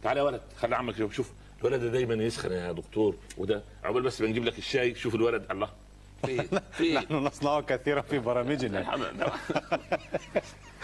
تعالى 0.03 0.21
يا 0.21 0.25
ولد 0.25 0.41
خلي 0.59 0.77
عمك 0.77 0.95
يشوف 0.95 1.13
شوف 1.15 1.33
الولد 1.61 1.81
ده 1.81 1.89
دايما 1.89 2.15
يسخن 2.15 2.53
يا 2.53 2.73
دكتور 2.73 3.17
وده 3.39 3.63
عقبال 3.85 4.03
بس 4.03 4.23
بنجيب 4.23 4.45
لك 4.45 4.59
الشاي 4.59 4.95
شوف 4.95 5.15
الولد 5.15 5.47
الله. 5.51 5.71
في 6.27 6.61
في 6.73 6.95
نحن 6.95 7.15
نصنعه 7.15 7.61
كثيرا 7.61 8.01
في 8.01 8.19
برامجنا. 8.19 8.97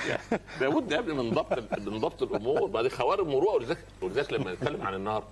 لابد 0.61 0.92
يا 0.92 0.98
ابني 0.98 1.14
من 1.14 1.31
ضبط 1.31 1.78
من 1.78 1.98
ضبط 1.98 2.22
الأمور. 2.22 2.66
بعد 2.66 2.88
خوارم 2.88 3.28
مروءه 3.28 3.55
ولذلك 3.55 3.85
ولذلك 4.02 4.33
لما 4.33 4.52
نتكلم 4.52 4.83
عن 4.83 4.94
النار 4.94 5.24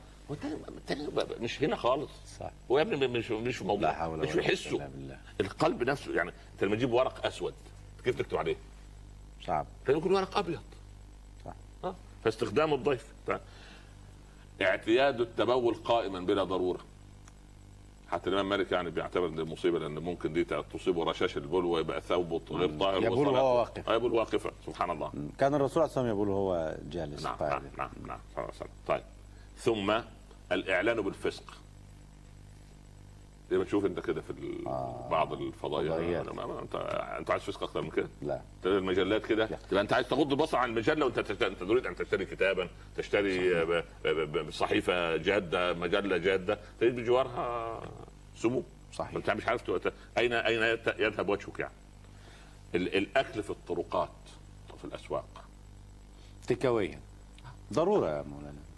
مش 1.41 1.63
هنا 1.63 1.77
خالص. 1.77 2.11
صح. 2.41 2.51
هو 2.71 2.79
يا 2.79 2.83
ابني 2.83 3.07
مش 3.09 3.31
مش 3.31 3.57
في 3.57 3.65
لا 3.65 3.69
موضوع 3.69 3.93
حول 3.93 4.19
مش 4.19 4.33
بالله. 4.33 5.19
القلب 5.41 5.83
نفسه 5.83 6.15
يعني 6.15 6.33
انت 6.55 6.65
لما 6.65 6.77
تجيب 6.77 6.93
ورق 6.93 7.27
أسود 7.27 7.55
كيف 8.05 8.19
تكتب 8.19 8.37
عليه؟ 8.37 8.57
صعب. 9.47 9.67
كان 9.87 9.97
يكون 9.97 10.13
ورق 10.15 10.39
أبيض. 10.39 10.61
صح. 11.45 11.53
آه 11.85 11.95
فاستخدام 12.25 12.75
الضيف. 12.75 13.07
اعتياد 14.63 15.21
التبول 15.21 15.75
قائما 15.75 16.21
بلا 16.21 16.45
ضرورة. 16.45 16.81
حتى 18.11 18.31
الامام 18.31 18.49
مالك 18.49 18.73
يعني 18.73 18.91
بيعتبر 18.91 19.27
ان 19.29 19.39
المصيبه 19.39 19.79
لأن 19.79 19.99
ممكن 19.99 20.33
دي 20.33 20.45
تصيبه 20.45 21.05
رشاش 21.05 21.37
البول 21.37 21.65
ويبقى 21.65 22.01
ثوبه 22.01 22.41
غير 22.51 22.79
طاهر 22.79 23.03
يبول 23.03 23.29
وهو 23.29 23.59
واقف. 23.59 23.89
آه، 23.89 23.95
يبول 23.95 24.13
واقفا 24.13 24.51
سبحان 24.67 24.91
الله 24.91 25.13
كان 25.39 25.55
الرسول 25.55 25.71
صلى 25.71 25.85
الله 25.85 25.97
عليه 25.97 26.03
وسلم 26.03 26.17
يقول 26.17 26.29
هو 26.29 26.77
جالس 26.91 27.25
نعم. 27.25 27.37
نعم 27.41 27.63
نعم 27.79 27.91
نعم 28.07 28.19
صلى 28.35 28.39
الله 28.39 28.47
عليه 28.47 28.49
وسلم. 28.49 28.69
طيب 28.87 29.03
ثم 29.57 30.01
الإعلان 30.53 31.01
بالفسق 31.01 31.45
زي 33.51 33.59
ما 33.59 33.65
تشوف 33.65 33.85
انت 33.87 34.01
كده 34.01 34.21
في 34.21 34.63
آه. 34.67 35.09
بعض 35.11 35.33
الفضائيات 35.33 36.29
انت 36.29 36.75
انت 37.19 37.31
عايز 37.31 37.43
فسق 37.43 37.63
أكثر 37.63 37.83
من 37.83 37.91
كده؟ 37.91 38.09
لا. 38.23 38.41
المجلات 38.65 39.27
كده؟ 39.27 39.47
تبقى 39.47 39.83
انت 39.83 39.93
عايز 39.93 40.09
تغض 40.09 40.31
البصر 40.33 40.57
عن 40.59 40.71
المجلة 40.71 41.05
وانت 41.05 41.19
تشتري 41.21 41.49
انت 41.49 41.61
تريد 41.61 41.87
أن 41.87 41.95
تشتري 41.97 42.25
كتابا 42.25 42.69
تشتري 42.97 43.65
ب- 43.65 43.85
ب- 44.05 44.39
ب- 44.39 44.51
صحيفة 44.51 45.17
جادة 45.17 45.73
مجلة 45.75 46.17
جادة 46.17 46.59
تجد 46.81 46.97
بجوارها 46.97 47.81
سموم 48.37 48.65
صحيح. 48.93 49.15
انت 49.17 49.31
مش 49.31 49.47
عارف 49.47 49.71
اين 50.19 50.33
أين 50.33 50.63
يت- 50.63 50.95
يذهب 50.99 51.29
وجهك 51.29 51.59
يعني. 51.61 51.75
ال- 52.75 52.97
الأكل 52.97 53.43
في 53.43 53.51
الطرقات 53.51 54.11
في 54.79 54.85
الأسواق. 54.85 55.45
تكويا 56.49 57.01
ضرورة 57.73 58.09
يا 58.17 58.23
مولانا. 58.23 58.70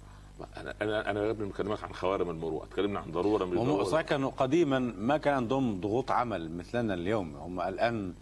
أنا 0.56 0.74
أنا 0.82 1.10
أنا 1.10 1.24
يا 1.24 1.30
ابني 1.30 1.48
بكلمك 1.48 1.84
عن 1.84 1.94
خوارم 1.94 2.30
المروءة. 2.30 2.64
اتكلمنا 2.64 3.00
عن 3.00 3.10
ضرورة 3.12 3.44
من 3.44 3.56
هم 3.56 3.62
الضرورة. 3.62 3.84
صحيح 3.84 4.06
كانوا 4.06 4.30
قديما 4.30 4.78
ما 4.78 5.16
كان 5.16 5.34
عندهم 5.34 5.80
ضغوط 5.80 6.10
عمل 6.10 6.56
مثلنا 6.56 6.94
اليوم. 6.94 7.36
هم 7.36 7.60
الآن 7.60 8.14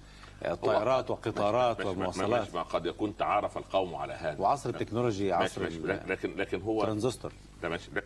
طائرات 0.63 1.11
وقطارات 1.11 1.87
ومواصلات. 1.87 2.31
ماشي 2.31 2.57
ما 2.57 2.63
قد 2.63 2.87
يكون 2.87 3.17
تعارف 3.17 3.59
القوم 3.59 3.95
على 3.95 4.13
هذا. 4.13 4.41
وعصر 4.41 4.71
التكنولوجيا 4.71 5.39
ماشي 5.39 5.61
عصر 5.61 5.63
ماشي. 5.63 5.79
لكن 6.13 6.37
لكن 6.37 6.63
هو 6.63 6.81
الترانزستور 6.81 7.33
ده 7.63 7.69
ماشي. 7.69 7.91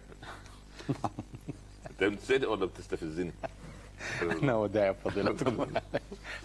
أنت 1.90 2.04
بتصدق 2.04 2.50
ولا 2.50 2.66
بتستفزني؟ 2.66 3.32
أنا 4.22 4.54
وداعي 4.54 4.94
فضيلتكم 4.94 5.66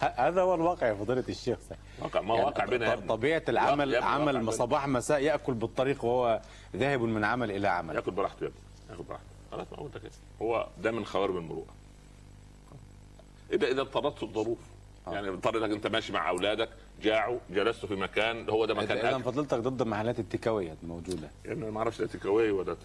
هذا 0.00 0.42
هو 0.42 0.54
الواقع 0.54 0.86
يا 0.86 0.94
فضيلة 0.94 1.24
الشيخ. 1.28 1.58
واقع 1.98 2.20
ما 2.20 2.34
واقع 2.34 2.64
بينا 2.64 2.86
يا 2.86 2.92
ابني. 2.92 3.08
طبيعة 3.08 3.42
العمل 3.48 3.92
يا 3.92 3.98
واقع 3.98 4.10
عمل. 4.10 4.52
صباح 4.52 4.88
مساء 4.88 5.20
يأكل 5.22 5.54
بالطريق 5.54 6.04
وهو 6.04 6.40
ذاهب 6.76 7.00
من 7.02 7.24
عمل 7.24 7.50
إلى 7.50 7.68
عمل. 7.68 7.94
يأكل 7.94 8.10
براحته 8.10 8.44
يا 8.44 8.48
ابني 8.48 8.60
يأكل 8.90 9.02
براحته. 9.02 9.24
خلاص 9.52 9.66
ما 9.72 9.88
كده. 9.98 10.10
هو 10.42 10.68
ده 10.78 10.90
من 10.90 11.04
خوارم 11.06 11.36
المروءة. 11.36 11.74
إذا 13.52 13.66
إذا 13.66 13.80
اضطرته 13.80 14.24
الظروف 14.24 14.58
آه. 15.06 15.12
يعني 15.14 15.28
اضطر 15.28 15.64
إنك 15.64 15.70
أنت 15.70 15.86
ماشي 15.86 16.12
مع 16.12 16.28
أولادك 16.28 16.68
جاعوا 17.02 17.38
جلست 17.50 17.86
في 17.86 17.94
مكان 17.94 18.50
هو 18.50 18.64
ده 18.64 18.74
مكان 18.74 19.06
أكل. 19.06 19.22
فضلتك 19.22 19.58
ضد 19.58 19.82
محلات 19.82 20.18
التكاوية 20.18 20.76
الموجودة. 20.82 21.30
يعني 21.44 21.62
أنا 21.62 21.70
ما 21.70 21.78
أعرفش 21.78 21.98
تيك 21.98 22.26
اواي 22.26 22.50
ولا 22.50 22.76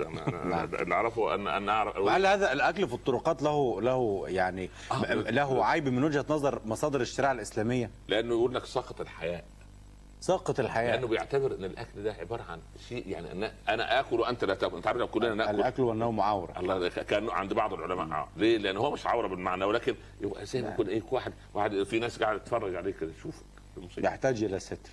نعم. 0.46 0.76
اللي 0.76 0.96
أعرفه 0.96 1.36
ان 1.36 1.48
أن 1.48 1.70
اعرف 1.70 1.98
وهل 1.98 2.26
هذا 2.26 2.54
الأكل 2.54 2.88
في 2.88 2.94
الطرقات 2.94 3.44
له 3.44 3.82
له 3.82 4.24
يعني 4.28 4.70
آه. 4.92 5.14
له 5.14 5.66
عيب 5.66 5.88
من 5.90 6.04
وجهة 6.04 6.26
نظر 6.30 6.62
مصادر 6.66 7.02
الشريعة 7.02 7.32
الإسلامية؟ 7.32 7.90
لأنه 8.08 8.34
يقول 8.34 8.56
لك 8.56 8.66
سقط 8.66 9.02
الحياء 9.02 9.44
ساقط 10.20 10.60
الحياة. 10.60 10.92
لأنه 10.96 11.08
بيعتبر 11.08 11.56
إن 11.56 11.64
الأكل 11.64 12.04
ده 12.04 12.14
عبارة 12.14 12.44
عن 12.44 12.60
شيء 12.90 13.08
يعني 13.08 13.32
أنا, 13.32 13.54
أنا 13.70 14.00
آكل 14.00 14.20
وأنت 14.20 14.44
لا 14.46 14.54
تأكل. 14.56 14.76
أنت 14.76 14.88
عارف 14.88 15.00
لو 15.00 15.08
كلنا 15.08 15.34
نأكل. 15.34 15.56
الأكل 15.56 15.84
والنوم 15.84 16.22
عورة. 16.22 16.60
الله 16.60 16.88
كان 16.88 17.30
عند 17.30 17.54
بعض 17.54 17.74
العلماء. 17.74 18.20
آه. 18.20 18.28
ليه؟ 18.38 18.58
لأن 18.58 18.78
هو 18.78 18.92
مش 18.92 19.08
عورة 19.08 19.28
بالمعنى 19.28 19.66
ولكن 19.66 19.96
يبقى 20.22 20.46
زي 20.46 20.62
ما 20.62 20.70
يكون 20.70 20.88
إيه 20.88 21.04
واحد 21.12 21.34
واحد 21.54 21.84
في 21.84 22.00
ناس 22.00 22.24
قاعدة 22.24 22.40
تتفرج 22.40 22.76
عليك 22.76 22.98
كده. 23.00 23.12
شوف 23.24 23.42
المصيبة. 23.78 24.08
يحتاج 24.08 24.44
إلى 24.44 24.60
ستر. 24.60 24.90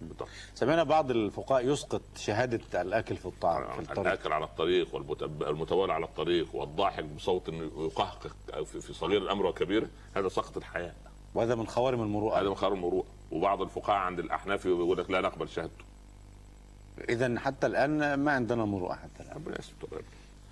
بالضبط. 0.00 0.28
سمعنا 0.54 0.82
بعض 0.82 1.10
الفقهاء 1.10 1.66
يسقط 1.66 2.02
شهادة 2.16 2.82
الأكل 2.82 3.16
في 3.16 3.26
الطعام 3.26 3.72
في 3.72 3.78
الطريق 3.80 4.00
الأكل 4.00 4.32
على 4.32 4.44
الطريق 4.44 4.96
المتبول 5.48 5.90
على 5.90 6.04
الطريق 6.04 6.54
والضاحك 6.54 7.04
بصوت 7.04 7.48
يقهقه 7.78 8.30
في 8.64 8.92
صغير 8.92 9.22
الامر 9.22 9.46
وكبيره 9.46 9.88
هذا 10.16 10.28
سقط 10.28 10.56
الحياة. 10.56 10.94
وهذا 11.34 11.54
من 11.54 11.66
خوارم 11.66 11.98
هذا 11.98 12.06
المروءه 12.06 12.42
من 12.42 12.54
خير 12.54 12.72
المروءة. 12.72 13.06
وبعض 13.32 13.62
الفقهاء 13.62 13.96
عند 13.96 14.18
الأحناف 14.18 14.64
يقول 14.66 14.98
لك 14.98 15.10
لا 15.10 15.20
نقبل 15.20 15.48
شهادته. 15.48 15.84
اذا 17.08 17.38
حتى 17.38 17.66
الآن 17.66 18.14
ما 18.14 18.32
عندنا 18.32 18.64
مروءة 18.64 18.94
حتى 18.94 19.22
الآن. 19.22 19.34
ربنا 19.36 19.58
يستر 19.58 20.02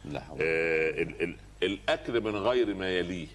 لا 0.05 0.21
حول. 0.21 0.39
آه، 0.41 1.03
ال- 1.03 1.23
ال- 1.23 1.37
الأكل 1.63 2.21
من 2.21 2.37
غير 2.37 2.75
ما 2.75 2.91
يليه. 2.99 3.29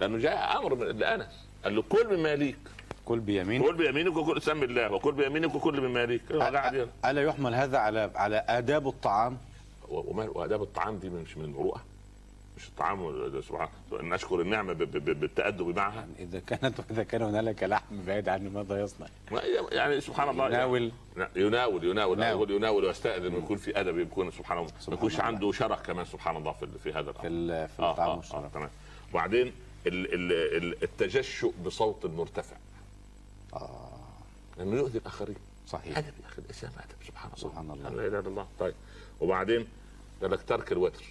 لأنه 0.00 0.18
جاء 0.18 0.58
أمر 0.58 0.74
من 0.74 0.86
لأنس. 0.86 1.44
قال 1.64 1.76
له 1.76 1.82
كل 1.82 2.16
مما 2.16 2.28
يليك 2.32 2.56
كل 3.04 3.20
بيمين 3.20 3.62
كل 3.62 3.74
بيمينك 3.74 4.16
وكل 4.16 4.42
سم 4.42 4.62
الله 4.62 4.92
وكل 4.92 5.12
بيمينك 5.12 5.54
وكل 5.54 5.80
مما 5.80 6.02
يليك. 6.02 6.22
ألا 7.04 7.22
يحمل 7.22 7.54
هذا 7.54 7.78
على 7.78 8.10
على 8.14 8.44
آداب 8.48 8.88
الطعام؟ 8.88 9.38
وآداب 9.88 10.62
الطعام 10.62 10.96
دي 10.98 11.10
مش 11.10 11.36
من 11.36 11.44
المروءه 11.44 11.80
مش 12.56 12.68
الطعام 12.68 13.30
سبحان 13.40 13.68
أن 14.00 14.12
اشكر 14.12 14.40
النعمة 14.40 14.72
بالتأدب 14.72 15.76
معها. 15.76 15.94
يعني 15.94 16.12
إذا 16.18 16.40
كانت 16.46 16.80
واذا 16.80 17.02
كان 17.02 17.22
هنالك 17.22 17.62
لحم 17.62 18.04
بعيد 18.06 18.28
عني 18.28 18.48
ماذا 18.48 18.80
يصنع؟ 18.80 19.06
يعني 19.72 20.00
سبحان 20.00 20.28
الله 20.28 20.46
يناول. 20.46 20.92
يعني 21.16 21.30
يناول 21.36 21.84
يناول. 21.84 22.18
يناول. 22.18 22.36
يقول 22.36 22.50
يناول 22.50 22.84
ويستأذن 22.84 23.34
ويكون 23.34 23.56
في 23.56 23.80
أدب 23.80 23.98
يكون 23.98 24.30
سبحان 24.30 24.58
الله. 24.58 24.70
ما 24.88 24.94
يكونش. 24.94 25.20
عنده 25.20 25.52
شرف 25.52 25.82
كمان 25.86 26.04
سبحان 26.04 26.36
الله 26.36 26.52
في 26.52 26.66
في 26.84 26.92
هذا 26.92 27.12
في 27.12 27.26
الامر 27.26 27.26
ال- 27.26 27.68
في 27.68 27.82
آه، 27.82 27.90
الطعام 27.90 28.10
آه، 28.10 28.16
والشراب 28.16 28.44
آه، 28.44 28.48
تمام. 28.48 28.70
وبعدين 29.12 29.52
التجشؤ 29.86 31.52
بصوت 31.64 32.06
مرتفع 32.06 32.56
آه. 33.54 33.90
لأنه 34.58 34.76
يؤذي 34.76 34.98
الآخرين. 34.98 35.36
صحيح. 35.68 35.98
أدب 35.98 36.14
يا 36.22 36.26
أخي 36.26 36.42
الإسلام 36.42 36.72
أدب 36.78 37.06
سبحان 37.06 37.30
الله. 37.36 37.42
سبحان 37.42 37.70
الله. 37.70 37.90
لا 37.90 38.06
إله 38.06 38.18
إلا 38.18 38.28
الله. 38.28 38.46
طيب. 38.58 38.74
وبعدين 39.20 39.68
قال 40.22 40.30
لك 40.30 40.42
ترك 40.42 40.72
الوتر. 40.72 41.04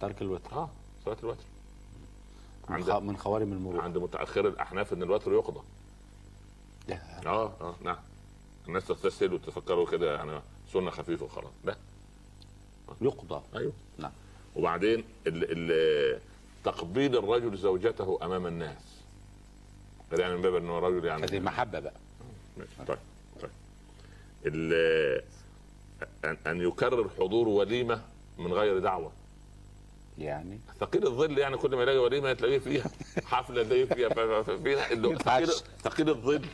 ترك 0.00 0.22
الوتر. 0.22 0.52
آه 0.52 0.70
صلاة 1.04 1.16
الوتر. 1.22 1.44
من, 2.68 2.74
عند 2.74 2.90
خ... 2.90 2.96
من 2.96 3.16
خوارم 3.16 3.52
المروءة. 3.52 3.82
عند 3.82 3.98
متأخر 3.98 4.48
الأحناف 4.48 4.92
إن 4.92 5.02
الوتر 5.02 5.32
يقضى. 5.32 5.60
آه 7.26 7.52
آه 7.60 7.76
نعم. 7.82 7.96
الناس 8.68 8.86
تغتسل 8.86 9.32
وتفكروا 9.32 9.90
كده 9.90 10.16
يعني 10.16 10.40
سنة 10.72 10.90
خفيفة 10.90 11.24
وخلاص. 11.24 11.52
لا. 11.64 11.76
يقضى. 13.00 13.42
أيوه. 13.56 13.72
نعم. 13.98 14.12
وبعدين 14.56 15.04
ال 15.26 15.44
ال 15.72 16.20
تقبيل 16.64 17.16
الرجل 17.16 17.56
زوجته 17.56 18.18
أمام 18.22 18.46
الناس. 18.46 19.02
يعني 20.18 20.36
من 20.36 20.42
باب 20.42 20.54
إنه 20.54 20.78
رجل 20.78 21.04
يعني 21.04 21.24
هذه 21.24 21.40
محبة 21.40 21.80
بقى. 21.80 21.94
طيب 22.88 22.98
طيب. 23.42 23.50
ان 26.46 26.60
يكرر 26.60 27.10
حضور 27.18 27.48
وليمة 27.48 28.02
من 28.38 28.52
غير 28.52 28.78
دعوة. 28.78 29.12
يعني؟ 30.18 30.60
ثقيل 30.80 31.06
الظل 31.06 31.38
يعني 31.38 31.56
كل 31.56 31.76
ما 31.76 31.82
يلاقي 31.82 31.98
وليمة 31.98 32.32
تلاقيه 32.32 32.58
فيها 32.58 32.84
حفلة 33.24 33.62
تلاقيه 33.62 33.84
فيها 33.84 34.08
ف- 34.08 34.18
ف- 34.20 34.50
فينا 34.50 34.90
اللي 34.90 35.08
هو 35.08 35.14
ثقيل. 35.18 35.48
ثقيل 35.82 36.08
الظل. 36.08 36.44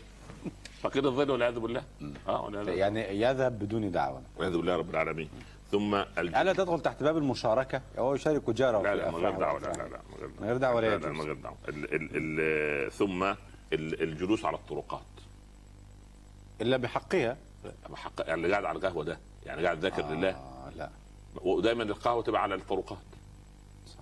ثقيل 0.83 1.07
الظل 1.07 1.31
والعياذ 1.31 1.59
بالله. 1.59 1.83
آه. 2.29 2.51
يعني 2.67 3.21
يذهب 3.21 3.59
بدون 3.59 3.91
دعوة. 3.91 4.23
والعياذ 4.37 4.57
بالله 4.57 4.77
رب 4.77 4.91
العالمين. 4.91 5.29
ثم 5.71 5.95
الج... 5.95 6.35
الا 6.35 6.53
تدخل 6.53 6.81
تحت 6.81 7.03
باب 7.03 7.17
المشاركة؟ 7.17 7.83
هو 7.99 8.15
يشارك 8.15 8.51
جاره 8.51 8.83
لا 8.83 8.95
لا 8.95 9.11
من 9.11 9.17
غير 9.17 9.31
دعوة 9.39 9.61
لا. 9.61 9.67
لا 9.67 9.89
لا 9.89 10.01
من 10.11 10.17
غير 10.21 10.29
ولا 10.77 10.87
لا. 10.99 11.07
لا 11.07 11.13
من 11.13 11.21
غير 11.21 11.35
دعوة. 11.35 11.57
ثم 12.89 13.23
ال- 13.73 14.03
الجلوس 14.03 14.45
على 14.45 14.57
الطرقات. 14.57 15.03
إلا 16.61 16.77
بحقها؟ 16.77 17.37
بحق 17.91 18.13
يعني 18.21 18.35
اللي 18.35 18.51
قاعد 18.53 18.65
على 18.65 18.79
القهوة 18.79 19.05
ده 19.05 19.19
يعني 19.47 19.65
قاعد 19.65 19.79
ذاكر 19.79 20.05
آه. 20.05 20.13
لله. 20.15 20.41
لا. 20.77 20.91
ودايما 21.43 21.83
القهوة 21.83 22.23
تبقى 22.23 22.43
على 22.43 22.55
الطرقات. 22.55 22.99
صح. 23.87 24.01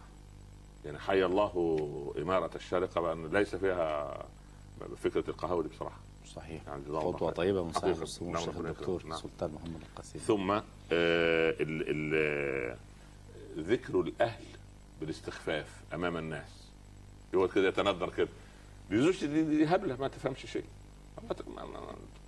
يعني 0.85 0.99
حي 0.99 1.25
الله 1.25 2.15
إمارة 2.19 2.51
الشارقة 2.57 3.01
بأن 3.01 3.27
ليس 3.27 3.55
فيها 3.57 4.19
فكرة 4.97 5.31
القهوه 5.31 5.63
دي 5.63 5.69
بصراحة. 5.69 5.99
صحيح 6.27 6.63
يعني 6.69 6.83
خطوه. 6.87 7.31
طيبه 7.31 7.65
من 7.65 7.73
صاحب 7.73 7.85
حقيقة. 7.85 8.03
السمو 8.03 8.33
نعم، 8.33 8.43
الشيخ 8.43 8.57
الدكتور. 8.57 9.07
نعم. 9.07 9.19
سلطان 9.19 9.51
محمد 9.51 9.81
القاسم 9.91 10.19
ثم 10.19 10.51
آه 10.51 10.63
ال 10.93 11.55
ال 12.15 12.77
ذكر 13.59 14.01
الأهل 14.01 14.45
بالاستخفاف 15.01 15.83
أمام 15.95 16.17
الناس 16.17 16.69
يقعد 17.35 17.49
كده 17.49 17.69
يتندر 17.69 18.11
كده 18.11 18.29
دي 18.91 19.01
زوجتي 19.01 19.27
دي, 19.27 19.43
دي 19.43 19.65
هبلة 19.67 19.97
ما 19.97 20.09
تفهمش 20.09 20.47
شيء 20.47 20.65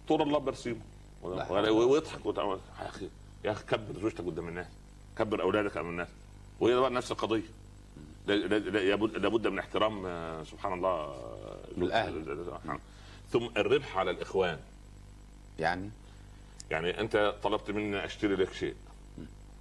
طول 0.08 0.22
الله 0.22 0.38
برسيمه. 0.38 0.80
ويضحك 1.22 2.26
يا 2.80 2.88
أخي 2.88 3.08
يا 3.44 3.50
أخي 3.52 3.64
كبر 3.64 4.00
زوجتك 4.00 4.24
قدام 4.26 4.48
الناس 4.48 4.66
كبر 5.18 5.42
أولادك 5.42 5.76
امام 5.76 5.90
الناس 5.90 6.08
وهي 6.60 6.74
بقى 6.74 6.90
نفس 6.90 7.12
القضية 7.12 7.42
لا- 8.26 8.34
لا- 8.34 8.58
لا- 8.58 9.18
لابد 9.18 9.46
من 9.46 9.58
احترام 9.58 10.06
آه، 10.06 10.42
سبحان 10.44 10.72
الله 10.72 10.88
آه، 10.90 11.58
الأهل. 11.78 12.78
ثم 13.30 13.46
الربح 13.56 13.96
على 13.96 14.10
الإخوان. 14.10 14.58
يعني؟ 15.58 15.90
يعني 16.70 17.00
أنت 17.00 17.34
طلبت 17.42 17.70
مني 17.70 18.04
أشتري 18.04 18.34
لك 18.36 18.52
شيء. 18.52 18.74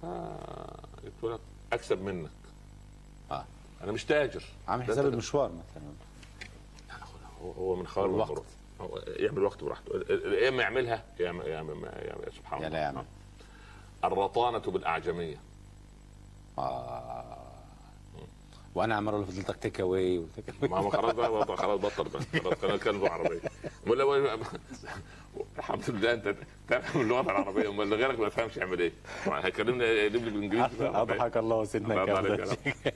آه 0.04 0.80
لك 1.22 1.40
أكسب 1.72 2.02
منك. 2.02 2.30
آه. 3.30 3.44
أنا 3.82 3.92
مش 3.92 4.04
تاجر. 4.04 4.42
عامل 4.68 4.84
حساب 4.84 5.06
المشوار 5.06 5.50
مثلا. 5.52 5.92
هو- 7.42 7.52
هو 7.52 7.76
من 7.76 7.86
خوارم 7.86 8.14
الوقت. 8.14 8.42
هو 8.80 8.98
يعمل 9.06 9.42
وقت 9.42 9.64
براحته. 9.64 9.94
يا 10.10 10.48
إما 10.48 10.62
يعملها 10.62 11.04
يا 11.20 11.30
اما 11.30 11.44
يا 11.44 11.60
اما 11.60 11.88
يا 12.26 12.30
سبحان 12.30 12.62
يا 12.62 12.66
الله. 12.66 12.78
لا 12.78 12.82
يعمل. 12.84 12.98
آه. 14.04 14.06
الرطانة 14.06 14.58
بالأعجمية. 14.58 15.36
آه. 16.58 17.47
وأنا 18.74 18.94
عمال 18.94 19.14
أقول 19.14 19.24
لفضيلتك 19.24 19.56
تيك 19.56 19.80
اواي. 19.80 20.26
ما 20.62 20.78
هو 20.78 20.90
خلاص 20.90 21.14
بقى 21.14 21.56
خلاص 21.56 21.80
بطل 21.84 22.08
بقى 22.08 22.56
خلاص 22.56 22.60
كان 22.60 22.78
كان 22.78 23.06
عربية 23.06 23.40
ولا 23.86 24.38
الحمد 25.58 25.90
لله 25.90 26.12
أنت 26.12 26.34
تفهم 26.68 27.02
اللغة 27.02 27.20
العربية 27.20 27.68
أمال 27.68 27.94
غيرك 27.94 28.20
ما 28.20 28.26
يفهمش 28.26 28.56
يعمل 28.56 28.80
إيه 28.80 28.92
هيكلمني 29.26 29.84
يقلب 29.84 30.24
لي 30.24 30.30
بالإنجليزي. 30.30 30.88
أضحك 30.88 31.36
الله 31.36 31.64
سيدنا 31.64 32.02
الله 32.04 32.16
عليك. 32.16 32.40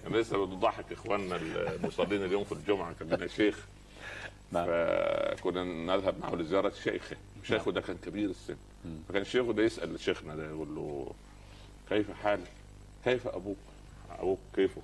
أنا 0.06 0.16
لسه 0.16 0.46
بضحك 0.46 0.92
إخواننا 0.92 1.36
المصلين 1.36 2.24
اليوم 2.24 2.44
في 2.44 2.52
الجمعة 2.52 2.92
كان 2.92 3.08
لنا 3.08 3.26
شيخ 3.26 3.66
نعم. 4.52 4.66
فكنا 4.66 5.64
نذهب 5.64 6.14
معه 6.20 6.34
لزيارة 6.34 6.72
شيخه 6.84 7.16
شيخه 7.42 7.72
ده 7.72 7.80
كان 7.80 7.96
كبير 7.96 8.30
السن 8.30 8.56
فكان 9.08 9.24
شيخه 9.24 9.52
ده 9.52 9.62
يسأل 9.62 10.00
شيخنا 10.00 10.36
ده 10.36 10.46
يقول 10.50 10.74
له 10.74 11.12
كيف 11.88 12.10
حالك؟ 12.10 12.50
كيف 13.04 13.28
أبوك؟ 13.28 13.56
أبوك 14.18 14.38
كيفه؟ 14.54 14.82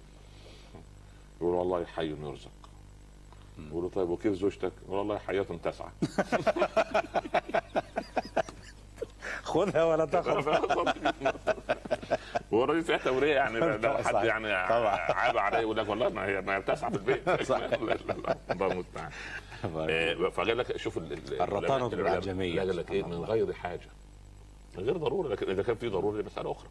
يقول 1.40 1.54
والله 1.54 1.84
حي 1.84 2.10
يرزق 2.10 2.50
يقول 3.58 3.82
له 3.82 3.88
طيب 3.88 4.08
وكيف 4.08 4.32
زوجتك؟ 4.32 4.72
يقول 4.84 4.98
والله 4.98 5.18
حياة 5.18 5.42
تسعى 5.62 5.88
خذها 9.42 9.84
ولا 9.84 10.04
تخف 10.04 10.48
هو 12.52 12.64
الراجل 12.64 12.82
فيها 12.82 12.96
توريه 12.96 13.34
يعني 13.34 13.58
لو 13.86 13.98
حد. 13.98 14.24
يعني. 14.24 14.52
عاب 14.52 15.38
عليه 15.38 15.58
يقول 15.58 15.76
لك 15.76 15.88
والله 15.88 16.08
ما 16.08 16.24
هي 16.26 16.40
ما 16.40 16.56
هي 16.56 16.60
بتسعى 16.60 16.90
في 16.90 16.96
البيت 16.96 17.28
الله 18.50 18.72
المستعان 18.72 19.10
آه، 19.64 20.14
فقال 20.30 20.58
لك 20.58 20.76
شوف 20.76 20.98
ال- 20.98 21.12
ال- 21.12 21.40
الرطانة 21.42 21.86
العلماء- 21.86 21.94
بالأعجمية. 21.96 22.54
لا 22.54 22.60
قال 22.62 22.76
لك 22.76 22.90
إيه 22.90 23.02
من. 23.02 23.12
غير 23.24 23.52
حاجة 23.52 23.88
غير 24.78 24.96
ضروره 24.96 25.28
لكن 25.28 25.50
إذا 25.50 25.62
كان 25.62 25.76
في 25.76 25.88
ضروره 25.88 26.22
مساله 26.22 26.52
أخرى 26.52 26.68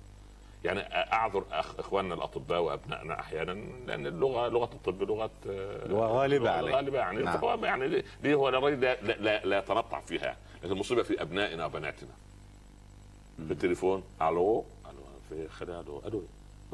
يعني 0.67 0.79
أعذر 1.13 1.43
أخ 1.51 1.79
إخواننا 1.79 2.13
الأطباء 2.15 2.61
وأبنائنا 2.61 3.19
أحيانا 3.19 3.51
لأن 3.87 4.07
اللغة 4.07 4.47
لغة 4.47 4.69
الطب 4.73 5.03
لغة 5.03 5.29
آه، 5.49 5.87
لغة 5.87 6.07
غالبة 6.07 6.45
لغة 6.45 6.49
عليه. 6.51 6.75
غالبة 6.75 6.97
يعني 6.99 7.21
نعم. 7.23 7.37
فهو 7.37 7.65
يعني 7.65 7.87
ليه- 8.23 8.35
هو 8.35 8.49
لا, 8.49 8.57
لا, 8.75 8.95
لا, 9.01 9.45
لا 9.45 9.57
يتنطع 9.59 10.01
فيها؟ 10.01 10.37
لكن 10.63 10.71
المصيبة 10.71 11.03
في 11.03 11.21
أبنائنا 11.21 11.65
وبناتنا. 11.65 12.09
في 13.47 13.53
التليفون 13.53 14.03
ألو؟ 14.21 14.65
ألو 14.89 14.99
في 15.29 15.47
خلال 15.47 15.79
ألو 15.79 16.01
ألو. 16.05 16.23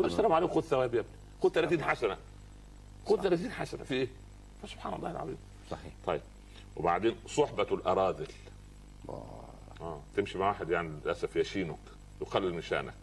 السلام 0.05 0.33
عليكم 0.33 0.53
خذ 0.53 0.61
ثواب 0.61 0.93
يا 0.95 0.99
ابني. 0.99 1.11
خذ 1.43 1.49
30 1.49 1.83
حسنة. 1.83 2.17
خذ 3.05 3.21
30 3.21 3.51
حسنة. 3.51 3.83
في 3.83 3.93
إيه؟ 3.93 4.07
فسبحان 4.63 4.93
الله 4.93 5.11
العظيم. 5.11 5.37
صحيح. 5.71 5.91
طيب. 6.05 6.21
وبعدين 6.75 7.15
صحبة 7.27 7.67
الأراذل. 7.71 8.27
آه. 9.09 9.23
آه 9.81 9.99
تمشي 10.15 10.37
مع 10.37 10.47
واحد 10.47 10.69
يعني 10.69 10.89
للأسف 11.05 11.35
يشينك 11.35 11.77
يقلل 12.21 12.53
من 12.53 12.61
شأنك. 12.61 12.93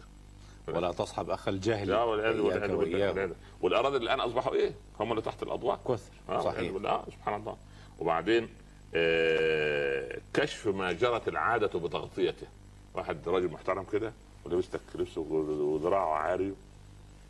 ولا 0.77 0.93
تصحب 0.93 1.31
اخ 1.31 1.49
الجاهل 1.49 1.89
لا 1.89 2.03
والعياذ 2.03 2.37
بالله. 2.43 2.77
والعياذ. 2.77 3.33
والاراذل 3.61 3.97
الآن 4.03 4.21
أصبحوا 4.21 4.55
إيه؟ 4.55 4.73
هم 5.01 5.11
اللي 5.11 5.23
تحت 5.23 5.43
الأضواء؟ 5.43 5.81
كثر. 5.89 6.13
آه 6.29 6.41
صحيح. 6.41 6.73
آه 6.85 7.05
سبحان 7.11 7.41
الله. 7.41 7.57
وبعدين 7.99 8.49
آه 8.95 10.19
كشف 10.35 10.67
ما 10.67 10.93
جرت 10.93 11.29
العادة 11.29 11.79
بتغطيته. 11.79 12.47
واحد 12.95 13.29
راجل 13.29 13.49
محترم 13.49 13.85
كده 13.85 14.13
ولبس 14.45 14.75
لك 14.75 14.81
لبسه 14.95 15.21
وذراعه 15.21 16.15
عاري 16.15 16.55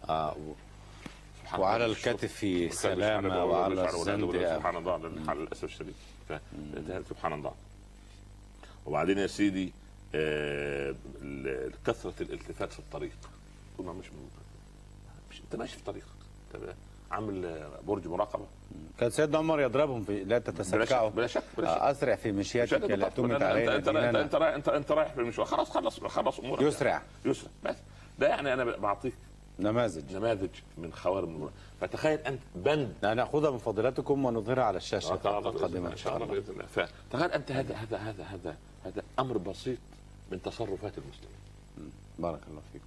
آه 0.08 0.36
وعلى. 1.58 1.86
الكتف 1.86 2.38
سلامة 2.70 3.28
شعره 3.28 3.44
وعلى 3.44 3.84
الزند 3.88 4.46
سبحان 4.56 4.76
الله 4.76 4.96
للاسف 5.34 5.64
الشديد. 5.64 5.94
سبحان 7.08 7.32
الله. 7.32 7.52
وبعدين 8.86 9.18
يا 9.18 9.26
سيدي 9.26 9.72
كثرة 11.86 12.14
الالتفات 12.20 12.72
في 12.72 12.78
الطريق. 12.78 13.12
طول 13.76 13.86
ما 13.86 13.92
مش 13.92 14.06
مش 15.30 15.40
انت 15.40 15.56
ماشي 15.56 15.76
في 15.76 15.84
طريقك 15.84 16.06
عامل 17.10 17.46
آه، 17.46 17.80
برج 17.86 18.06
مراقبة. 18.08 18.46
كان 18.98 19.10
سيدنا 19.10 19.38
عمر 19.38 19.60
يضربهم 19.60 20.04
في 20.04 20.24
لا 20.24 20.38
تتسكعوا. 20.38 21.08
بلا 21.08 21.26
شك 21.26 21.42
بلا 21.58 21.74
شك 21.74 21.80
آه، 21.80 21.90
أسرع 21.90 22.14
في 22.14 22.32
مش 22.32 22.38
مشيتك 22.56 22.84
هذا 22.84 22.96
لا. 22.96 23.08
تمت 23.08 23.42
علينا 23.42 23.76
انت 23.76 23.88
انت. 23.88 24.16
انت 24.16 24.34
رايح 24.34 24.54
أنت 24.54 24.68
أنت 24.68 24.92
رايح 24.92 25.12
في 25.12 25.20
المشوار. 25.20 25.46
خلاص 25.46 25.70
خلص 25.70 26.00
خلص 26.00 26.38
أمورك. 26.40 26.62
يسرع. 26.62 27.02
يسرع. 27.24 27.50
بس. 27.64 27.76
ده 28.18 28.28
يعني 28.28 28.52
أنا 28.52 28.64
بعطيك 28.64 29.14
نماذج. 29.58 30.16
نماذج 30.16 30.50
من 30.78 30.92
خوارم 30.92 31.28
المرور 31.28 31.52
فتخيل 31.80 32.18
أنت 32.18 32.40
بند. 32.54 32.94
ناخذها 33.02 33.50
من 33.50 33.58
فضيلتكم 33.58 34.24
ونظهرها 34.24 34.64
على 34.64 34.76
الشاشة 34.76 35.12
آه، 35.12 35.38
القادمة 35.38 35.86
إن 35.86 35.92
إن 35.92 35.96
شاء 35.96 36.16
الله 36.16 36.26
بإذن 36.26 36.52
الله. 36.52 36.66
فتخيل 36.66 37.32
أنت 37.32 37.52
هذا 37.52 37.74
هذا 37.74 37.96
هذا 37.98 38.24
هذا 38.24 38.56
هذا 38.84 39.02
أمر 39.18 39.38
بسيط. 39.38 39.78
من 40.30 40.42
تصرفات 40.42 40.98
المسلمين. 40.98 41.92
بارك 42.18 42.40
الله 42.50 42.62
فيكم. 42.72 42.84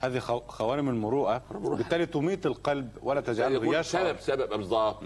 هذه 0.00 0.18
خو- 0.18 0.40
خوارم 0.48 0.88
المروءة. 0.88 1.42
بالتالي 1.50 2.06
تميت 2.06 2.46
القلب 2.46 2.90
ولا 3.02 3.20
تجعله 3.20 3.78
يشعر 3.78 4.16
سبب 4.16 4.20
سبب 4.20 4.48
بالظبط 4.58 5.02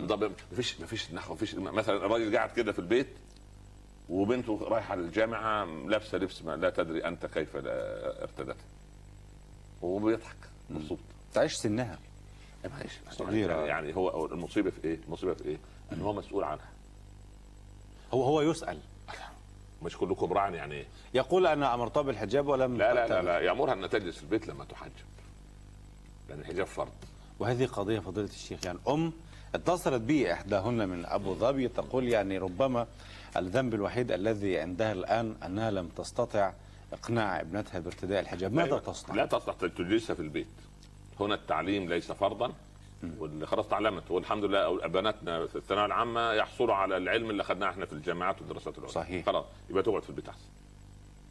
مفيش 0.53 0.81
مفيش 0.81 1.13
نحو 1.13 1.35
مفيش 1.35 1.55
مثلا 1.55 1.97
الراجل 1.97 2.37
قاعد 2.37 2.51
كده 2.51 2.73
في 2.73 2.79
البيت 2.79 3.09
وبنته 4.09 4.59
رايحة 4.63 4.97
للجامعة 4.97 5.65
لابسة 5.65 6.19
لبس 6.19 6.43
ما 6.43 6.57
لا 6.57 6.71
تدري 6.71 7.05
أنت 7.05 7.27
كيف 7.27 7.49
ارتدته 7.57 8.65
وبيضحك 9.83 10.37
مبسوط. 10.71 10.99
تعيش 11.35 11.53
سنها. 11.55 11.99
معلش 12.65 12.93
صغيرة. 13.11 13.67
يعني 13.67 13.97
هو 13.97 14.09
هو 14.09 14.27
المصيبة 14.27 14.71
في 14.71 14.85
إيه؟ 14.85 14.99
المصيبة 15.07 15.35
في 15.35 15.45
إيه؟ 15.45 15.59
إن 15.93 16.01
هو 16.01 16.13
مسؤول 16.13 16.45
عنها. 16.45 16.69
هو 18.15 18.25
هو 18.25 18.41
يسأل. 18.43 18.79
مش 19.83 19.97
كلكم 19.97 20.33
راع 20.33 20.49
يعني 20.49 20.75
إيه؟ 20.75 20.87
يقول 21.15 21.47
أنا 21.47 21.75
امرتها 21.75 22.03
بالحجاب 22.03 22.47
ولم 22.49 22.77
لا 22.77 22.95
لا 22.95 23.09
لا. 23.09 23.23
لا 23.23 23.41
يامرها 23.41 23.73
ان 23.75 23.91
تجلس 23.91 24.17
في 24.17 24.23
البيت 24.23 24.49
لما 24.49 24.65
تحجب 24.65 24.93
لأن 26.29 26.41
الحجاب 26.41 26.67
فرض 26.67 26.93
وهذه 27.39 27.67
قضية 27.67 27.99
فضيلة 27.99 28.29
الشيخ 28.29 28.65
يعني 28.67 28.79
أم 28.89 29.13
اتصلت 29.55 30.03
بي 30.03 30.33
إحداهن 30.33 30.89
من 30.89 31.07
أبو 31.07 31.35
ظبي 31.35 31.69
تقول 31.69 32.09
يعني 32.09 32.39
ربما 32.39 32.87
الذنب 33.37 33.75
الوحيد 33.75 34.13
الذي 34.13 34.59
عندها 34.59 34.93
الآن 34.93 35.37
أنها 35.45 35.71
لم 35.71 35.89
تستطع 35.89 36.53
إقناع 36.93 37.41
ابنتها 37.41 37.79
بارتداء 37.79 38.21
الحجاب 38.21 38.53
ماذا 38.53 38.67
أيوة. 38.69 38.79
تصنع؟ 38.79 39.15
لا 39.15 39.27
تستطيع 39.27 39.69
تجلسها 39.69 40.15
في 40.15 40.23
البيت 40.23 40.47
هنا 41.21 41.35
التعليم 41.35 41.89
ليس 41.89 42.13
فرضا 42.13 42.53
واللي 43.19 43.47
خلاص 43.47 43.69
تعلمت. 43.69 44.11
والحمد 44.11 44.45
لله 44.45 44.87
بناتنا 44.87 45.47
في 45.47 45.57
الثانوية 45.57 45.87
العامة 45.87 46.33
يحصلوا 46.33 46.75
على 46.75 46.97
العلم 46.97 47.31
اللي 47.31 47.43
أخذناه 47.43 47.71
إحنا 47.71 47.87
في 47.87 47.93
الجامعات 47.93 48.41
والدراسات 48.41 48.79
العليا 48.79 48.93
صحيح. 48.93 49.27
خلاص 49.27 49.45
يبقى 49.71 49.83
تقعد 49.83 50.03
في 50.03 50.11
البيت 50.11 50.29
أحسن. 50.29 50.49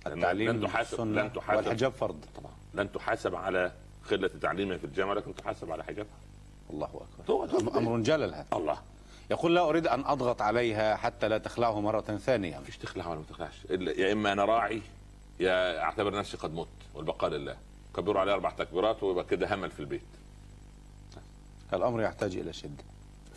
التعليم 0.07 0.51
لن 0.51 0.61
تحاسب 0.61 1.01
لن 1.01 1.33
تحاسب. 1.33 1.57
والحجاب 1.57 1.91
فرض. 1.91 2.25
طبعا. 2.35 2.51
لن 2.73 2.91
تحاسب 2.91 3.35
على 3.35 3.71
قله 4.11 4.27
تعليمها 4.27 4.77
في 4.77 4.83
الجامعة 4.83 5.13
لكن 5.13 5.35
تحاسب 5.35 5.71
على 5.71 5.83
حجابها 5.83 6.17
الله 6.69 7.05
أكبر. 7.19 7.77
أمر 7.77 7.99
جلل 7.99 8.33
هذا. 8.33 8.45
الله. 8.53 8.77
يقول 9.31 9.55
لا 9.55 9.69
أريد 9.69 9.87
أن 9.87 10.05
أضغط 10.05 10.41
عليها 10.41 10.95
حتى 10.95 11.27
لا 11.27 11.37
تخلعه 11.37 11.81
مرة 11.81 12.01
ثانية. 12.01 12.59
مفيش 12.59 12.77
تخلع 12.77 13.07
ولا 13.07 13.19
ما 13.19 13.25
تخلعش. 13.29 13.65
يا 13.69 14.13
إما 14.13 14.31
أنا 14.31 14.45
راعي 14.45 14.81
يا 15.39 15.83
أعتبر 15.83 16.15
نفسي 16.15 16.37
قد 16.37 16.53
مت 16.53 16.67
والبقاء 16.93 17.29
لله. 17.29 17.57
كبروا 17.95 18.21
عليه 18.21 18.33
أربع 18.33 18.49
تكبيرات 18.49 19.03
ويبقى 19.03 19.23
كده 19.23 19.55
همل 19.55 19.71
في 19.71 19.79
البيت. 19.79 20.01
الأمر 21.73 22.01
يحتاج 22.01 22.37
إلى 22.37 22.53
شدة. 22.53 22.83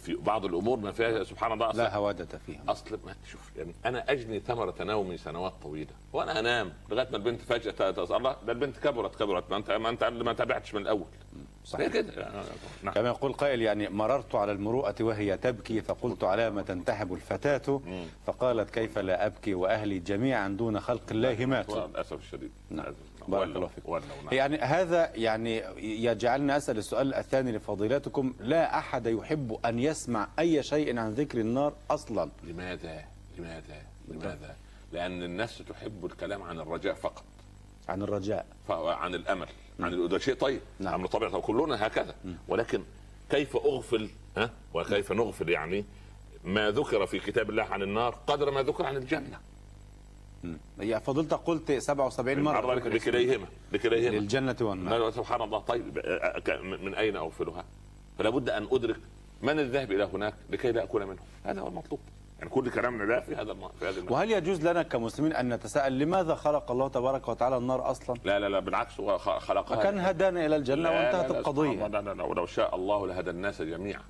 في 0.02 0.14
بعض 0.14 0.44
الأمور 0.44 0.78
ما 0.78 0.92
فيها 0.92 1.24
سبحان 1.24 1.52
الله 1.52 1.70
لا 1.72 1.96
هواده 1.96 2.38
فيها. 2.46 2.60
اصل 2.68 2.98
ما 3.06 3.14
شوف 3.30 3.56
يعني 3.56 3.74
أنا 3.84 4.12
أجني 4.12 4.40
ثمرة 4.40 4.74
نومي 4.80 5.16
سنوات 5.16 5.52
طويلة 5.62 5.90
وأنا 6.12 6.40
أنام 6.40 6.72
لغاية 6.90 7.08
ما 7.10 7.16
البنت 7.16 7.40
فجأة 7.40 7.90
الله 8.16 8.36
ده 8.46 8.52
البنت 8.52 8.76
كبرت 8.76 9.14
كبرت 9.16 9.50
ما 9.50 9.56
انت 9.56 9.70
ما 9.70 9.88
انت 9.88 10.04
ما 10.04 10.32
تابعتش 10.32 10.74
من 10.74 10.82
الأول. 10.82 11.06
صحيح. 11.64 11.86
كده. 11.92 12.12
يعني 12.22 12.36
نعم. 12.82 12.94
كما 12.94 13.08
يقول 13.08 13.32
قائل 13.32 13.62
يعني 13.62 13.88
مررت 13.88 14.34
على 14.34 14.52
المروءة 14.52 14.94
وهي 15.00 15.36
تبكي 15.36 15.80
فقلت 15.80 16.24
على 16.24 16.50
ما 16.50 16.62
تنتحب 16.62 17.12
الفتاة 17.12 17.80
فقالت 18.26 18.70
كيف 18.70 18.98
لا 18.98 19.26
أبكي 19.26 19.54
وأهلي 19.54 19.98
جميعا 19.98 20.48
دون 20.48 20.80
خلق 20.80 21.04
الله 21.10 21.46
ماتوا. 21.46 21.86
للأسف 21.86 22.18
الشديد. 22.18 22.50
نعم. 22.70 22.94
بارك 23.28 23.56
الله 23.56 23.66
فيكم. 23.66 23.92
نعم. 23.92 24.02
يعني 24.32 24.58
هذا 24.58 25.12
يعني 25.16 25.56
يجعلني 26.04 26.56
أسأل 26.56 26.78
السؤال 26.78 27.14
الثاني 27.14 27.52
لفضيلتكم. 27.52 28.34
لا 28.40 28.78
أحد 28.78 29.06
يحب 29.06 29.58
أن 29.64 29.78
يسمع 29.78 30.28
أي 30.38 30.62
شيء 30.62 30.98
عن 30.98 31.10
ذكر 31.10 31.38
النار 31.40 31.72
أصلا. 31.90 32.30
لماذا؟ 32.44 33.04
لماذا؟ 33.38 33.82
لماذا؟ 34.08 34.56
لأن 34.92 35.22
الناس 35.22 35.58
تحب 35.68 36.04
الكلام 36.04 36.42
عن 36.42 36.60
الرجاء 36.60 36.94
فقط. 36.94 37.24
عن 37.88 38.02
الرجاء. 38.02 38.46
عن 38.68 39.14
الأمل. 39.14 39.46
عن 39.80 39.92
ال- 39.92 40.08
ده 40.08 40.18
شيء 40.18 40.34
طيب. 40.34 40.60
نعم. 40.78 41.06
طبيعي 41.06 41.30
طب 41.32 41.40
كلنا 41.40 41.86
هكذا. 41.86 42.14
ولكن 42.48 42.82
كيف 43.30 43.56
أغفل 43.56 44.10
ها؟ 44.36 44.50
وكيف 44.74 45.12
نغفل 45.12 45.48
يعني 45.48 45.84
ما 46.44 46.70
ذكر 46.70 47.06
في 47.06 47.18
كتاب 47.18 47.50
الله 47.50 47.62
عن 47.62 47.82
النار 47.82 48.14
قدر 48.26 48.50
ما 48.50 48.62
ذكر 48.62 48.86
عن 48.86 48.96
الجنة؟ 48.96 49.38
يا 50.80 50.98
فضيلتك 50.98 51.36
قلت 51.38 51.72
77 51.72 52.40
مرة 52.42 52.60
مرة. 52.60 52.74
ذكر 52.74 52.96
اسم 52.96 53.10
لكليهما 53.10 53.46
لكليهما. 53.72 54.16
للجنة 54.16 54.56
والنار 54.60 55.10
سبحان 55.10 55.42
الله 55.42 55.58
طيب 55.58 55.98
من 56.82 56.94
أين 56.94 57.16
اغفلها؟ 57.16 57.64
فلا 58.18 58.30
بد 58.30 58.50
أن 58.50 58.68
أدرك 58.72 59.00
من 59.42 59.58
الذهب 59.58 59.92
إلى 59.92 60.04
هناك 60.04 60.34
لكي 60.50 60.72
لا 60.72 60.82
أكون 60.82 61.02
منهم. 61.02 61.24
هذا 61.44 61.60
هو 61.60 61.68
المطلوب. 61.68 62.00
يعني 62.38 62.50
كل 62.50 62.70
كلامنا 62.70 63.04
ده 63.04 63.20
في 63.20 63.34
هذا. 63.34 63.54
في 63.80 63.88
هذا. 63.88 64.10
وهل 64.10 64.30
يجوز 64.30 64.66
لنا 64.66 64.82
كمسلمين 64.82 65.32
أن 65.32 65.48
نتساءل 65.54 65.98
لماذا 65.98 66.34
خلق 66.34 66.70
الله 66.70 66.88
تبارك 66.88 67.28
وتعالى 67.28 67.56
النار 67.56 67.90
أصلا؟ 67.90 68.16
لا 68.24 68.38
لا 68.40 68.48
لا 68.48 68.60
بالعكس 68.60 69.00
هو 69.00 69.18
خلقها 69.18 69.78
وكان 69.78 69.98
هدانا 69.98 70.46
إلى 70.46 70.56
الجنة 70.56 70.82
لا، 70.82 70.90
وانتهت 70.90 71.26
لا، 71.28 71.32
لا، 71.32 71.38
القضية. 71.38 71.70
الله، 71.70 71.86
لا 71.86 72.00
لا 72.02 72.14
لا 72.14 72.24
ولو 72.24 72.46
شاء 72.46 72.74
الله 72.74 73.06
لهدى 73.06 73.30
الناس 73.30 73.62
جميعا. 73.62 74.02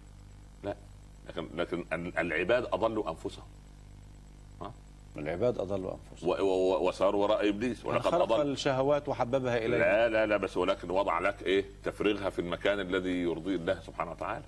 لا 0.64 0.76
لكن 1.28 1.48
لكن 1.54 1.84
ال- 1.92 2.18
العباد 2.18 2.64
أضلوا 2.72 3.10
أنفسهم. 3.10 3.44
العباد 5.16 5.58
أضلوا 5.58 5.92
أنفسهم. 6.12 6.28
و- 6.30 6.32
و- 6.34 6.74
و- 6.74 6.88
وساروا 6.88 7.22
وراء 7.22 7.48
إبليس 7.48 7.84
ولقد 7.86 8.10
خلق 8.10 8.32
أضل. 8.32 8.50
الشهوات 8.50 9.08
وحببها 9.08 9.56
إلينا 9.58 9.76
لا 9.76 10.08
لا 10.08 10.26
لا 10.26 10.36
بس 10.36 10.56
ولكن 10.56 10.90
وضع 10.90 11.18
لك 11.18 11.42
إيه؟ 11.42 11.64
تفريغها 11.84 12.30
في 12.30 12.38
المكان 12.38 12.80
الذي 12.80 13.10
يرضي 13.22 13.54
الله 13.54 13.80
سبحانه 13.80 14.10
وتعالى. 14.10 14.44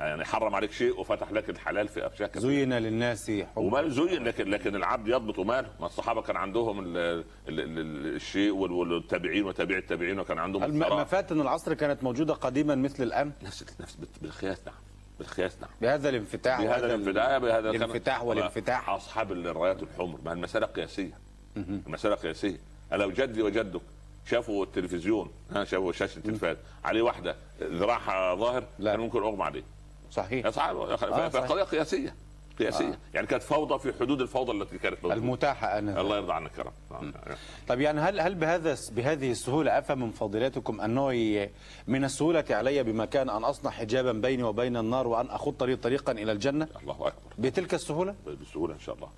يعني 0.00 0.24
حرم 0.24 0.54
عليك 0.54 0.72
شيء 0.72 1.00
وفتح 1.00 1.32
لك 1.32 1.50
الحلال 1.50 1.88
في 1.88 2.06
اشياء. 2.06 2.30
زين 2.38 2.72
للناس 2.72 3.30
حب 3.30 3.46
ومال 3.56 3.90
زين 3.92 4.24
لكن 4.24 4.50
لكن 4.50 4.76
العبد 4.76 5.08
يضبط 5.08 5.38
ماله. 5.40 5.68
ما 5.80 5.86
الصحابة 5.86 6.22
كان 6.22 6.36
عندهم 6.36 6.80
ال 6.80 6.96
ال 6.96 7.24
ال 7.60 8.14
الشيء 8.16 8.50
وال- 8.54 8.72
والتابعين 8.72 9.44
وتابع 9.44 9.76
التابعين 9.76 10.18
وكان 10.20 10.38
عندهم 10.38 10.64
الم- 10.64 10.82
الثراء. 10.82 11.00
مفاتن 11.00 11.40
العصر 11.40 11.74
كانت 11.74 12.02
موجودة 12.04 12.34
قديما 12.34 12.74
مثل 12.74 13.02
الآن 13.02 13.32
نفس 13.42 13.64
نفس 13.80 13.98
بالقياس 14.22 14.60
نعم. 14.66 14.74
بالقياس 15.20 15.56
نعم 15.60 15.70
بهذا 15.80 16.08
الانفتاح 16.08 16.62
بهذا 16.62 16.86
الانفتاح 16.86 17.38
بهذا 17.38 17.70
الانفتاح 17.70 18.22
والانفتاح. 18.22 18.88
أصحاب 18.90 19.32
الرايات 19.32 19.82
الحمر 19.82 20.18
ما 20.24 20.32
المسألة 20.32 20.66
قياسية. 20.66 21.18
المسألة 21.56 22.14
قياسية. 22.14 22.58
لو 22.92 23.10
جدي 23.10 23.42
وجدك 23.42 23.80
شافوا 24.26 24.64
التلفزيون؟ 24.64 25.30
ها 25.50 25.64
شافوا 25.64 25.92
شاشة 25.92 26.18
التلفاز. 26.18 26.56
عليه 26.84 27.02
واحدة 27.02 27.36
ذراعها 27.62 28.34
ظاهر؟ 28.34 28.64
لا. 28.78 28.90
كان 28.90 29.00
ممكن 29.00 29.22
أغمى 29.22 29.42
عليه. 29.42 29.62
صحيح. 30.10 30.46
يا 30.46 30.50
صاحب 30.50 30.76
آه، 30.76 31.28
فقضية 31.28 31.62
قياسية. 31.62 32.14
قياسيه 32.62 32.88
آه. 32.88 32.98
يعني 33.14 33.26
كانت 33.26 33.42
فوضى 33.42 33.78
في 33.78 33.98
حدود 34.00 34.20
الفوضى 34.20 34.52
التي 34.52 34.78
كانت 34.78 34.96
موجودة. 35.02 35.14
المتاحة 35.14 35.78
أنا 35.78 36.00
الله 36.00 36.16
يرضى 36.16 36.32
عنك 36.32 36.58
يا 36.58 36.62
رب. 36.62 36.72
آه. 36.92 37.36
طب 37.68 37.80
يعني 37.80 38.00
هل 38.00 38.20
هل 38.20 38.34
بهذا 38.34 38.76
بهذه 38.92 39.30
السهولة 39.30 39.78
أفهم 39.78 40.00
من 40.02 40.10
فضيلتكم 40.10 40.80
أنه 40.80 41.12
ي- 41.12 41.50
من 41.86 42.04
السهولة 42.04 42.44
علي 42.50 42.82
بمكان 42.82 43.30
أن 43.30 43.44
أصنع 43.44 43.70
حجابا 43.70 44.12
بيني 44.12 44.42
وبين 44.42 44.76
النار 44.76 45.06
وأن 45.06 45.26
أخط 45.26 45.62
لي 45.62 45.76
طريقا 45.76 46.12
إلى 46.12 46.32
الجنة؟ 46.32 46.68
الله 46.82 46.94
أكبر. 46.94 47.12
بتلك 47.38 47.74
السهولة؟ 47.74 48.14
بسهولة 48.42 48.74
إن 48.74 48.80
شاء 48.80 48.94
الله. 48.94 49.08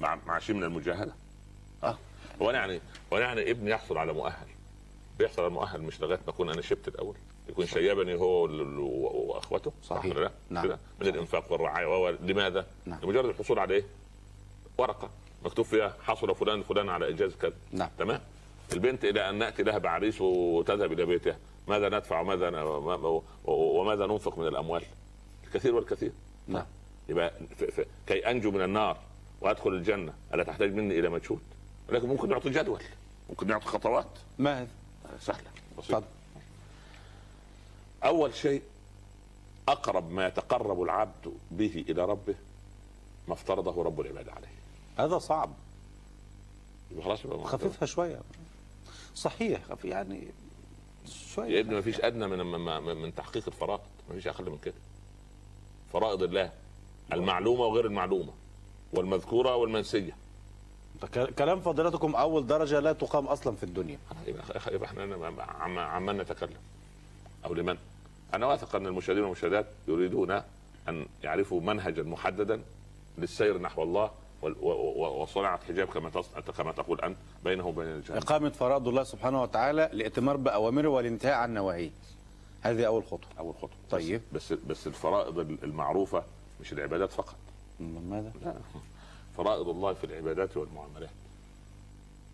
مع 0.00 0.18
مع 0.26 0.38
شيء 0.38 0.56
من 0.56 0.64
المجاهدة. 0.64 1.12
آه. 1.84 1.98
هو 2.42 2.50
أنا 2.50 2.58
يعني 2.58 2.80
هو 3.12 3.16
أنا 3.16 3.26
يعني 3.26 3.50
ابني 3.50 3.70
يحصل 3.70 3.98
على 3.98 4.12
مؤهل. 4.12 4.46
بيحصل 5.18 5.42
على 5.42 5.50
مؤهل 5.50 5.82
مش 5.82 6.00
لغاية 6.00 6.20
ما 6.26 6.30
أكون 6.32 6.50
أنا 6.50 6.62
شبت 6.62 6.88
الأول. 6.88 7.16
يكون 7.50 7.66
شيبني 7.66 8.14
هو 8.14 8.42
وأخوته 9.32 9.72
صحيح. 9.82 10.16
ولا 10.16 10.24
لا؟ 10.24 10.32
نعم. 10.50 10.78
من 11.00 11.06
الإنفاق 11.06 11.52
والرعاية 11.52 12.10
لماذا؟ 12.10 12.66
نعم. 12.86 12.98
لمجرد 13.02 13.24
الحصول 13.24 13.58
على 13.58 13.74
إيه؟ 13.74 13.84
ورقة 14.78 15.10
مكتوب 15.44 15.64
فيها 15.64 15.96
حصل 16.02 16.34
فلان 16.34 16.62
فلان 16.62 16.88
على 16.88 17.10
إنجاز 17.10 17.34
كذا 17.34 17.52
نعم. 17.72 17.90
تمام 17.98 18.20
البنت 18.72 19.04
إلى 19.04 19.28
أن 19.28 19.34
نأتي 19.34 19.62
لها 19.62 19.78
بعريس 19.78 20.20
وتذهب 20.20 20.92
إلى 20.92 21.06
بيتها 21.06 21.38
ماذا 21.68 21.88
ندفع 21.88 22.20
وماذا 22.20 22.62
وماذا 23.44 24.06
ننفق 24.06 24.38
من 24.38 24.46
الأموال؟ 24.46 24.82
الكثير 25.44 25.74
والكثير 25.74 26.12
نعم 26.48 26.66
يبقى 27.08 27.32
ف... 27.56 27.64
ف... 27.64 27.86
كي 28.06 28.30
أنجو 28.30 28.50
من 28.50 28.62
النار 28.62 28.96
وأدخل 29.40 29.70
الجنة 29.70 30.14
ألا 30.34 30.44
تحتاج 30.44 30.74
مني 30.74 30.98
إلى 30.98 31.08
مجهود 31.08 31.40
ولكن 31.88 32.08
ممكن 32.08 32.28
نعطي 32.28 32.50
جدول 32.50 32.82
ممكن 33.30 33.46
نعطي 33.46 33.66
خطوات 33.66 34.18
ما 34.38 34.60
هذا؟ 34.60 34.68
سهلة 35.20 35.50
بسيطة 35.78 36.04
أول 38.04 38.34
شيء 38.34 38.62
أقرب 39.68 40.10
ما 40.10 40.26
يتقرب 40.26 40.82
العبد 40.82 41.32
به 41.50 41.84
إلى 41.88 42.04
ربه 42.04 42.34
ما 43.28 43.34
افترضه 43.34 43.82
رب 43.82 44.00
العباد 44.00 44.28
عليه. 44.28 44.48
هذا 44.96 45.18
صعب. 45.18 45.52
خلاص 47.02 47.26
خففها 47.26 47.86
شوية. 47.86 48.20
صحيح 49.14 49.60
يعني 49.84 50.16
يا 50.16 50.30
شوية 51.34 51.60
ابني 51.60 51.74
ما 51.74 51.80
فيش 51.80 52.00
أدنى 52.00 52.26
من 52.26 52.38
من, 52.96 53.14
تحقيق 53.14 53.44
الفرائض. 53.46 53.80
مفيش 54.10 54.26
أقل 54.26 54.50
من 54.50 54.58
كده. 54.58 54.74
فرائض 55.92 56.22
الله 56.22 56.52
المعلومة 57.12 57.60
وغير 57.60 57.86
المعلومة 57.86 58.32
والمذكورة 58.92 59.56
والمنسية. 59.56 60.16
كلام 61.38 61.60
فضيلتكم 61.60 62.14
أول 62.14 62.46
درجة 62.46 62.80
لا 62.80 62.92
تقام 62.92 63.26
أصلا 63.26 63.56
في 63.56 63.62
الدنيا. 63.62 63.98
يبقى 64.26 64.84
إحنا 64.84 65.02
عم 65.38 65.78
عمال 65.78 66.16
نتكلم. 66.16 66.60
أو 67.44 67.54
لمن؟ 67.54 67.78
أنا 68.34 68.46
واثق 68.46 68.76
أن 68.76 68.86
المشاهدين 68.86 69.22
والمشاهدات 69.22 69.66
يريدون 69.88 70.30
أن 70.88 71.06
يعرفوا 71.22 71.60
منهجا 71.60 72.02
محددا 72.02 72.62
للسير 73.18 73.58
نحو 73.58 73.82
الله 73.82 74.10
وال- 74.42 74.56
و- 74.60 74.68
و- 74.70 75.22
وصنعت 75.22 75.64
حجاب 75.64 75.88
كما 75.88 76.10
كما 76.56 76.72
تقول 76.72 77.00
أنت 77.00 77.16
بينه 77.44 77.66
وبين 77.66 77.86
الجنه 77.86 78.18
إقامة 78.18 78.48
فرائض 78.50 78.88
الله 78.88 79.02
سبحانه 79.04 79.42
وتعالى 79.42 79.90
لإتمار 79.92 80.36
بأوامره 80.36 80.88
والانتهاء 80.88 81.34
عن 81.34 81.54
نواهيه. 81.54 81.90
هذه 82.62 82.84
أول 82.86 83.04
خطوة. 83.04 83.28
أول 83.38 83.54
خطوة. 83.54 83.70
طيب. 83.90 84.22
بس 84.32 84.52
بس, 84.52 84.86
الفرائض 84.86 85.38
المعروفة 85.38 86.22
مش 86.60 86.72
العبادات 86.72 87.12
فقط. 87.12 87.36
ماذا؟ 87.80 88.32
لا. 88.44 88.54
فرائض 89.36 89.68
الله 89.68 89.92
في 89.92 90.04
العبادات 90.04 90.56
والمعاملات. 90.56 91.10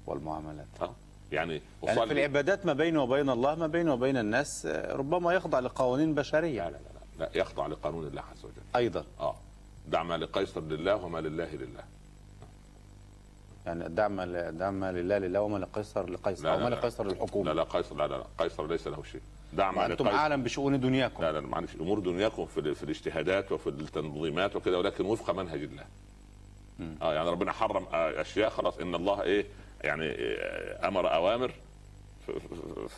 والمعاملات. 0.06 0.66
آه. 0.80 0.90
يعني 1.32 1.62
يعني 1.82 2.06
في 2.06 2.12
العبادات 2.12 2.66
ما 2.66 2.72
بينه 2.72 3.02
وبين 3.02 3.30
الله 3.30 3.54
ما 3.54 3.66
بينه 3.66 3.92
وبين 3.92 4.16
الناس 4.16 4.66
آه، 4.66 4.96
ربما 4.96 5.32
يخضع 5.32 5.58
لقوانين 5.58 6.14
بشرية. 6.14 6.64
لا 6.64 6.70
لا 6.70 6.76
لا, 7.18 7.24
لا 7.24 7.30
يخضع 7.34 7.66
لقانون 7.66 8.06
الله 8.06 8.22
عز 8.22 8.44
وجل. 8.44 8.62
أيضا. 8.76 9.04
آه. 9.20 9.36
دع 9.88 10.02
ما 10.02 10.16
لقيصر 10.16 10.60
لله 10.60 10.96
وما 11.04 11.18
لله 11.18 11.48
لله. 11.54 11.84
يعني 13.66 13.88
دع 13.88 14.08
ما 14.08 14.50
دع 14.50 14.70
ما 14.70 14.92
لله 14.92 15.18
لله 15.18 15.40
وما 15.40 15.58
لقيصر 15.58 16.10
لقيصر 16.10 16.44
لا، 16.44 16.52
أو 16.52 16.58
لا، 16.58 16.64
ما 16.64 16.68
لا. 16.68 16.74
لقيصر 16.74 17.06
للحكومة. 17.06 17.52
لا 17.52 17.54
لا 17.54 17.62
قيصر 17.62 17.96
لا 17.96 18.06
لا, 18.06 18.24
قيصر 18.38 18.66
ليس 18.66 18.86
له 18.86 19.02
شيء. 19.02 19.20
دع 19.52 19.70
ما 19.70 19.88
لقيصر. 19.88 20.10
أعلم 20.10 20.42
بشؤون 20.42 20.80
دنياكم. 20.80 21.22
لا 21.22 21.32
لا 21.32 21.40
معلش 21.40 21.74
أمور 21.80 21.98
دنياكم 21.98 22.46
في, 22.46 22.74
في 22.74 22.82
الاجتهادات 22.82 23.52
وفي 23.52 23.66
التنظيمات 23.66 24.56
وكذا 24.56 24.76
ولكن 24.76 25.04
وفق 25.04 25.30
منهج 25.34 25.62
الله. 25.62 25.84
آه 27.02 27.14
يعني 27.14 27.28
ربنا 27.30 27.52
حرم 27.52 27.86
أشياء 27.92 28.50
خلاص 28.50 28.78
إن 28.78 28.94
الله 28.94 29.22
إيه 29.22 29.46
يعني 29.86 30.10
آه، 30.18 30.88
أمر 30.88 31.14
أوامر 31.14 31.52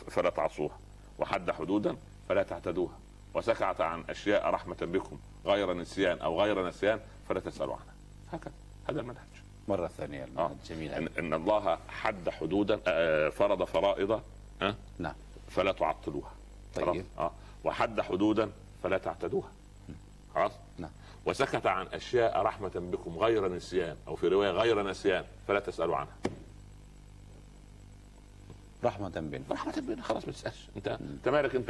فلا 0.09 0.29
تعصوها. 0.29 0.79
وحد 1.19 1.51
حدودا 1.51 1.97
فلا 2.29 2.43
تعتدوها. 2.43 2.97
وسكت 3.33 3.81
عن 3.81 4.03
أشياء 4.09 4.49
رحمة 4.49 4.77
بكم 4.81 5.19
غير 5.45 5.73
نسيان 5.73 6.19
أو 6.19 6.41
غير 6.41 6.67
نسيان 6.67 6.99
فلا 7.29 7.39
تسألوا 7.39 7.73
عنها. 7.73 7.93
هكذا. 8.31 8.53
هذا 8.89 9.01
المنهج. 9.01 9.27
مرة 9.67 9.87
ثانية. 9.87 10.23
آه. 10.23 10.25
المنهج 10.25 10.57
جميل 10.65 10.91
ان, 10.91 11.09
إن 11.19 11.33
الله 11.33 11.77
حد 11.89 12.29
حدودا 12.29 12.79
آه، 12.87 13.29
فرض 13.29 13.63
فرائض 13.63 14.21
نعم. 14.99 15.15
فلا 15.49 15.71
تعطلوها. 15.71 16.31
طيب. 16.75 17.05
آه. 17.17 17.31
وحد 17.63 18.01
حدودا 18.01 18.51
فلا 18.83 18.97
تعتدوها. 18.97 19.51
خلاص. 20.35 20.51
نعم. 20.77 20.91
وسكت 21.25 21.65
عن 21.65 21.87
أشياء 21.87 22.41
رحمة 22.41 22.71
بكم 22.75 23.17
غير 23.17 23.47
نسيان 23.47 23.97
أو 24.07 24.15
في 24.15 24.27
رواية 24.27 24.51
غير 24.51 24.83
نسيان 24.89 25.25
فلا 25.47 25.59
تسألوا 25.59 25.95
عنها. 25.97 26.13
رحمة 28.83 29.09
بنا 29.09 29.43
رحمة 29.51 29.73
بنا 29.81 30.01
خلاص 30.03 30.25
ما 30.27 30.31
تسألش. 30.33 30.67
انت 30.77 30.87
انت 30.87 31.29
مالك 31.29 31.55
انت 31.55 31.69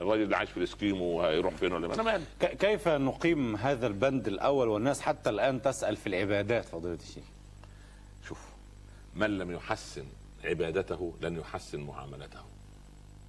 الراجل 0.00 0.22
اللي 0.22 0.36
عايش 0.36 0.50
في 0.50 0.56
الاسكيمو 0.56 1.22
هيروح 1.22 1.54
فين 1.54 1.72
ولا 1.72 1.94
أنا 1.94 2.02
مالي 2.02 2.24
ك- 2.40 2.56
كيف 2.56 2.88
نقيم 2.88 3.56
هذا 3.56 3.86
البند 3.86 4.28
الأول 4.28 4.68
والناس 4.68 5.00
حتى 5.00 5.30
الآن 5.30 5.62
تسأل 5.62 5.96
في 5.96 6.06
العبادات 6.06 6.64
فضيلة 6.64 6.94
الشيخ؟ 7.02 7.24
شوف 8.28 8.38
من 9.14 9.38
لم 9.38 9.50
يحسن 9.52 10.04
عبادته 10.44 11.12
لن 11.20 11.36
يحسن 11.36 11.80
معاملته. 11.80 12.40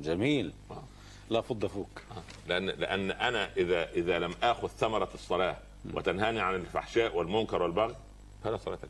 جميل. 0.01 0.53
آه. 0.71 0.83
لا 1.29 1.41
فض 1.41 1.65
فوك 1.65 2.01
لأن 2.47 2.65
لأن 2.65 3.11
أنا 3.11 3.49
إذا 3.57 3.89
إذا 3.91 4.19
لم 4.19 4.33
آخذ 4.43 4.67
ثمرة 4.67 5.09
الصلاة 5.13 5.57
وتنهاني 5.93 6.39
عن 6.39 6.55
الفحشاء 6.55 7.15
والمنكر 7.15 7.61
والبغي 7.61 7.95
فلا 8.43 8.57
صلاة 8.57 8.79
لي. 8.83 8.89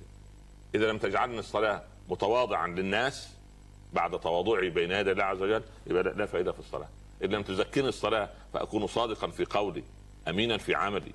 إذا 0.80 0.91
لم 0.91 0.97
تجعلني 0.97 1.39
الصلاة 1.39 1.84
متواضعا 2.09 2.68
للناس 2.68 3.30
بعد 3.93 4.19
تواضعي 4.19 4.69
بين 4.69 4.91
يدي 4.91 5.11
الله 5.11 5.23
عز 5.23 5.41
وجل 5.41 5.63
يبقى 5.87 6.03
لا- 6.03 6.25
فائده 6.25 6.51
في 6.51 6.59
الصلاة. 6.59 6.87
إن 7.23 7.29
لم 7.29 7.43
تزكني 7.43 7.87
الصلاة 7.87 8.29
فأكون 8.53 8.87
صادقا 8.87 9.27
في 9.27 9.45
قولي 9.45 9.83
امينا 10.27 10.57
في 10.57 10.75
عملي. 10.75 11.11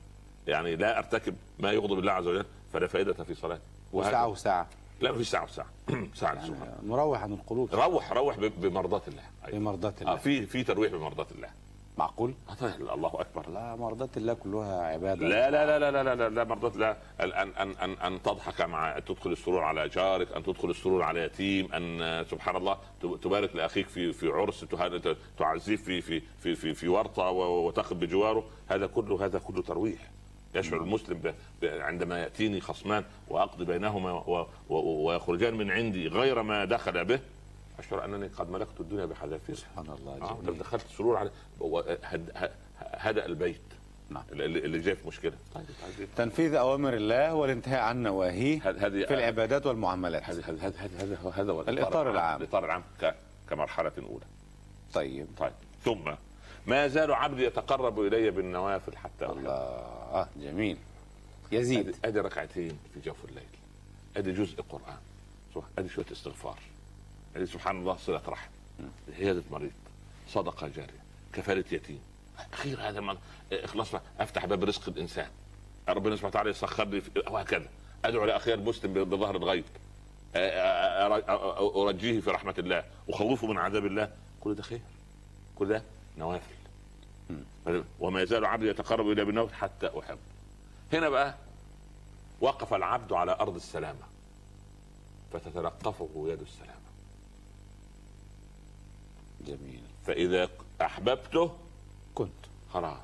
يعني 0.46 0.76
لا 0.76 0.98
أرتكب 0.98 1.36
ما 1.58 1.72
يغضب 1.72 1.98
الله 1.98 2.12
عز 2.12 2.26
وجل 2.26 2.44
فلا 2.72 2.86
فائده 2.86 3.12
في 3.24 3.34
صلاتي. 3.34 3.62
وساعه 3.92 4.28
وساعة. 4.28 4.68
لا 5.00 5.12
في 5.12 5.24
ساعة 5.24 5.44
وساعة. 5.44 5.68
ساعة 6.14 6.34
يعني 6.34 6.54
نروح 6.82 7.22
عن 7.22 7.32
القلوب. 7.32 7.74
روح 7.74 8.12
روح 8.12 8.38
بمرضاة 8.38 9.02
الله. 9.08 9.22
بمرضاة 9.52 9.94
آه 9.98 10.02
الله 10.02 10.16
في 10.16 10.46
في 10.46 10.62
ترويح 10.64 10.92
بمرضاة 10.92 11.26
الله. 11.34 11.48
معقول؟ 11.98 12.34
الله 12.62 13.12
أكبر. 13.20 13.50
لا 13.50 13.76
مرضاة 13.76 14.08
الله 14.16 14.34
كلها 14.34 14.82
عبادة. 14.82 15.26
لا 15.28 15.50
لا 15.50 15.66
لا 15.66 15.78
لا 15.78 15.90
لا 15.90 16.02
لا 16.02 16.14
لا, 16.14 16.28
لا 16.28 16.44
مرضات 16.44 16.76
لا. 16.76 16.96
أن 17.20 17.32
أن 17.32 17.70
أن 17.70 17.92
أن 17.92 18.22
تضحك 18.22 18.60
مع 18.60 18.96
أن 18.98 19.04
تدخل 19.04 19.32
السرور 19.32 19.60
على 19.62 19.88
جارك 19.88 20.32
أن 20.32 20.42
تدخل 20.42 20.70
السرور 20.70 21.02
على 21.02 21.20
يتيم 21.20 21.72
أن 21.72 22.24
سبحان 22.24 22.56
الله 22.56 22.78
تبارك 23.22 23.56
لأخيك 23.56 23.88
في 23.88 24.12
في 24.12 24.28
عرس 24.28 24.66
تعزيه 25.38 25.76
في 25.76 26.00
في 26.00 26.20
في 26.38 26.54
في, 26.54 26.74
في 26.74 26.88
ورطة 26.88 27.30
وتقف 27.30 27.92
بجواره 27.92 28.44
هذا 28.68 28.86
كله 28.86 29.24
هذا 29.24 29.38
كله 29.38 29.62
ترويح. 29.62 30.10
يشعر 30.54 30.82
المسلم 30.82 31.18
ب... 31.18 31.34
ب... 31.62 31.64
عندما 31.64 32.18
يأتيني 32.18 32.60
خصمان 32.60 33.04
وأقضي 33.28 33.64
بينهما 33.64 34.12
و... 34.12 34.46
و... 34.68 34.76
ويخرجان 35.06 35.54
من 35.54 35.70
عندي 35.70 36.08
غير 36.08 36.42
ما 36.42 36.64
دخل 36.64 37.04
به 37.04 37.20
أشعر 37.78 38.04
أنني 38.04 38.26
قد 38.26 38.50
ملكت 38.50 38.80
الدنيا 38.80 39.04
بحذافيرها. 39.06 39.58
سبحان 39.58 39.86
الله 39.98 40.14
آه 40.30 40.38
جميل. 40.42 40.58
دخلت 40.58 40.86
سرور 40.86 41.16
على 41.16 41.30
و- 41.60 41.78
هد... 42.02 42.30
ه- 42.36 42.50
هدأ 42.78 43.26
البيت. 43.26 43.60
نعم. 44.10 44.22
اللي, 44.32 44.78
جاي 44.78 44.96
في 44.96 45.08
مشكلة. 45.08 45.32
طيب 45.54 45.64
طيب. 45.98 46.08
تنفيذ 46.16 46.54
أوامر 46.54 46.94
الله 46.94 47.34
والانتهاء 47.34 47.80
عن 47.80 48.02
نواهيه 48.02 48.70
هذه 48.70 49.04
في 49.04 49.14
العبادات 49.14 49.66
والمعاملات. 49.66 50.22
هذا 50.22 50.42
هذا 50.42 50.72
هذا 50.98 51.30
هذا 51.34 51.52
هو 51.52 51.60
الإطار 51.62 52.10
العام. 52.10 52.40
الإطار 52.42 52.64
العام. 52.64 52.82
كمرحلة 53.50 53.92
أولى. 53.98 54.24
طيب. 54.94 55.26
طيب. 55.38 55.52
ثم 55.84 56.14
ما 56.66 56.84
يزال 56.84 57.12
عبدي 57.12 57.44
يتقرب 57.44 58.00
إلي 58.00 58.30
بالنوافل 58.30 58.96
حتى 58.96 59.26
الله. 59.26 59.50
آه 59.52 60.28
جميل. 60.36 60.76
يزيد. 61.52 61.96
ادي 62.04 62.20
ركعتين 62.20 62.78
في 62.94 63.00
جوف 63.00 63.24
الليل. 63.24 63.48
أدي 64.16 64.32
جزء 64.32 64.62
قرآن. 64.62 64.98
أدي 65.78 65.88
شوية 65.88 66.06
استغفار. 66.12 66.58
سبحان 67.44 67.76
الله 67.76 67.96
صلة 67.96 68.22
رحم. 68.28 68.50
عياده 69.18 69.42
مريض 69.50 69.72
صدقه 70.28 70.68
جارية. 70.68 71.02
كفالة 71.32 71.64
يتيم. 71.72 72.00
اخير 72.52 72.80
هذا 72.80 72.98
المن... 72.98 73.16
إخلاص 73.52 73.94
أفتح 74.20 74.46
باب 74.46 74.64
رزق 74.64 74.88
الإنسان. 74.88 75.30
ربنا 75.88 76.16
سبحانه 76.16 76.30
وتعالى 76.30 76.50
يسخر 76.50 76.84
لي 76.84 77.02
وهكذا. 77.28 77.68
أدعو 78.04 78.24
لاخي 78.24 78.54
المسلم 78.54 79.04
بظهر 79.04 79.36
الغيب. 79.36 79.64
أرجيه 81.76 82.20
في 82.20 82.30
رحمة 82.30 82.54
الله. 82.58 82.84
أخوفه 83.08 83.46
من 83.46 83.58
عذاب 83.58 83.86
الله. 83.86 84.12
كل 84.40 84.54
ده 84.54 84.62
خير. 84.62 84.80
كل 85.56 85.68
ده 85.68 85.82
نوافل. 86.18 86.54
وما 88.00 88.22
يزال 88.22 88.44
عبدي 88.44 88.68
يتقرب 88.68 89.10
إلى 89.10 89.24
بالنوافل 89.24 89.54
حتى 89.54 89.90
أحب. 89.98 90.18
هنا 90.92 91.08
بقى 91.08 91.34
وقف 92.40 92.74
العبد 92.74 93.12
على 93.12 93.32
أرض 93.32 93.54
السلامة. 93.54 94.02
فتتلقفه 95.32 96.26
يد 96.28 96.40
السلامه 96.40 96.77
جميل. 99.46 99.80
فإذا 100.06 100.48
أحببته 100.80 101.56
كنت. 102.14 102.46
خلاص. 102.70 102.98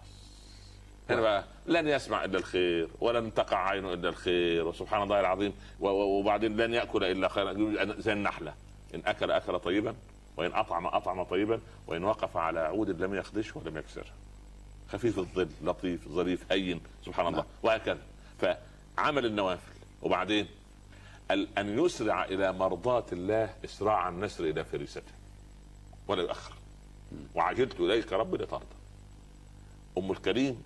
هنا 1.10 1.20
بقى 1.20 1.44
لن 1.66 1.88
يسمع 1.88 2.24
إلا 2.24 2.38
الخير 2.38 2.88
ولن 3.00 3.34
تقع 3.34 3.68
عينه 3.68 3.92
إلا 3.92 4.08
الخير 4.08 4.66
وسبحان 4.66 5.02
الله 5.02 5.20
العظيم. 5.20 5.52
وبعدين 5.80 6.56
لن 6.56 6.74
يأكل 6.74 7.04
إلا 7.04 7.28
خيرا. 7.28 7.52
زي 8.00 8.12
النحلة. 8.12 8.54
إن 8.94 9.02
أكل 9.06 9.30
أكل 9.30 9.58
طيبا 9.58 9.94
وإن 10.36 10.52
أطعم 10.54 10.86
أطعم 10.86 11.22
طيبا 11.22 11.60
وإن 11.86 12.04
وقف 12.04 12.36
على 12.36 12.60
عود 12.60 13.02
لم 13.02 13.14
يخدشه 13.14 13.58
ولم 13.58 13.76
يكسره 13.76 14.12
خفيف 14.88 15.18
الظل 15.18 15.48
لطيف 15.62 16.08
ظريف 16.08 16.52
هين 16.52 16.80
سبحان 17.04 17.26
الله. 17.26 17.44
وهكذا. 17.62 18.02
فعمل 18.40 19.26
النوافل. 19.26 19.72
وبعدين 20.02 20.46
أن 21.30 21.78
يسرع 21.78 22.24
إلى 22.24 22.52
مرضاة 22.52 23.06
الله 23.12 23.54
إسراع 23.64 24.08
النسر 24.08 24.44
إلى 24.44 24.64
فريسته. 24.64 25.12
ولا 26.08 26.22
يؤخر. 26.22 26.54
وعجلت 27.34 27.80
إليك 27.80 28.12
ربي 28.12 28.36
لترضى. 28.36 28.64
أم 29.98 30.10
الكريم 30.10 30.62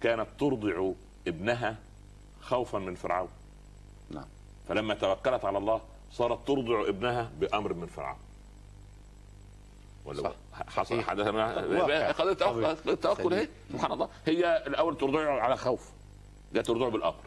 كانت 0.00 0.26
ترضع 0.38 0.90
ابنها 1.26 1.76
خوفا 2.40 2.78
من 2.78 2.94
فرعون. 2.94 3.28
نعم. 4.10 4.24
فلما 4.68 4.94
توكلت 4.94 5.44
على 5.44 5.58
الله 5.58 5.80
صارت 6.12 6.46
ترضع 6.46 6.88
ابنها 6.88 7.30
بأمر 7.40 7.72
من 7.72 7.86
فرعون. 7.86 8.18
ولا. 10.04 10.32
حصل. 10.52 11.02
حدث. 11.02 11.28
قضيه. 11.28 12.10
التوكل 12.10 12.90
التوكل 12.90 13.34
اهي 13.34 13.48
سبحان 13.72 13.92
الله. 13.92 14.08
هي 14.26 14.64
الأول 14.66 14.98
ترضعه 14.98 15.40
على 15.40 15.56
خوف. 15.56 15.90
لا 16.52 16.62
ترضعه 16.62 16.90
بالأمر. 16.90 17.20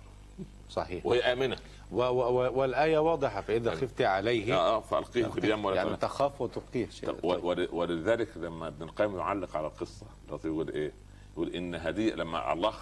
صحيح. 0.70 1.06
وهي 1.06 1.20
آمنة. 1.34 1.58
و 1.92 2.02
و 2.02 2.20
و 2.20 2.60
والآية 2.60 2.98
واضحة 3.00 3.42
فإذا 3.42 3.72
خفت 3.76 4.02
عليه 4.02 4.54
آه 4.56 4.76
آه 4.78 4.80
فألقيه 4.80 5.26
في 5.26 5.38
اليم 5.38 5.66
ولا 5.66 5.76
يعني 5.76 5.88
تنام. 5.90 6.00
تخاف 6.00 6.42
وتلقيه 6.42 6.88
ول- 7.24 7.70
ولذلك 7.72 8.38
لما 8.38 8.68
ابن 8.68 8.84
القيم 8.84 9.18
يعلق 9.18 9.58
على 9.58 9.68
القصة 9.68 10.06
لطيف 10.30 10.46
يقول 10.46 10.70
إيه؟ 10.70 10.92
يقول 11.34 11.50
إن 11.56 11.76
هذه 11.76 12.10
لما 12.10 12.54
الله 12.54 12.74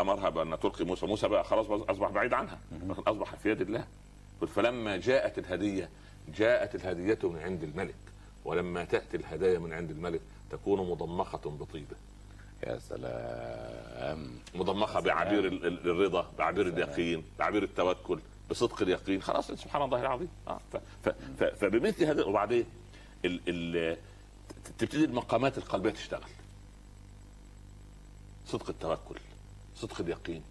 أمرها 0.00 0.28
بأن 0.28 0.58
تلقي 0.60 0.84
موسى 0.84 1.06
موسى 1.06 1.28
بقى 1.28 1.44
خلاص 1.44 1.66
أصبح 1.70 2.10
بعيد 2.10 2.32
عنها. 2.34 2.58
أصبح 3.06 3.34
في 3.34 3.50
يد 3.50 3.60
الله. 3.60 3.84
فلما 4.46 4.96
جاءت 4.96 5.38
الهدية 5.38 5.90
جاءت 6.28 6.74
الهدية 6.74 7.18
من 7.28 7.38
عند 7.38 7.62
الملك. 7.62 7.94
ولما 8.44 8.84
تأتي 8.84 9.16
الهدايا 9.16 9.58
من 9.58 9.72
عند 9.72 9.90
الملك 9.90 10.20
تكون 10.50 10.90
مضمخة 10.90 11.38
بطيبة. 11.50 11.96
يا 12.66 12.78
سلام. 12.78 14.30
مضمخة 14.54 15.00
بعبير 15.00 15.46
ال- 15.46 15.66
ال- 15.66 15.90
الرضا 15.90 16.30
بعبير 16.38 16.66
اليقين 16.68 17.24
بعبير 17.38 17.62
التوكل 17.62 18.20
بصدق 18.50 18.82
اليقين. 18.82 19.22
خلاص 19.22 19.52
سبحان 19.52 19.82
الله 19.82 20.00
العظيم. 20.00 20.28
آه. 20.48 20.60
فبمثل 21.36 22.04
هذا 22.04 22.24
وبعدين 22.24 22.64
ال 23.24 23.40
ال 23.48 23.96
تبتدي 24.78 25.04
المقامات 25.04 25.58
القلبية 25.58 25.90
تشتغل. 25.90 26.30
صدق 28.46 28.68
التوكل 28.68 29.16
صدق 29.76 30.00
اليقين. 30.00 30.42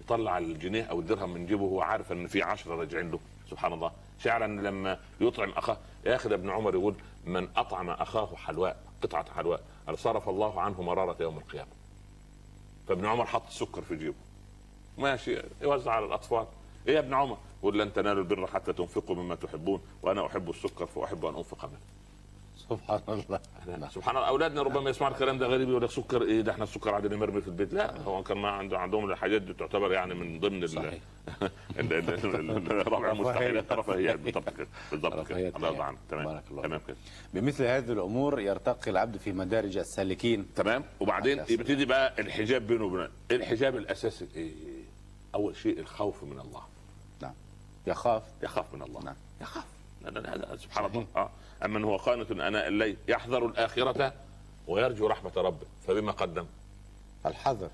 يطلع 0.00 0.38
الجنيه 0.38 0.82
أو 0.82 1.00
الدرهم 1.00 1.30
من 1.34 1.46
جيبه 1.46 1.62
وهو 1.62 1.80
عارف 1.80 2.12
إن 2.12 2.26
في 2.26 2.42
عشرة 2.42 2.74
راجعين 2.74 3.10
له. 3.10 3.20
سبحان 3.50 3.72
الله. 3.72 3.92
شعرا 4.20 4.46
لما 4.46 5.00
يطعم 5.20 5.50
أخاه 5.50 5.78
يا 6.06 6.16
أخي 6.16 6.28
ده 6.28 6.34
ابن 6.34 6.50
عمر 6.50 6.74
يقول 6.74 6.94
من 7.24 7.48
أطعم 7.56 7.90
أخاه 7.90 8.36
حلواء. 8.36 8.76
قطعة 9.06 9.32
حلواء 9.34 9.60
قال 9.86 9.98
صرف 9.98 10.28
الله 10.28 10.60
عنه 10.60 10.82
مرارة 10.82 11.16
يوم 11.20 11.38
القيامة. 11.38 11.70
فابن 12.88 13.06
عمر 13.06 13.26
حط 13.26 13.46
السكر 13.46 13.82
في 13.82 13.96
جيبه. 13.96 14.14
ماشي 14.98 15.42
يوزع 15.62 15.92
على 15.92 16.06
الأطفال. 16.06 16.46
إيه 16.88 16.94
يا 16.94 16.98
ابن 16.98 17.14
عمر؟ 17.14 17.36
يقول 17.60 17.78
لن 17.78 17.92
تنالوا 17.92 18.22
البر 18.22 18.46
حتى 18.46 18.72
تنفقوا 18.72 19.16
مما 19.16 19.34
تحبون 19.34 19.80
وأنا 20.02 20.26
أحب 20.26 20.50
السكر 20.50 20.86
فأحب 20.86 21.24
أن 21.26 21.34
أنفق 21.34 21.64
منه. 21.64 21.80
سبحان 22.70 23.00
الله. 23.08 23.40
سبحان 23.88 24.16
الله. 24.16 24.28
أولادنا 24.28 24.62
ربما 24.62 24.90
يسمعوا 24.90 25.12
الكلام 25.12 25.38
ده 25.38 25.46
غريب 25.46 25.68
يقول 25.68 25.82
لك 25.82 25.90
سكر 25.90 26.22
إيه 26.22 26.40
ده؟ 26.40 26.52
إحنا 26.52 26.64
السكر 26.64 26.94
عندنا 26.94 27.16
مرمي 27.16 27.40
في 27.40 27.48
البيت. 27.48 27.72
لا 27.74 28.00
هو 28.02 28.22
كان 28.22 28.38
ما 28.38 28.48
عنده 28.50 28.78
عندهم 28.78 29.10
الحاجات 29.10 29.42
دي 29.42 29.54
تعتبر 29.54 29.92
يعني 29.92 30.14
من 30.14 30.40
ضمن 30.40 30.62
ال- 30.62 30.68
صحيح. 30.70 30.94
ال- 31.78 31.92
ال- 31.92 32.34
ال- 32.50 32.80
الرابع 32.80 33.12
المستحيل 33.12 33.64
رفاهيات 33.78 34.18
بالضبط 34.18 34.50
كده. 34.50 34.66
بالضبط 34.90 35.12
كده. 35.12 35.22
رفاهيات 35.22 35.56
الله 35.56 35.68
يرضى 35.68 35.78
حياة. 35.78 35.86
عنك. 35.86 35.98
تمام. 36.10 36.40
تمام 36.62 36.80
كده. 36.88 36.96
بمثل 37.34 37.64
هذه 37.64 37.92
الأمور 37.92 38.40
يرتقي 38.40 38.90
العبد 38.90 39.16
في 39.16 39.32
مدارج 39.32 39.76
السالكين. 39.78 40.46
تمام. 40.54 40.84
وبعدين 41.00 41.38
يبتدي 41.50 41.84
بقى 41.84 42.14
الحجاب 42.18 42.66
بينه 42.66 42.84
وبين 42.84 43.08
الحجاب 43.30 43.76
الأساسي 43.76 44.28
إيه؟ 44.36 44.52
أول 45.34 45.56
شيء 45.56 45.78
الخوف 45.80 46.24
من 46.24 46.38
الله. 46.40 46.62
نعم. 47.22 47.34
يخاف. 47.86 48.22
يخاف 48.42 48.74
من 48.74 48.82
الله. 48.82 49.00
نعم. 49.04 49.16
يخاف. 49.40 49.64
سبحان 50.56 50.84
الله. 50.84 51.06
آه. 51.16 51.30
اما 51.64 51.86
هو 51.86 51.96
قانت 51.96 52.30
اناء 52.30 52.68
الليل 52.68 52.96
يحذر 53.08 53.46
الآخرة 53.46 54.14
ويرجو 54.68 55.06
رحمة 55.06 55.32
ربه 55.36 55.66
فبما 55.86 56.12
قدم؟ 56.12 56.46
الحذر. 57.26 57.70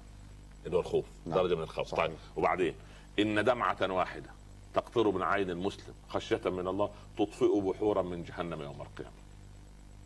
اللي 0.67 0.77
هو 0.77 0.81
الخوف 0.81 1.05
نعم. 1.27 1.35
درجة 1.39 1.55
من 1.55 1.63
الخوف. 1.63 1.89
صحيح. 1.89 2.07
طيب 2.07 2.15
وبعدين؟ 2.37 2.75
إن 3.19 3.45
دمعة 3.45 3.93
واحدة 3.93 4.31
تقطر 4.75 5.11
من 5.11 5.23
عين 5.23 5.51
المسلم 5.51 5.95
خشية 6.09 6.41
من 6.45 6.69
الله 6.69 6.91
تطفئ 7.19 7.61
بحورا 7.61 8.03
من 8.03 8.25
جهنم 8.25 8.63
يوم 8.63 8.81
القيامة. 8.81 9.21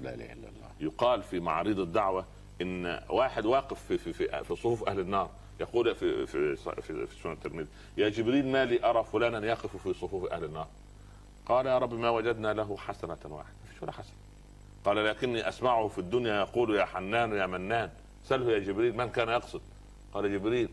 لا 0.00 0.14
إله 0.14 0.32
إلا 0.32 0.48
الله. 0.48 0.70
يقال 0.80 1.22
في 1.22 1.40
معارض 1.40 1.78
الدعوة 1.78 2.24
إن 2.60 3.00
واحد 3.08 3.46
واقف 3.46 3.82
في 3.82 3.98
في 3.98 4.12
في, 4.12 4.44
في 4.44 4.56
صفوف 4.56 4.88
أهل 4.88 5.00
النار 5.00 5.30
يقول 5.60 5.94
في 5.94 6.26
في 6.26 6.56
في, 6.56 7.06
في 7.06 7.22
سنن 7.22 7.32
الترمذي 7.32 7.66
يا 7.96 8.08
جبريل 8.08 8.46
ما 8.46 8.64
لي 8.64 8.84
أرى 8.84 9.04
فلانا 9.04 9.46
يقف 9.46 9.76
في 9.76 9.94
صفوف 9.94 10.32
أهل 10.32 10.44
النار. 10.44 10.68
قال 11.46 11.66
يا 11.66 11.78
رب 11.78 11.94
ما 11.94 12.10
وجدنا 12.10 12.52
له 12.52 12.76
حسنة 12.76 13.18
واحدة. 13.24 13.54
ما 13.64 13.70
فيش 13.72 13.82
ولا 13.82 13.92
حسنة. 13.92 14.14
قال 14.84 14.96
لكني 15.04 15.48
أسمعه 15.48 15.88
في 15.88 15.98
الدنيا 15.98 16.40
يقول 16.40 16.76
يا 16.76 16.84
حنان 16.84 17.32
يا 17.36 17.46
منان. 17.46 17.90
سله 18.24 18.52
يا 18.52 18.58
جبريل 18.58 18.96
من 18.96 19.10
كان 19.10 19.28
يقصد؟ 19.28 19.60
قال 20.14 20.32
جبريل 20.32 20.68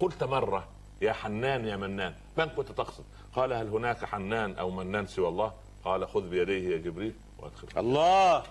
قلت 0.00 0.24
مرة 0.24 0.68
يا 1.02 1.12
حنان 1.12 1.64
يا 1.66 1.76
منان. 1.76 2.14
من 2.38 2.44
كنت 2.46 2.72
تقصد؟ 2.72 3.04
قال 3.34 3.52
هل 3.52 3.68
هناك 3.68 4.04
حنان 4.04 4.58
أو 4.58 4.70
منان 4.70 5.06
سوى 5.06 5.28
الله؟ 5.28 5.52
قال 5.84 6.08
خذ 6.08 6.28
بيديه 6.28 6.70
يا 6.70 6.76
جبريل 6.76 7.14
وأدخل. 7.38 7.68
الله! 7.76 8.42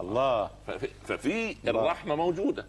الله! 0.00 0.50
ففي, 0.66 0.88
ففي 1.04 1.56
الرحمة 1.70 2.14
موجودة. 2.14 2.66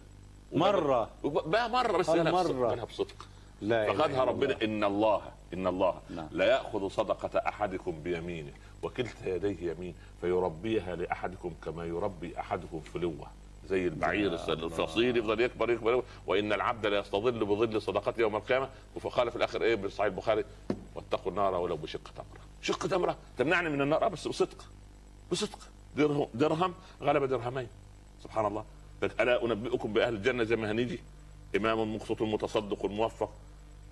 مرة. 0.52 1.08
بقى 1.24 1.70
مرة 1.70 1.96
بس 1.98 2.08
مرة. 2.08 2.84
بصدق 2.84 3.26
لا 3.60 3.92
إلا 3.92 4.24
ربنا 4.24 4.54
الله. 4.54 4.64
إن 4.64 4.84
الله 4.84 5.22
إن 5.54 5.66
الله 5.66 6.00
نعم. 6.10 6.28
لا 6.30 6.44
يأخذ 6.44 6.88
صدقة 6.88 7.38
أحدكم 7.38 8.02
بيمينه 8.02 8.52
وكلتا 8.82 9.34
يديه 9.34 9.70
يمين 9.70 9.94
فيربيها 10.20 10.96
لأحدكم 10.96 11.54
كما 11.64 11.84
يربي 11.84 12.40
أحدكم 12.40 12.80
فلوه 12.80 13.26
زي 13.68 13.86
البعير 13.86 14.34
الفصيل 14.34 15.16
يفضل 15.16 15.40
يكبر 15.40 15.70
يكبر, 15.70 16.02
وإن 16.26 16.52
العبد 16.52 16.86
لا 16.86 16.98
يستظل 16.98 17.44
بظل 17.44 17.82
صدقته 17.82 18.20
يوم 18.20 18.36
القيامة. 18.36 18.68
وقال 19.04 19.30
في 19.30 19.36
الآخر 19.36 19.62
إيه؟ 19.62 19.74
بالصحيح 19.74 20.06
البخاري 20.06 20.44
واتقوا 20.94 21.30
النار 21.32 21.54
ولو 21.54 21.76
بشق 21.76 22.12
تمرة. 22.16 22.40
شق 22.62 22.86
تمرة؟ 22.86 23.16
تمنعني 23.38 23.68
من 23.68 23.80
النار؟ 23.80 24.04
آه 24.04 24.08
بس 24.08 24.28
بصدق. 24.28 24.64
بصدق. 25.32 25.58
درهم 25.96 26.28
درهم 26.34 26.74
غلب 27.02 27.24
درهمين. 27.24 27.68
سبحان 28.22 28.46
الله. 28.46 28.64
ألا 29.02 29.44
أنبئكم 29.44 29.92
بأهل 29.92 30.14
الجنة 30.14 30.44
زي 30.44 30.56
ما 30.56 30.70
هنيجي؟ 30.70 31.00
إمام 31.56 31.94
مقسط 31.94 32.22
متصدق 32.22 32.84
موفق. 32.84 33.30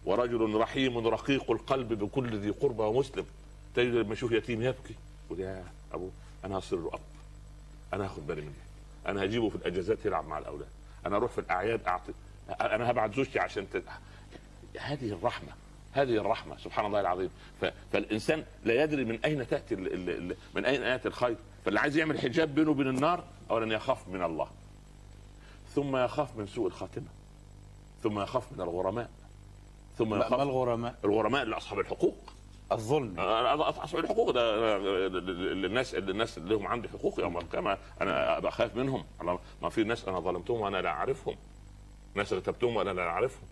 ورجل 0.05 0.55
رحيم 0.55 1.07
رقيق 1.07 1.50
القلب 1.50 1.92
بكل 1.92 2.38
ذي 2.38 2.50
قربى 2.50 2.82
ومسلم. 2.82 3.26
تجد 3.74 3.94
لما 3.94 4.12
يشوف 4.12 4.32
يتيم 4.32 4.62
يبكي. 4.62 4.94
يقول 5.26 5.40
يا 5.40 5.64
أبو 5.92 6.11
أنا 6.44 6.59
هصير 6.59 6.78
له 6.78 6.94
اب 6.94 7.00
أنا 7.94 8.05
هاخد 8.05 8.26
بالي 8.26 8.40
منه 8.40 8.52
أنا 9.07 9.24
هجيبه 9.24 9.48
في 9.48 9.57
الأجازات 9.57 10.07
يلعب 10.07 10.26
مع 10.26 10.38
الأولاد. 10.38 10.68
أنا 11.07 11.16
أروح 11.16 11.30
في 11.32 11.38
الأعياد 11.38 11.80
أعطي. 11.86 12.12
أنا 12.61 12.90
هبعت 12.90 13.14
زوجتي 13.14 13.38
عشان 13.38 13.66
ت... 13.70 13.82
هذه 14.80 15.12
الرحمة 15.12 15.52
هذه 15.92 16.16
الرحمة 16.16 16.57
سبحان 16.59 16.86
الله 16.86 17.00
العظيم. 17.00 17.30
ف... 17.61 17.64
فالإنسان 17.92 18.44
لا 18.64 18.82
يدري 18.82 19.05
من 19.05 19.18
أين 19.24 19.46
تأتي. 19.46 19.74
ال... 19.74 20.11
ال... 20.11 20.36
من 20.55 20.64
أين 20.64 20.82
ياتي 20.82 21.09
الخير. 21.09 21.36
فاللي 21.64 21.80
عايز 21.80 21.96
يعمل 21.96 22.18
حجاب 22.18 22.55
بينه 22.55 22.70
وبين 22.70 22.88
النار 22.88 23.24
اولا 23.50 23.74
يخاف 23.74 24.09
من 24.09 24.22
الله. 24.22 24.48
ثم 25.74 25.96
يخاف 25.96 26.36
من 26.36 26.46
سوء 26.46 26.66
الخاتمة. 26.66 27.07
ثم 28.02 28.20
يخاف 28.20 28.52
من 28.52 28.61
الغرماء. 28.61 29.11
ثم 29.99 30.11
ما 30.11 30.42
الغرماء؟ 30.42 30.95
الغرماء 31.05 31.45
لأصحاب 31.45 31.78
الحقوق. 31.78 32.16
الظلم. 32.72 33.20
أصحاب 33.20 34.05
الحقوق 34.05 34.30
ده 34.30 34.76
الناس 35.66 35.95
الناس 35.95 36.38
اللي 36.38 36.55
هم 36.55 36.66
عندي 36.66 36.88
حقوق 36.88 37.20
يوم 37.20 37.38
القيامة 37.38 37.78
أنا 38.01 38.38
بخاف 38.38 38.76
منهم. 38.76 39.05
ما 39.62 39.68
في 39.68 39.84
ناس 39.84 40.09
أنا 40.09 40.20
ظلمتهم 40.20 40.61
وأنا 40.61 40.82
لا 40.82 40.88
أعرفهم. 40.88 41.36
ناس 42.14 42.32
رتبتهم 42.32 42.76
وأنا 42.76 42.90
لا 42.90 43.03
أعرفهم. 43.03 43.49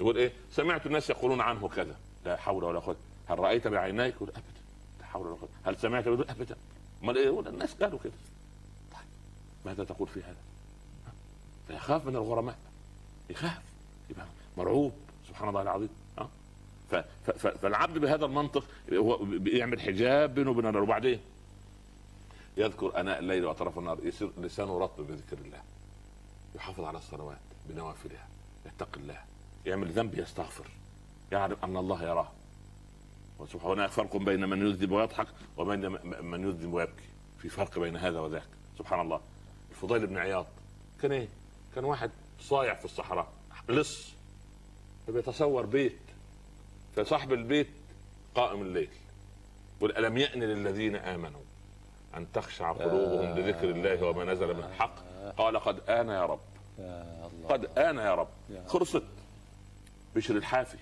يقول 0.00 0.16
إيه؟ 0.18 0.32
سمعت 0.50 0.86
الناس 0.86 1.10
يقولون 1.10 1.40
عنه 1.40 1.68
كذا. 1.68 1.96
لا 2.24 2.36
حول 2.36 2.64
ولا 2.64 2.78
قوة. 2.78 2.96
هل 3.26 3.38
رأيت 3.38 3.66
بعينيك؟ 3.66 4.14
يقول 4.14 4.28
أبدا. 4.28 4.60
لا 5.00 5.06
حول 5.06 5.26
ولا 5.26 5.36
قوة. 5.36 5.48
هل 5.64 5.78
سمعت؟ 5.78 6.06
يقول 6.06 6.26
أبدا. 6.28 6.56
أمال 7.02 7.18
إيه؟ 7.18 7.26
يقول 7.26 7.48
الناس 7.48 7.74
قالوا 7.74 7.98
كده. 8.04 8.12
طيب 8.92 9.00
ماذا 9.66 9.84
تقول 9.84 10.08
في 10.08 10.20
هذا؟ 10.20 10.36
فيخاف 11.68 12.06
من 12.06 12.16
الغرماء. 12.16 12.56
يخاف. 13.30 13.62
يبقى 14.10 14.26
مرعوب. 14.56 14.92
سبحان 15.38 15.48
الله 15.48 15.62
العظيم. 15.62 15.88
ف- 16.90 17.46
فالعبد 17.46 17.98
بهذا 17.98 18.24
المنطق 18.24 18.64
هو 18.92 19.16
بيعمل 19.16 19.80
حجاب 19.80 20.34
بينه 20.34 20.50
وبين 20.50 20.66
النار. 20.66 20.82
وبعدين؟ 20.82 21.20
يذكر 22.56 23.00
أناء 23.00 23.18
الليل 23.18 23.44
وأطراف 23.44 23.78
النهار 23.78 23.98
يصير 24.06 24.30
لسانه 24.38 24.78
رطب 24.78 25.06
بذكر 25.06 25.38
الله. 25.38 25.62
يحافظ 26.54 26.84
على 26.84 26.98
الصلوات 26.98 27.38
بنوافلها. 27.68 28.28
يتقي 28.66 29.00
الله. 29.00 29.20
يعمل 29.66 29.88
ذنب 29.88 30.18
يستغفر. 30.18 30.66
يعلم 31.32 31.56
أن 31.64 31.76
الله 31.76 32.02
يراه. 32.02 32.28
وسبحانه 33.38 33.74
هناك 33.74 33.90
فرق 33.90 34.16
بين 34.16 34.48
من 34.48 34.66
يذنب 34.66 34.90
ويضحك 34.90 35.26
وبين 35.56 35.90
من 36.24 36.48
يذنب 36.48 36.72
ويبكي. 36.74 37.08
في 37.38 37.48
فرق 37.48 37.78
بين 37.78 37.96
هذا 37.96 38.20
وذاك. 38.20 38.48
سبحان 38.78 39.00
الله. 39.00 39.20
الفضيل 39.70 40.06
بن 40.06 40.16
عياض 40.16 40.46
كان 41.02 41.12
إيه؟ 41.12 41.28
كان 41.74 41.84
واحد 41.84 42.10
صايع 42.40 42.74
في 42.74 42.84
الصحراء. 42.84 43.32
لص. 43.68 44.17
فبيتصور 45.08 45.66
بيت 45.66 45.98
فصاحب 46.96 47.32
البيت 47.32 47.68
قائم 48.34 48.62
الليل 48.62 48.88
يقول 49.76 49.96
ألم 49.96 50.18
يأن 50.18 50.42
للذين 50.42 50.96
آمنوا 50.96 51.40
أن 52.16 52.32
تخشع 52.32 52.72
قلوبهم 52.72 53.38
لذكر 53.38 53.70
الله 53.70 54.06
وما 54.06 54.24
نزل 54.24 54.54
من 54.54 54.64
الحق؟ 54.64 54.94
قال 55.36 55.60
قد 55.60 55.90
آن 55.90 56.08
يا 56.08 56.26
رب. 56.26 56.40
قد 57.48 57.78
آن 57.78 57.96
يا 57.96 58.14
رب. 58.14 58.28
خلصت. 58.66 59.02
بشر 60.16 60.36
الحافي. 60.36 60.78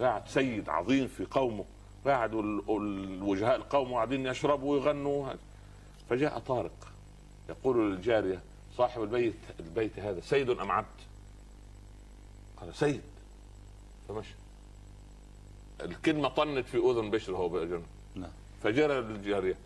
قاعد 0.00 0.28
سيد 0.28 0.68
عظيم 0.68 1.06
في 1.06 1.24
قومه. 1.24 1.64
قاعد 2.06 2.34
والوجهاء 2.34 3.56
القوم 3.56 3.94
قاعدين 3.94 4.26
يشربوا 4.26 4.72
ويغنوا. 4.72 5.32
فجاء 6.10 6.38
طارق 6.38 6.92
يقول 7.48 7.92
للجارية 7.92 8.40
صاحب 8.76 9.02
البيت 9.02 9.34
البيت 9.60 9.98
هذا 9.98 10.20
سيد 10.20 10.50
أم 10.50 10.70
عبد؟ 10.70 11.00
قال 12.60 12.74
سيد. 12.74 13.02
فمشى 14.08 14.34
الكلمة 15.80 16.28
طنت 16.28 16.66
في 16.66 16.76
أذن 16.78 17.10
بشر 17.10 17.36
هو 17.36 17.48
بأجنه 17.48 17.82
نعم. 18.14 18.30
فجرى 18.62 19.00
للجارية 19.00 19.56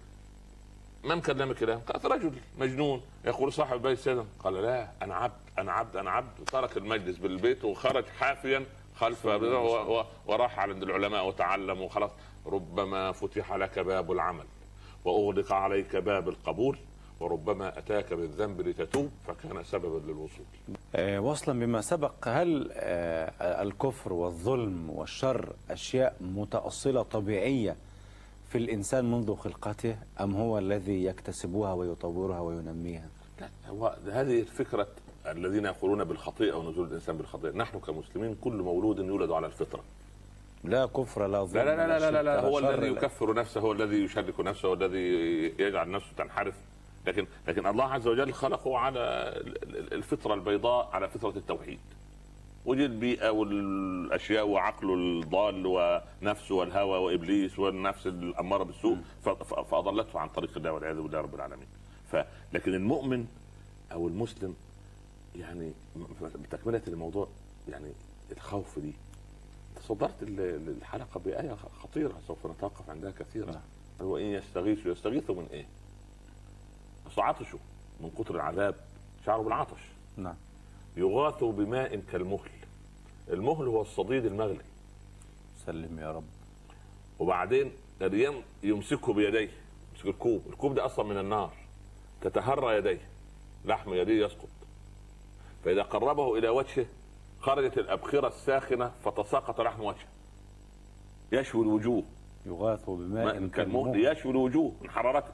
من 1.04 1.20
كلمك 1.20 1.62
الآن؟ 1.62 1.78
قالت 1.78 2.06
رجل 2.06 2.32
مجنون. 2.58 3.02
يقول 3.24 3.52
صاحب 3.52 3.82
بيت 3.82 3.98
سلم 3.98 4.26
قال 4.38 4.54
لا 4.54 4.88
أنا 5.02 5.14
عبد 5.14 5.34
أنا 5.58 5.72
عبد 5.72 5.96
أنا 5.96 6.10
عبد. 6.10 6.44
ترك 6.44 6.76
المجلس 6.76 7.18
بالبيت 7.18 7.64
وخرج 7.64 8.04
حافيا 8.06 8.66
خلف 8.96 9.26
وراح 10.26 10.58
عند 10.58 10.82
العلماء 10.82 11.26
وتعلم 11.28 11.80
وخلاص 11.80 12.10
ربما 12.46 13.12
فتح 13.12 13.52
لك 13.52 13.78
باب 13.78 14.12
العمل. 14.12 14.46
وأغلق 15.04 15.52
عليك 15.52 15.96
باب 15.96 16.28
القبول. 16.28 16.78
وربما 17.20 17.78
أتاك 17.78 18.12
بالذنب 18.12 18.60
لتتوب 18.60 19.10
فكان 19.26 19.64
سببا 19.64 19.98
للوصول. 20.12 20.44
آه، 20.94 21.18
وصلا 21.20 21.60
بما 21.60 21.80
سبق 21.80 22.12
هل 22.28 22.70
آه، 22.72 23.62
الكفر 23.62 24.12
والظلم 24.12 24.90
والشر 24.90 25.52
أشياء 25.70 26.16
متأصلة 26.20 27.02
طبيعية 27.02 27.76
في 28.48 28.58
الإنسان 28.58 29.10
منذ 29.10 29.34
خلقته 29.36 29.96
أم 30.20 30.34
هو 30.36 30.58
الذي 30.58 31.04
يكتسبها 31.04 31.72
ويطورها 31.72 32.40
وينميها؟ 32.40 33.08
لا 33.40 33.48
هو 33.68 33.96
هذه 34.12 34.42
فكرة 34.42 34.86
الذين 35.26 35.64
يقولون 35.64 36.04
بالخطيئة 36.04 36.54
ونزول 36.54 36.86
الإنسان 36.88 37.16
بالخطيئة. 37.16 37.50
نحن 37.52 37.78
كمسلمين 37.78 38.36
كل 38.44 38.52
مولود 38.52 38.98
يولد 38.98 39.30
على 39.30 39.46
الفطرة. 39.46 39.80
لا 40.64 40.86
كفر 40.86 41.26
لا 41.26 41.44
ظلم 41.44 41.62
لا 41.62 41.76
لا 41.76 41.86
لا 41.86 41.98
لا 41.98 42.10
لا, 42.10 42.22
لا, 42.22 42.40
شرك 42.40 42.44
هو 42.44 42.58
الذي 42.58 42.88
لا. 42.90 42.96
يكفر 42.98 43.34
نفسه 43.34 43.60
هو 43.60 43.72
الذي 43.72 43.96
يشرك 44.04 44.40
نفسه 44.40 44.68
هو 44.68 44.74
الذي 44.74 44.98
يجعل 45.58 45.90
نفسه 45.90 46.08
تنحرف. 46.18 46.54
لكن 47.08 47.26
لكن 47.48 47.66
الله 47.66 47.84
عز 47.84 48.06
وجل 48.06 48.32
خلقه 48.32 48.78
على 48.78 49.32
الفطرة 49.92 50.34
البيضاء 50.34 50.90
على 50.92 51.08
فطرة 51.08 51.36
التوحيد. 51.38 51.78
ودي 52.66 52.84
البيئة 52.86 53.28
والأشياء 53.30 54.46
وعقله 54.48 54.94
الضال 54.94 55.66
ونفسه 55.66 56.54
والهوى 56.54 56.98
وإبليس 56.98 57.58
والنفس 57.58 58.06
الأمارة 58.06 58.62
بالسوء 58.64 58.98
ف- 59.24 59.28
ف- 59.28 59.54
فأضلته 59.70 60.18
عن 60.20 60.28
طريق 60.28 60.50
الله 60.56 60.72
والعياذ 60.72 61.00
بالله 61.00 61.20
رب 61.20 61.34
العالمين. 61.34 61.66
ف 62.12 62.16
لكن 62.52 62.74
المؤمن 62.74 63.26
أو 63.92 64.08
المسلم 64.08 64.54
يعني 65.36 65.72
بتكملة 66.34 66.82
الموضوع 66.88 67.28
يعني 67.68 67.92
الخوف 68.32 68.78
دي. 68.78 68.92
تصدرت 69.76 70.22
ال- 70.22 70.74
الحلقة 70.78 71.20
بآية 71.20 71.56
خطيرة 71.82 72.12
سوف 72.26 72.46
نتوقف 72.46 72.90
عندها 72.90 73.10
كثيرا. 73.10 73.50
نعم. 73.50 73.60
هو 74.02 74.16
إن 74.16 74.22
يستغيثوا 74.24 74.92
يستغيثوا 74.92 75.34
من 75.34 75.46
إيه؟ 75.52 75.66
أصل 77.08 77.22
عطشوا 77.22 77.58
من 78.00 78.10
كتر 78.10 78.34
العذاب 78.34 78.74
شعروا 79.26 79.44
بالعطش. 79.44 79.80
نعم. 80.16 80.36
يغاثوا 80.96 81.52
بماء 81.52 81.96
كالمهل. 82.12 82.50
المهل 83.28 83.66
هو 83.66 83.82
الصديد 83.82 84.24
المغلي. 84.24 84.64
سلم 85.66 85.98
يا 85.98 86.12
رب. 86.12 86.24
وبعدين 87.18 87.72
الريم 88.02 88.42
يمسكه 88.62 89.12
بيديه 89.12 89.50
يمسك 89.92 90.06
الكوب. 90.06 90.42
الكوب 90.46 90.74
ده 90.74 90.86
أصلا 90.86 91.04
من 91.04 91.18
النار 91.18 91.52
تتهرى 92.20 92.76
يديه 92.76 93.08
لحم 93.64 93.94
يديه 93.94 94.26
يسقط. 94.26 94.48
فإذا 95.64 95.82
قربه 95.82 96.38
إلى 96.38 96.48
وجهه 96.48 96.86
خرجت 97.40 97.78
الأبخرة 97.78 98.28
الساخنة 98.28 98.92
فتساقط 99.04 99.60
لحم 99.60 99.84
وجهه. 99.84 100.08
يشوي 101.32 101.62
الوجوه. 101.62 102.02
يغاث 102.46 102.90
بماء 102.90 103.24
ماء 103.24 103.34
كالمهل. 103.34 103.50
كالمهل. 103.50 104.06
يشوي 104.12 104.32
الوجوه 104.32 104.72
من 104.82 104.90
حرارته. 104.90 105.32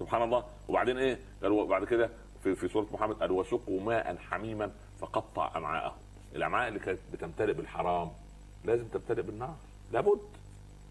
سبحان 0.00 0.22
الله. 0.22 0.44
وبعدين 0.68 0.98
إيه؟ 0.98 1.18
قال 1.42 1.66
بعد 1.66 1.84
كده 1.84 2.10
في 2.42 2.54
في 2.54 2.68
سورة 2.68 2.86
محمد 2.92 3.16
قال 3.16 3.30
وسقوا 3.30 3.80
ماء 3.80 4.16
حميما 4.16 4.70
فقطع 4.98 5.56
أمعاءهم. 5.56 5.96
الأمعاء 6.36 6.68
اللي 6.68 6.78
كانت 6.80 6.98
بتمتلئ 7.12 7.52
بالحرام 7.52 8.10
لازم 8.64 8.88
تمتلئ 8.88 9.22
بالنار. 9.22 9.54
لابد. 9.92 10.20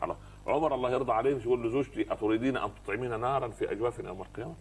الله 0.03 0.15
عمر 0.47 0.75
الله 0.75 0.91
يرضى 0.91 1.11
عليه 1.11 1.35
مش 1.35 1.45
يقول 1.45 1.67
لزوجتي 1.67 2.13
أتريدين 2.13 2.57
أن 2.57 2.69
تطعمين 2.83 3.19
نارا 3.19 3.47
في 3.47 3.71
اجوافنا 3.71 4.07
يوم 4.09 4.21
القيامة؟ 4.21 4.55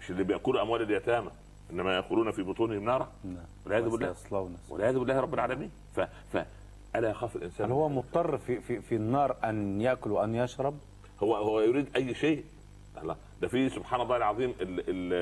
مش 0.00 0.10
اللي 0.10 0.24
بيأكلوا 0.24 0.62
أموال 0.62 0.82
اليتامى 0.82 1.30
إنما 1.70 1.94
يأكلون 1.94 2.30
في 2.30 2.42
بطونهم 2.42 2.84
نارا؟ 2.84 3.12
نعم. 3.24 3.44
والعياذ 3.64 3.88
بالله. 3.88 4.14
والعياذ 4.70 4.98
بالله 4.98 5.20
رب 5.20 5.34
العالمين. 5.34 5.70
ف 5.92 6.00
ف 6.00 6.36
ألا 6.96 7.10
يخاف 7.10 7.36
الإنسان 7.36 7.66
هل 7.66 7.72
هو 7.72 7.88
مضطر 7.88 8.38
في, 8.38 8.60
في, 8.60 8.80
في 8.80 8.94
النار 8.94 9.36
أن 9.44 9.80
يأكل 9.80 10.10
وأن 10.10 10.34
يشرب؟ 10.34 10.78
هو 11.22 11.36
هو 11.36 11.60
يريد 11.60 11.96
أي 11.96 12.14
شيء. 12.14 12.44
الله 12.98 13.16
ده 13.42 13.48
في 13.48 13.68
سبحان 13.68 14.00
الله 14.00 14.16
العظيم 14.16 14.54
ال 14.60 14.80
ال 14.88 15.12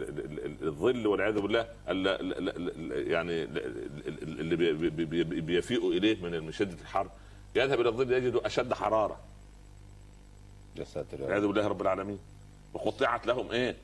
ال- 0.00 0.18
ال- 0.18 0.44
ال- 0.62 0.66
الظل 0.68 1.06
والعياذ 1.06 1.40
بالله 1.40 1.60
ال- 1.60 2.08
ال- 2.08 2.48
ال- 2.48 2.92
ال- 2.92 3.10
يعني 3.10 3.42
ال- 3.42 3.58
ال- 4.08 4.40
اللي 4.40 4.56
بي- 4.56 4.72
بي- 4.72 5.04
بي- 5.04 5.24
بي- 5.24 5.40
بيفيء 5.40 5.88
اليه 5.92 6.22
من 6.22 6.42
من 6.44 6.52
شده 6.52 6.80
الحر 6.80 7.08
يذهب 7.56 7.80
إلى 7.80 7.88
الظل 7.88 8.12
يجد 8.12 8.34
اشد 8.36 8.72
حراره 8.74 9.18
يا 10.76 10.84
ساتر. 10.84 11.22
والعياذ 11.22 11.46
بالله 11.46 11.66
رب 11.68 11.82
العالمين 11.82 12.18
وقطعت 12.74 13.26
لهم 13.26 13.50
إيه؟ 13.50 13.76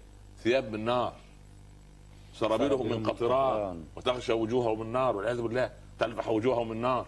ثياب 0.43 0.72
من 0.72 0.85
نار 0.85 1.14
سرابيلهم 2.35 2.87
من 2.93 3.07
قطران 3.07 3.85
وتغشى 3.97 4.33
وجوههم 4.33 4.83
النار 4.83 5.16
والعياذ 5.16 5.43
بالله 5.43 5.70
تلفح 5.99 6.29
وجوههم 6.29 6.72
النار 6.72 7.07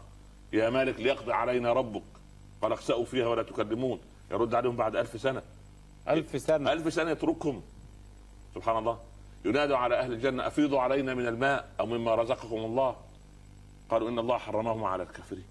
يا 0.52 0.70
مالك 0.70 1.00
ليقضي 1.00 1.32
علينا 1.32 1.72
ربك 1.72 2.02
قال 2.62 2.72
اخسأوا 2.72 3.04
فيها 3.04 3.26
ولا 3.26 3.42
تكلمون. 3.42 4.00
يرد 4.30 4.54
عليهم 4.54 4.76
بعد 4.76 4.96
ألف 4.96 5.20
سنة. 5.20 5.42
ألف 6.08 6.42
سنة. 6.42 6.72
ألف 6.72 6.92
سنة 6.92 7.10
يتركهم. 7.10 7.62
سبحان 8.54 8.78
الله. 8.78 8.98
ينادى 9.44 9.74
على 9.74 9.98
أهل 9.98 10.12
الجنة 10.12 10.46
أفيضوا 10.46 10.80
علينا 10.80 11.14
من 11.14 11.28
الماء 11.28 11.68
أو 11.80 11.86
مما 11.86 12.14
رزقكم 12.14 12.56
الله. 12.56 12.96
قالوا 13.90 14.08
إن 14.08 14.18
الله 14.18 14.38
حرمهم 14.38 14.84
على 14.84 15.02
الكافرين. 15.02 15.44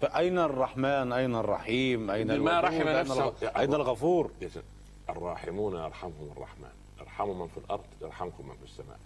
فأين 0.00 0.38
الرحمن؟ 0.38 1.12
أين 1.12 1.34
الرحيم؟ 1.34 2.10
أين 2.10 2.40
ما 2.40 2.60
رحم 2.60 2.88
أين 2.88 3.00
نفسه. 3.00 3.34
أين 3.56 3.74
الغفور. 3.74 4.30
الراحمون 5.08 5.74
يرحمهم 5.76 6.32
الرحمن. 6.36 6.72
ارحموا 7.00 7.34
من 7.34 7.48
في 7.48 7.58
الأرض 7.58 7.84
يرحمكم 8.02 8.48
من 8.48 8.54
في 8.54 8.64
السماء. 8.64 8.98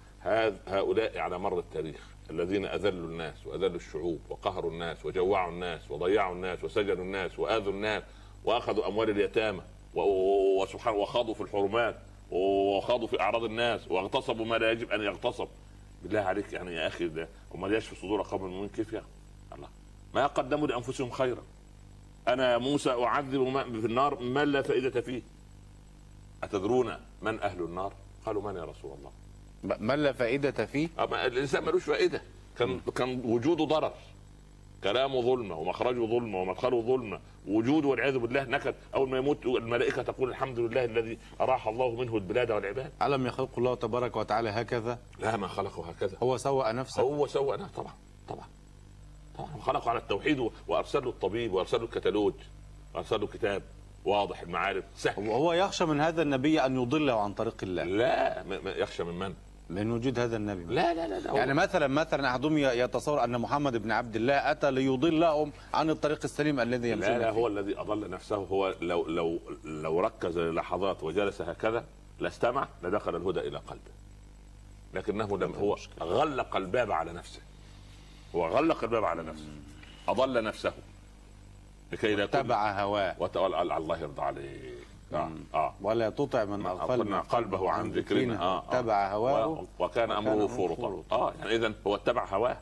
هؤلاء 0.67 1.19
على 1.19 1.39
مر 1.39 1.59
التاريخ. 1.59 2.09
الذين 2.31 2.65
أذلوا 2.67 3.09
الناس 3.09 3.47
وأذلوا 3.47 3.77
الشعوب 3.77 4.21
وقهروا 4.29 4.71
الناس 4.71 5.07
وجوعوا 5.07 5.53
الناس 5.53 5.91
وضيعوا 5.91 6.35
الناس 6.35 6.65
وسجنوا 6.65 7.05
الناس 7.05 7.39
وآذوا 7.39 7.73
الناس 7.73 8.03
وأخذوا 8.45 8.89
أموال 8.89 9.11
اليتامى 9.11 9.63
وسبحان 9.95 10.95
وخاضوا 10.95 11.35
في 11.35 11.41
الحرمات 11.41 11.97
وخاضوا 12.31 13.07
في 13.09 13.21
أعراض 13.21 13.45
الناس 13.45 13.89
واغتصبوا 13.91 14.47
ما 14.47 14.57
لا 14.59 14.71
يجب 14.71 14.91
أن 14.91 15.01
يغتصب. 15.01 15.49
بالله 16.03 16.21
عليك 16.21 16.53
يعني 16.53 16.75
يا 16.75 16.87
أخي 16.87 17.09
ده 17.09 17.29
امال 17.55 17.75
يشفي 17.75 17.97
صدور 17.97 18.23
قوم 18.23 18.45
المؤمنين؟ 18.45 18.69
كيف 18.69 18.93
يا 18.93 19.03
الله. 19.55 19.69
ما 20.15 20.27
قدموا 20.27 20.67
لأنفسهم 20.67 21.11
خيرا. 21.11 21.43
أنا 22.29 22.59
موسى 22.59 22.91
أعذب 22.91 23.41
ما- 23.41 23.63
في 23.65 23.87
النار 23.87 24.21
من 24.21 24.45
لا 24.53 24.63
فائدة 24.63 25.01
فيه. 25.01 25.23
أتدرون 26.43 26.97
من 27.23 27.41
أهل 27.41 27.63
النار؟ 27.63 27.93
قالوا 28.27 28.43
من 28.43 28.57
يا 28.57 28.65
رسول 28.65 28.93
الله؟ 28.99 29.11
ما 29.63 29.97
لا 29.97 30.13
فائدة 30.13 30.67
فيه؟ 30.67 30.89
أما 30.99 31.27
الإنسان 31.27 31.65
ملوش 31.65 31.85
فائدة. 31.85 32.23
كان 32.59 32.81
كان 32.81 33.23
وجوده 33.25 33.65
ضرر. 33.65 33.93
كلامه 34.85 35.23
ظلمة 35.23 35.59
ومخرجه 35.59 36.07
ظلمة 36.07 36.39
ومدخله 36.41 36.83
ظلمة. 36.83 37.21
وجوده 37.49 37.89
والعياذ 37.89 38.19
بالله 38.19 38.45
نكد. 38.45 38.75
أول 38.95 39.09
ما 39.09 39.19
يموت 39.19 39.47
الملائكة 39.47 40.03
تقول 40.03 40.29
الحمد 40.29 40.59
لله 40.59 40.85
الذي 40.85 41.19
أراح 41.41 41.69
الله 41.69 41.91
منه 41.91 42.17
البلاد 42.17 42.51
والعباد. 42.51 42.93
ألم 43.03 43.27
يخلق 43.27 43.59
الله 43.59 43.75
تبارك 43.75 44.17
وتعالى 44.17 44.51
هكذا؟ 44.51 44.99
لا 45.19 45.37
ما 45.37 45.49
خلقه 45.49 45.89
هكذا. 45.89 46.17
هو 46.23 46.37
سوأ 46.37 46.73
نفسه. 46.73 47.03
هو 47.03 47.27
سوى 47.27 47.55
أنا 47.55 47.69
طبعا 47.77 47.95
طبعا 48.29 48.47
طبعا. 49.39 49.61
خلقه 49.61 49.91
على 49.91 49.99
التوحيد 49.99 50.51
وارسل 50.69 51.05
له 51.05 51.11
الطبيب 51.11 51.53
وارسل 51.53 51.79
له 51.79 51.85
الكتالوج 51.85 52.35
وارسل 52.95 53.21
له 53.21 53.27
كتاب 53.27 53.63
واضح 54.05 54.41
المعارف 54.41 54.85
سهل. 54.97 55.29
وهو 55.29 55.53
يخشى 55.53 55.85
من 55.85 56.01
هذا 56.01 56.23
النبي 56.23 56.61
أن 56.61 56.83
يضله 56.83 57.21
عن 57.21 57.33
طريق 57.35 57.57
الله. 57.63 57.85
لا 57.85 58.45
يخشى 58.65 59.05
من 59.05 59.19
من؟ 59.19 59.35
من 59.71 59.91
وجود 59.91 60.19
هذا 60.19 60.37
النبي. 60.37 60.75
لا 60.75 60.95
لا 60.95 61.09
لا, 61.09 61.21
لا. 61.21 61.33
يعني 61.33 61.55
مثلا 61.55 61.87
مثلا 61.87 62.31
أحدهم 62.31 62.59
يتصور 62.59 63.25
أن 63.25 63.39
محمد 63.39 63.77
بن 63.77 63.91
عبد 63.91 64.17
الله 64.17 64.51
أتى 64.51 64.71
ليضلهم 64.71 65.53
عن 65.75 65.91
الطريق 65.91 66.21
السليم 66.25 66.61
الذي 66.61 66.91
يمشون 66.91 67.13
لا 67.13 67.19
لا 67.19 67.33
فيه. 67.33 67.39
هو 67.39 67.47
الذي 67.47 67.79
أضل 67.81 68.11
نفسه. 68.11 68.37
هو 68.37 68.75
لو 68.81 69.07
لو 69.07 69.41
لو 69.65 70.01
ركز 70.01 70.39
للحظات 70.39 71.03
وجلس 71.03 71.43
هكذا 71.43 71.85
لاستمع 72.21 72.69
لدخل 72.83 73.17
الهدى 73.17 73.41
إلى 73.41 73.59
قلبه. 73.59 73.93
لكنه 74.95 75.39
لم 75.39 75.55
هو 75.55 75.77
غلق 76.01 76.57
الباب 76.57 76.93
على 76.93 77.13
نفسه. 77.13 77.41
هو 78.35 78.47
غلق 78.47 78.85
الباب 78.85 79.05
على 79.05 79.23
نفسه. 79.23 79.49
أضل 80.09 80.45
نفسه. 80.45 80.73
لكي 81.93 82.15
لا 82.15 82.25
يكون 82.25 82.43
تبع 82.43 82.81
هواه. 82.83 83.17
وتولى 83.19 83.63
الله 83.63 83.99
يرضى 83.99 84.23
عليك 84.23 84.78
آه, 85.15 85.31
آه. 85.55 85.75
ولا 85.83 86.11
تطع 86.11 86.45
من 86.45 86.67
أغفلنا. 86.67 87.21
قلبه 87.21 87.71
عن 87.71 87.91
ذكرنا. 87.93 88.41
آه 88.43 88.59
آه. 88.59 88.81
تبع 88.81 89.13
هواه 89.13 89.47
و- 89.47 89.65
وكان 89.79 90.11
أمره 90.11 90.47
فرطا 90.47 91.03
آه. 91.13 91.33
يعني 91.39 91.55
اذا 91.57 91.73
هو 91.87 91.95
اتبع 91.95 92.25
هواه. 92.27 92.57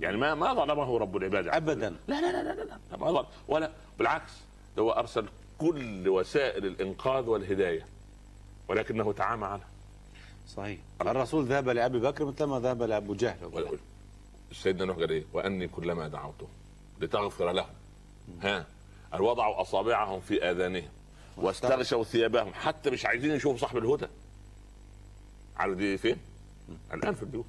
يعني 0.00 0.16
ما 0.16 0.34
ما 0.34 0.54
ظلمه 0.54 0.98
رب 0.98 1.16
العباد. 1.16 1.48
ابدا. 1.48 1.96
لا 2.08 2.20
لا 2.20 2.32
لا 2.42 2.52
لا 2.54 2.62
لا 2.64 2.96
ما 2.96 3.10
ظلم 3.12 3.26
ولا 3.48 3.70
بالعكس. 3.98 4.32
هو 4.78 4.90
أرسل 4.90 5.26
كل 5.58 6.08
وسائل 6.08 6.66
الإنقاذ 6.66 7.28
والهداية. 7.28 7.86
ولكنه 8.68 9.12
تعامى 9.12 9.44
عنها 9.46 9.66
صحيح. 10.48 10.78
الرسول 11.00 11.44
ذهب 11.44 11.68
لأبي 11.68 11.98
بكر 12.00 12.24
مثلما 12.24 12.60
ذهب 12.60 12.82
لأبو 12.82 13.14
جهل. 13.14 13.36
سيدنا 14.52 14.84
نوح 14.84 14.96
قال 14.96 15.10
إيه؟ 15.10 15.24
وأني 15.32 15.68
كلما 15.68 16.08
دعوته 16.08 16.46
لتغفر 17.00 17.52
لهم. 17.52 17.66
ها. 18.42 18.66
وضعوا 19.20 19.60
أصابعهم 19.60 20.20
في 20.20 20.50
آذانهم. 20.50 20.88
واستغشوا 21.36 22.04
ثيابهم. 22.04 22.54
حتى 22.54 22.90
مش 22.90 23.06
عايزين 23.06 23.30
يشوفوا 23.30 23.58
صاحب 23.58 23.76
الهدى. 23.76 24.06
عارف 25.56 25.76
دي 25.76 25.98
فين؟ 25.98 26.16
الآن 26.92 27.14
في 27.14 27.22
البيوت. 27.22 27.46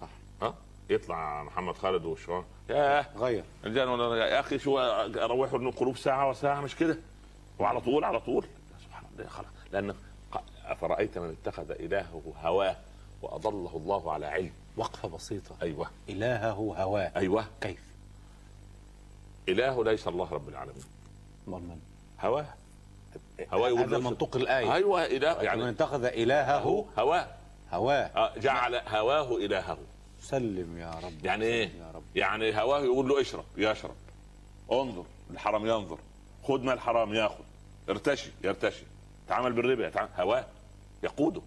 صح. 0.00 0.08
ها؟ 0.42 0.54
يطلع 0.90 1.42
محمد 1.42 1.74
خالد 1.74 2.04
وشوان. 2.04 2.44
ياه. 2.70 3.06
غير. 3.16 3.44
يا 3.64 4.40
أخي 4.40 4.58
شو 4.58 4.78
روحوا 5.16 5.58
القلوب 5.58 5.96
ساعة 5.96 6.30
وساعة 6.30 6.60
مش 6.60 6.76
كده؟ 6.76 6.98
وعلى 7.58 7.80
طول 7.80 8.04
على 8.04 8.20
طول. 8.20 8.46
سبحان 8.84 9.04
الله 9.12 9.28
خلاص. 9.28 9.50
لأن 9.72 9.94
أفرأيت 10.64 11.18
من 11.18 11.36
اتخذ 11.42 11.70
إلهه 11.70 12.22
هواه 12.42 12.76
واضله 13.22 13.76
الله 13.76 14.12
على 14.12 14.26
علم. 14.26 14.52
وقفة 14.76 15.08
بسيطة. 15.08 15.56
أيوه. 15.62 15.90
إلهه 16.08 16.50
هواه. 16.52 17.12
أيوه. 17.16 17.46
كيف؟ 17.60 17.80
اله 19.48 19.84
ليس 19.84 20.08
الله 20.08 20.28
رب 20.32 20.48
العالمين. 20.48 20.84
أمال 21.48 21.62
من؟ 21.62 21.80
هواه. 22.20 22.46
هواه 23.52 23.68
يقول 23.68 23.80
هذا 23.80 23.98
منطق 23.98 24.36
الآية. 24.36 24.74
أيوه 24.74 25.06
إله. 25.06 25.38
من 25.38 25.44
يعني 25.44 25.68
اتخذ 25.68 26.04
إلهه. 26.04 26.58
هواه. 26.98 27.26
هواه. 27.72 28.10
آه، 28.16 28.38
جعل 28.38 28.74
هواه 28.74 29.36
إلهه. 29.36 29.78
سلم 30.20 30.78
يا 30.78 30.90
رب 30.90 31.24
يعني 31.24 31.44
إيه؟ 31.44 31.68
يا 31.68 31.90
رب. 31.94 32.02
يعني 32.14 32.60
هواه 32.60 32.80
يقول 32.80 33.08
له 33.08 33.20
اشرب 33.20 33.44
يشرب. 33.56 33.94
انظر 34.72 35.04
الحرام 35.30 35.66
ينظر. 35.66 35.98
خذ 36.44 36.60
ما 36.60 36.72
الحرام 36.72 37.14
ياخذ. 37.14 37.44
ارتشي 37.88 38.30
يرتشي. 38.44 38.84
تعامل 39.28 39.52
بالربا 39.52 40.08
هواه. 40.16 40.46
يقوده. 41.02 41.42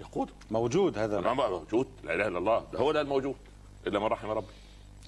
يقوده. 0.00 0.32
موجود 0.50 0.98
هذا. 0.98 1.20
بقى 1.20 1.34
موجود. 1.50 1.88
لا 2.04 2.14
إله 2.14 2.28
إلا 2.28 2.38
الله. 2.38 2.64
ده 2.72 2.78
هو 2.78 2.92
ده 2.92 3.00
الموجود. 3.00 3.36
إلا 3.86 3.98
من 3.98 4.06
رحم 4.06 4.30
ربي. 4.30 4.46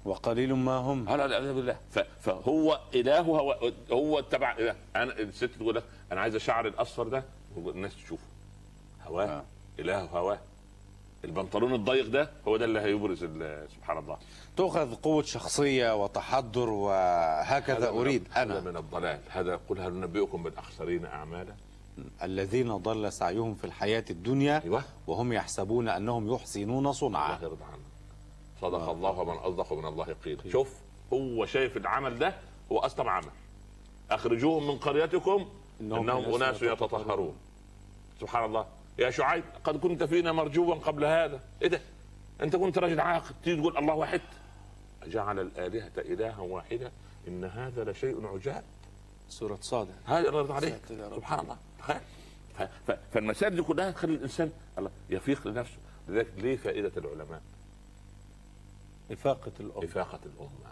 وقليل 0.04 0.54
ما 0.54 0.76
هم. 0.76 1.04
لا 1.04 1.16
لا 1.26 1.38
لا. 1.40 1.52
بالله 1.52 1.76
فهو 2.20 2.80
اله 2.94 3.20
هو 3.20 3.56
هو 3.92 4.20
تبع 4.20 4.52
إله. 4.58 4.76
أنا 4.96 5.18
الست 5.18 5.44
تقول 5.44 5.74
لك 5.74 5.84
أنا 6.12 6.20
عايز 6.20 6.34
الشعر 6.34 6.66
الأصفر 6.66 7.08
ده 7.08 7.24
الناس 7.56 7.96
تشوفه. 7.96 8.22
هواه. 9.06 9.24
آه. 9.26 9.44
إله 9.78 10.00
هواه. 10.04 10.38
البنطلون 11.24 11.74
الضيق 11.74 12.06
ده 12.06 12.30
هو 12.48 12.56
ده 12.56 12.64
اللي 12.64 12.80
هيبرز 12.80 13.24
سبحان 13.76 13.98
الله. 13.98 14.16
تؤخذ 14.56 14.94
قوة 14.94 15.22
شخصية 15.22 16.02
وتحضر 16.04 16.68
وهكذا 16.70 17.78
هذا 17.78 17.90
من- 17.90 17.98
أريد 17.98 18.28
هذا 18.30 18.58
أنا. 18.58 18.70
من 18.70 18.76
الضلال. 18.76 19.20
هذا 19.28 19.60
قل 19.68 19.80
هل 19.80 19.92
ننبئكم 19.94 20.42
بالأخسرين 20.42 21.04
أعمالا؟ 21.06 21.54
الذين 22.22 22.76
ضل 22.76 23.12
سعيهم 23.12 23.54
في 23.54 23.64
الحياة 23.64 24.04
الدنيا 24.10 24.62
أيوه. 24.64 24.82
وهم 25.06 25.32
يحسبون 25.32 25.88
أنهم 25.88 26.34
يحسنون 26.34 26.78
الله 26.78 26.92
صنعا 26.92 27.38
يرضى 27.42 27.64
عنك 27.64 27.80
صدق 28.60 28.78
آه. 28.78 28.92
الله 28.92 29.10
ومن 29.10 29.36
أصدق 29.36 29.72
من 29.72 29.84
الله 29.84 30.04
قيل. 30.04 30.52
شوف 30.52 30.74
هو 31.12 31.46
شايف 31.46 31.76
العمل 31.76 32.18
ده 32.18 32.34
هو 32.72 32.78
أصلا 32.78 33.10
عمل. 33.10 33.30
أخرجوهم 34.10 34.68
من 34.68 34.78
قريتكم 34.78 35.48
إنهم 35.80 36.00
إنهم 36.00 36.24
أناس 36.24 36.42
أناس 36.42 36.62
يتطهرون. 36.62 37.36
سبحان 38.20 38.44
الله. 38.44 38.66
يا 38.98 39.10
شعيب 39.10 39.44
قد 39.64 39.76
كنت 39.76 40.04
فينا 40.04 40.32
مرجوا 40.32 40.74
قبل 40.74 41.04
هذا. 41.04 41.40
إيه 41.62 41.68
ده؟ 41.68 41.80
أنت 42.42 42.56
كنت 42.56 42.78
راجل 42.78 43.00
عاقل. 43.00 43.34
تيجي 43.44 43.60
تقول 43.60 43.76
الله 43.76 43.94
واحد. 43.94 44.20
جعل 45.06 45.38
الآلهة 45.38 45.92
إلها 45.98 46.40
واحدة. 46.40 46.92
إن 47.28 47.44
هذا 47.44 47.84
لشيء 47.84 48.26
عجاب. 48.26 48.64
سورة 49.28 49.58
صادق. 49.60 49.94
هذا 50.04 50.26
يا 50.26 50.30
رب. 50.30 51.16
سبحان 51.16 51.40
الله. 51.40 51.56
فالمسائل 53.12 53.56
دي 53.56 53.62
كلها 53.62 53.90
تخلي 53.90 54.14
الإنسان 54.14 54.52
الله 54.78 54.90
يفيق 55.10 55.48
لنفسه. 55.48 55.78
لذلك 56.08 56.32
ليه 56.36 56.56
فائدة 56.56 56.92
العلماء؟ 56.96 57.42
إفاقة 59.10 59.52
الأم 59.60 59.82
إفاقة 59.82 60.20
الأمة. 60.26 60.70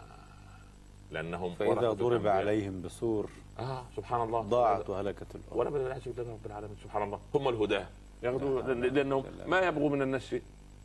لأنهم 1.11 1.53
فإذا 1.55 1.91
ضرب. 1.91 2.27
عليهم 2.27 2.81
بسور 2.81 3.29
آه 3.59 3.83
سبحان 3.97 4.21
الله. 4.21 4.41
ضاعت 4.41 4.89
وهلكت 4.89 5.35
الأم 5.35 5.57
ولا 5.59 5.69
بل 5.69 5.79
العياذ 5.79 6.01
بالله 6.05 6.33
رب 6.33 6.45
العالمين. 6.45 6.75
سبحان 6.83 7.03
الله. 7.03 7.19
هم 7.35 7.49
الهداة. 7.49 7.87
ياخذوا 8.23 8.61
لأنهم 8.61 9.23
ما 9.45 9.59
يبغوا 9.59 9.89
من 9.89 10.01
الناس 10.01 10.25
شيء 10.25 10.41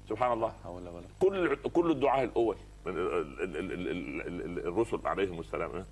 سبحان 0.09 0.33
الله. 0.33 0.53
حول 0.65 0.89
ولا 0.89 1.05
كل 1.21 1.57
كل 1.57 1.91
الدعاء 1.91 2.25
الأول 2.25 2.57
من 2.87 2.93
ال- 2.93 2.99
ال- 2.99 3.57
ال- 3.57 3.73
ال- 3.73 3.89
ال- 3.91 4.43
ال- 4.59 4.67
الرسل 4.67 5.01
عليهم 5.05 5.41
السلام. 5.41 5.85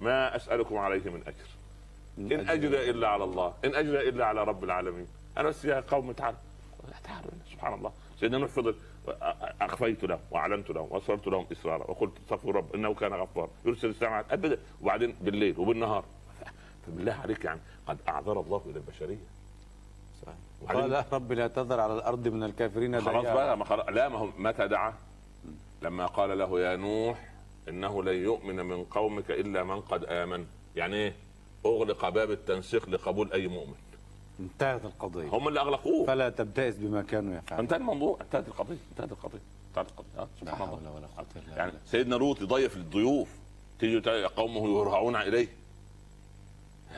ما 0.00 0.36
أسألكم 0.36 0.76
عليه 0.76 1.10
من 1.10 1.22
أجر. 1.26 1.48
إن 2.18 2.48
أجر 2.48 2.90
إلا 2.90 3.08
على 3.08 3.24
الله. 3.24 3.54
إن 3.64 3.74
أجر 3.74 4.00
إلا 4.00 4.24
على 4.24 4.44
رب 4.44 4.64
العالمين. 4.64 5.06
أنا 5.38 5.48
بس 5.48 5.64
يا 5.64 5.80
قوم 5.80 6.12
تعالوا 6.12 6.38
تعالوا. 7.04 7.30
سبحان 7.52 7.74
الله. 7.74 7.92
سيدنا 8.20 8.38
نوح 8.38 8.50
فضل. 8.50 8.74
أخفيت 9.60 10.04
لهم 10.04 10.20
وأعلنت 10.30 10.70
لهم 10.70 10.88
واسررت 10.90 11.26
لهم 11.26 11.46
إسرارا 11.52 11.90
وقلت 11.90 12.12
استغفروا 12.24 12.52
رب 12.52 12.74
إنه 12.74 12.94
كان 12.94 13.12
غفارا 13.12 13.50
يرسل 13.64 13.88
السماء 13.88 14.26
أبدا 14.30 14.58
وبعدين 14.82 15.16
بالليل 15.20 15.58
وبالنهار. 15.58 16.04
فبالله 16.86 17.12
عليك 17.12 17.44
يعني 17.44 17.60
قد 17.86 17.98
أعذر 18.08 18.40
الله 18.40 18.62
إلى 18.66 18.78
البشرية. 18.78 19.24
صحيح. 20.22 20.72
قال 20.72 21.04
رب 21.12 21.32
لا 21.32 21.46
تذر 21.46 21.80
على 21.80 21.94
الأرض 21.94 22.28
من 22.28 22.42
الكافرين 22.42 23.00
خلاص. 23.00 23.24
بقى 23.24 23.58
ما 23.58 23.64
خلاص 23.64 23.88
لا 23.88 24.08
ما 24.08 24.18
هو 24.18 24.28
متى 24.38 24.68
دعا؟ 24.68 24.94
لما 25.82 26.06
قال 26.06 26.38
له 26.38 26.60
يا 26.60 26.76
نوح 26.76 27.28
إنه 27.68 28.02
لن 28.02 28.16
يؤمن 28.22 28.56
من 28.56 28.84
قومك 28.84 29.30
إلا 29.30 29.64
من 29.64 29.80
قد 29.80 30.04
آمن. 30.04 30.46
يعني 30.76 30.96
إيه؟ 30.96 31.16
أغلق 31.66 32.08
باب 32.08 32.30
التنسيق 32.30 32.88
لقبول 32.88 33.32
أي 33.32 33.48
مؤمن. 33.48 33.74
انتهت 34.42 34.84
القضية. 34.84 35.28
هم 35.28 35.48
اللي 35.48 35.60
أغلقوه. 35.60 36.06
فلا 36.06 36.28
تبتئس 36.28 36.76
بما 36.76 37.02
كانوا 37.02 37.34
يفعلون. 37.38 37.60
انتهى 37.64 37.76
الموضوع. 37.76 38.18
انتهت 38.20 38.48
القضية. 38.48 38.76
انتهت 38.90 39.12
القضية. 39.12 39.40
انتهت 39.68 39.90
القضية. 39.90 40.08
لا 40.16 40.26
سبحان 40.40 40.68
الله 40.78 40.90
ولا 40.90 41.06
قوة 41.06 41.26
إلا 41.36 41.56
يعني 41.56 41.72
سيدنا 41.86 42.14
لوط 42.14 42.40
يضيف 42.40 42.76
الضيوف 42.76 43.28
تيجي 43.78 44.00
تلاقي 44.00 44.24
قومه 44.24 44.80
يرهعون 44.80 45.16
إليه. 45.16 45.48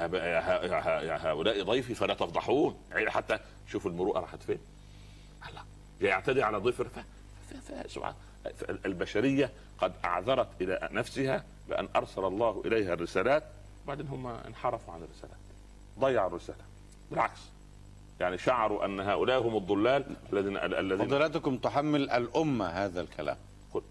يا 0.00 1.16
هؤلاء 1.30 1.62
ضيفي 1.62 1.94
فلا 1.94 2.14
تفضحون. 2.14 2.76
يعني 2.90 3.10
حتى 3.10 3.38
شوف 3.68 3.86
المروءة 3.86 4.20
راحت 4.20 4.42
فين. 4.42 4.58
الله 5.48 5.62
يعتدي 6.00 6.42
على 6.42 6.58
ضيف 6.58 6.82
ف- 6.82 6.98
ف- 7.50 7.72
ف- 7.72 7.90
سبحان 7.92 8.14
ف- 8.56 8.70
البشرية 8.86 9.50
قد 9.78 9.92
أعذرت 10.04 10.48
إلى 10.60 10.88
نفسها 10.92 11.44
بأن 11.68 11.88
أرسل 11.96 12.24
الله 12.24 12.62
إليها 12.66 12.92
الرسالات. 12.94 13.44
وبعدين 13.84 14.06
هم 14.06 14.26
انحرفوا 14.26 14.94
عن 14.94 15.02
الرسالات. 15.02 15.36
ضيعوا 15.98 16.28
الرسالة. 16.28 16.64
بالعكس. 17.14 17.40
يعني 18.20 18.38
شعروا 18.38 18.84
أن 18.84 19.00
هؤلاء 19.00 19.40
هم 19.42 19.56
الضلال 19.56 20.04
الذين 20.32 20.56
الذين 20.56 21.06
فضيلتكم 21.08 21.56
تحمل 21.56 22.10
الأمة 22.10 22.66
هذا 22.66 23.00
الكلام. 23.00 23.36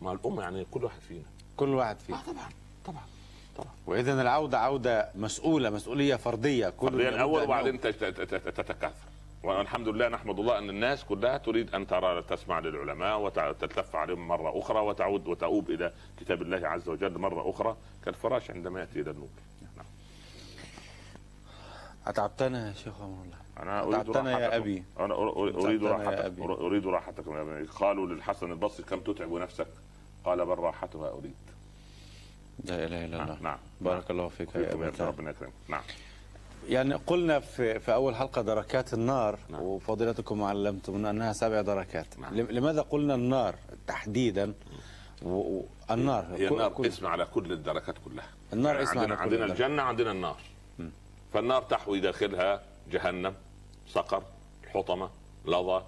ما 0.01 0.11
الأمة 0.11 0.41
يعني 0.41 0.65
كل 0.71 0.84
واحد 0.84 0.99
فينا. 1.07 1.24
كل 1.57 1.69
واحد 1.69 1.99
فيه 1.99 2.13
طبعا 2.13 2.49
طبعا 2.86 3.01
طبعا. 3.57 3.71
وإذا 3.88 4.21
العودة 4.21 4.59
عودة 4.59 5.09
مسؤولة 5.15 5.69
مسؤولية 5.69 6.15
فردية. 6.15 6.69
كل 6.69 6.88
فرديا 6.89 7.09
الأول 7.09 7.43
وبعدين 7.43 7.82
تت- 7.82 8.03
تت- 8.03 8.21
تت- 8.21 8.47
تتكاثر. 8.61 9.07
والحمد 9.43 9.88
لله 9.88 10.07
نحمد 10.09 10.39
الله 10.39 10.57
أن 10.57 10.69
الناس 10.69 11.03
كلها 11.03 11.38
تريد 11.38 11.76
أن 11.76 11.88
ترى 11.88 12.21
تسمع 12.21 12.59
للعلماء 12.59 13.19
وتتلف 13.21 13.95
عليهم 13.95 14.28
مرة 14.28 14.59
أخرى 14.59 14.80
وتعود 14.80 15.28
وتؤوب 15.28 15.69
إلى 15.69 15.93
كتاب 16.19 16.41
الله 16.41 16.67
عز 16.67 16.89
وجل 16.89 17.17
مرة 17.17 17.49
أخرى 17.49 17.76
كالفراش 18.05 18.51
عندما 18.51 18.80
يأتي 18.80 19.01
إلى 19.01 19.11
النوم 19.11 19.30
نعم. 19.36 19.53
أتعبتنا 22.08 22.68
يا 22.68 22.74
شيخ 22.74 23.01
أمر 23.01 23.24
الله 23.24 23.38
أنا 23.60 23.82
أريد 23.84 23.93
تعبتنا 23.95 24.39
يا. 24.39 24.58
أبي. 24.58 24.84
أنا 24.99 25.14
أر- 25.16 25.18
أر- 25.34 25.38
أريد 25.38 25.82
تعبتنا 25.82 25.89
يا 25.89 25.91
راحتكم 25.91 26.26
أبي. 26.26 26.43
أر- 26.43 26.60
أريد 26.60 26.88
راحتكم 26.88 27.36
يا 27.38 27.41
ابني 27.41 27.68
قالوا 27.68 28.08
للحسن 28.08 28.51
البصري 28.51 28.86
كم 28.86 28.99
تتعب 28.99 29.34
نفسك 29.34 29.68
قال 30.26 30.45
بل 30.45 30.60
راحتها 30.60 31.10
أريد 31.12 31.34
لا 32.64 32.86
إله 32.86 33.06
إلا 33.06 33.24
الله 33.24 33.38
نعم 33.41 33.58
بارك 33.82 34.12
الله 34.12 34.28
فيك 34.28 34.56
يا 34.56 34.62
تاج. 34.91 35.01
ربنا 35.01 35.30
يكرمك 35.30 35.54
نعم 35.68 35.82
يعني 36.70 36.93
قلنا 36.93 37.39
في 37.39 37.80
في 37.80 37.93
أول 37.93 38.16
حلقة 38.16 38.41
دركات 38.41 38.93
النار 38.93 39.39
نعم. 39.49 39.62
وفضيلتكم 39.62 40.43
علمتم 40.43 41.06
أنها 41.06 41.34
سبع 41.34 41.62
دركات 41.62 42.20
نعم. 42.20 42.34
لم- 42.36 42.47
لماذا 42.51 42.82
قلنا 42.82 43.16
النار 43.16 43.56
تحديدا 43.88 44.54
و- 45.22 45.30
و- 45.58 45.66
النار 45.91 46.26
هي 46.36 46.47
النار 46.47 46.70
كل- 46.72 46.86
اسم 46.88 47.08
على 47.08 47.26
كل 47.26 47.51
الدركات 47.51 47.95
كلها 48.06 48.28
النار 48.54 48.74
يعني 48.76 48.84
اسم 48.89 48.99
عندنا, 48.99 49.16
على 49.16 49.30
كل 49.30 49.41
عندنا. 49.41 49.54
الجنة 49.54 49.82
عندنا 49.82 50.12
النار 50.12 50.38
فالنار 51.34 51.61
تحوي 51.61 51.99
داخلها 51.99 52.63
جهنم 52.91 53.36
سقر 53.88 54.23
الحطمة 54.63 55.09
لظى 55.45 55.84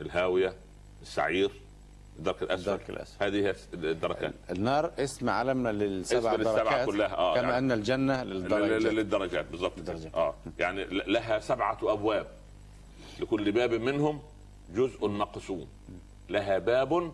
الهاوية 0.00 0.54
السعير 1.02 1.50
الدرك 2.18 2.42
الأسفل. 2.42 2.70
الدرك 2.70 2.90
الأسفل. 2.90 3.24
هذه 3.24 3.54
الدركات. 3.74 4.34
النار 4.50 4.92
اسم 4.98 5.30
علمنا 5.30 5.68
للسبع 5.72 6.18
اسم 6.18 6.40
للسبعة 6.40 6.64
دركات 6.64 6.86
كلها، 6.86 7.16
آه، 7.16 7.34
كما 7.34 7.42
يعني. 7.42 7.58
أن 7.58 7.72
الجنة 7.72 8.22
للدرجات. 8.22 8.82
للدرجات 8.92 9.46
بالضبط. 9.50 9.72
آه 10.14 10.34
يعني 10.58 10.84
لها 10.84 11.38
سبعة 11.38 11.78
أبواب. 11.82 12.26
لكل 13.20 13.52
باب 13.52 13.74
منهم 13.74 14.22
جزء 14.74 15.08
مقسوم. 15.08 15.68
لها 16.28 16.58
باب 16.58 17.12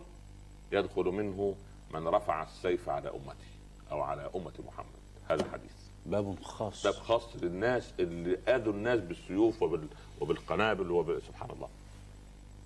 يدخل 0.72 1.04
منه 1.04 1.54
من 1.94 2.08
رفع 2.08 2.42
السيف 2.42 2.88
على 2.88 3.08
أمتي 3.08 3.50
أو 3.92 4.00
على 4.00 4.30
أمة 4.36 4.52
محمد. 4.66 4.96
هذا 5.30 5.44
حديث 5.52 5.75
باب 6.06 6.42
خاص. 6.42 6.84
باب 6.84 6.94
خاص 6.94 7.22
للناس 7.42 7.92
اللي 8.00 8.38
آذوا 8.48 8.72
الناس 8.72 9.00
بالسيوف 9.00 9.62
وبال... 9.62 9.88
وبالقنابل 10.20 10.90
وب... 10.90 11.18
سبحان 11.26 11.50
الله. 11.50 11.68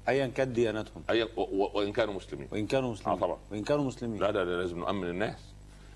ايا 0.09 0.27
كانت 0.27 0.51
ديانتهم. 0.51 1.03
أي... 1.11 1.23
و... 1.23 1.71
وإن 1.75 1.93
كانوا 1.93 2.15
مسلمين. 2.15 2.49
وإن 2.53 2.67
كانوا 2.67 2.93
مسلمين. 2.93 3.19
آه، 3.19 3.21
طبعا. 3.21 3.39
وإن 3.51 3.65
كانوا 3.65 3.85
مسلمين. 3.85 4.21
لا 4.21 4.33
لا 4.33 4.45
لا 4.45 4.61
لازم 4.61 4.79
نؤمن 4.79 5.11
الناس. 5.11 5.39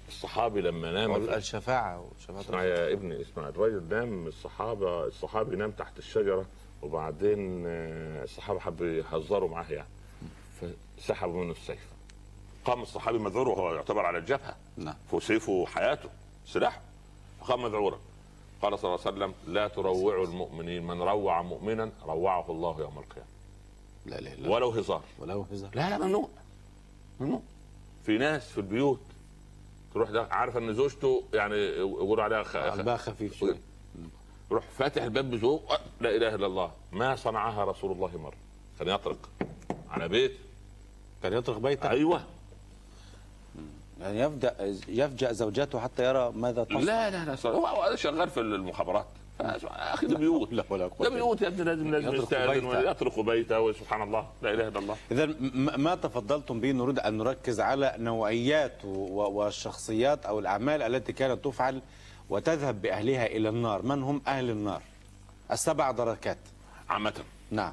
الصحابي 0.08 0.60
لما 0.60 0.92
نام 0.92 1.14
الشفاعة 1.14 2.04
اسمع 2.30 2.64
يا 2.64 2.92
ابني 2.92 3.20
اسمع 3.20 3.48
الراجل 3.48 3.82
نام 3.90 4.26
الصحابة 4.26 5.04
الصحابي 5.06 5.56
نام 5.56 5.70
تحت 5.70 5.98
الشجرة 5.98 6.46
وبعدين 6.82 7.64
آه، 7.66 8.24
الصحابة 8.24 8.60
حبوا 8.60 8.86
يهزروا 8.86 9.48
معاه 9.48 9.70
يعني. 9.70 9.88
فسحبوا 10.98 11.44
منه 11.44 11.52
السيف. 11.52 11.88
قام 12.64 12.82
الصحابي 12.82 13.18
مذعور 13.18 13.48
وهو 13.48 13.74
يعتبر 13.74 14.06
على 14.06 14.18
الجبهه 14.18 14.56
نعم. 14.76 14.94
فوق 15.10 15.22
سيفه 15.22 15.66
حياته 15.66 16.08
سلاحه. 16.46 16.80
فقام 17.44 17.62
مذعورا 17.62 17.98
قال 18.62 18.78
صلى 18.78 18.94
الله 18.94 19.06
عليه 19.06 19.16
وسلم 19.16 19.54
لا 19.54 19.68
تروعوا 19.68 20.24
المؤمنين. 20.24 20.86
من 20.86 21.02
روع 21.02 21.42
مؤمنا 21.42 21.90
روعه 22.06 22.50
الله 22.50 22.80
يوم 22.80 22.98
القيامة. 22.98 23.28
لا 24.06 24.20
لا 24.20 24.34
لا 24.34 24.50
ولو 24.50 24.70
هزار. 24.70 25.02
ولو 25.18 25.46
هزار. 25.52 25.70
لا 25.74 25.90
لا 25.90 25.98
ممنوع. 25.98 26.28
ممنوع. 27.20 27.40
في 28.02 28.18
ناس 28.18 28.48
في 28.48 28.58
البيوت 28.58 29.00
تروح 29.94 30.10
ده 30.10 30.28
عارف 30.30 30.56
إن 30.56 30.74
زوجته 30.74 31.24
يعني 31.34 31.56
يقولوا 31.56 32.24
عليها 32.24 32.42
خ... 32.42 32.56
قلبها 32.56 32.96
خفيف 32.96 33.36
شوي 33.36 33.56
يروح 34.50 34.64
فاتح 34.64 35.02
الباب 35.02 35.30
بذوق 35.30 35.72
أه، 35.72 35.80
لا 36.00 36.16
إله 36.16 36.34
إلا 36.34 36.46
الله. 36.46 36.72
ما 36.92 37.16
صنعها 37.16 37.64
رسول 37.64 37.92
الله 37.92 38.18
مرة. 38.18 38.36
كان 38.78 38.88
يطرق. 38.88 39.28
على 39.90 40.08
بيت. 40.08 40.32
كان 41.22 41.32
يطرق 41.32 41.58
بيته 41.58 41.90
أيوه. 41.90 42.24
يعني 44.00 44.20
يفجأ 44.20 44.54
يفجأ 44.88 45.32
زوجته 45.32 45.80
حتى 45.80 46.04
يرى 46.04 46.32
ماذا 46.32 46.64
تصنع. 46.64 46.80
لا 46.80 47.10
لا 47.10 47.24
لا 47.24 47.36
صار- 47.36 47.52
هو 47.54 47.96
شغال 47.96 48.30
في 48.30 48.40
المخابرات. 48.40 49.06
أخي 49.40 50.06
ده 50.06 50.16
بيوت. 50.18 50.52
لا 50.52 50.64
ولا 50.70 50.90
ده 51.00 51.10
بيوت 51.10 51.42
يا 51.42 51.48
ابني 51.48 51.64
لازم 51.64 51.90
لازم 51.90 52.14
يستاذن 52.14 52.52
بيته. 52.52 52.68
ويطرق 52.68 53.20
بيته 53.20 53.60
وسبحان 53.60 54.02
الله 54.02 54.28
لا 54.42 54.50
إله 54.54 54.68
إلا 54.68 54.78
الله. 54.78 54.96
إذا 55.10 55.26
م- 55.26 55.80
ما 55.80 55.94
تفضلتم 55.94 56.60
به؟ 56.60 56.72
نريد 56.72 56.98
أن 56.98 57.18
نركز 57.18 57.60
على 57.60 57.94
نوعيات 57.98 58.84
والشخصيات 58.84 60.26
أو 60.26 60.38
الأعمال 60.38 60.82
التي 60.82 61.12
كانت 61.12 61.44
تفعل 61.44 61.80
وتذهب 62.30 62.82
بأهلها 62.82 63.26
إلى 63.26 63.48
النار. 63.48 63.82
من 63.82 64.02
هم 64.02 64.22
أهل 64.26 64.50
النار؟ 64.50 64.82
السبع 65.52 65.90
دركات. 65.90 66.38
عامة. 66.88 67.14
نعم. 67.50 67.72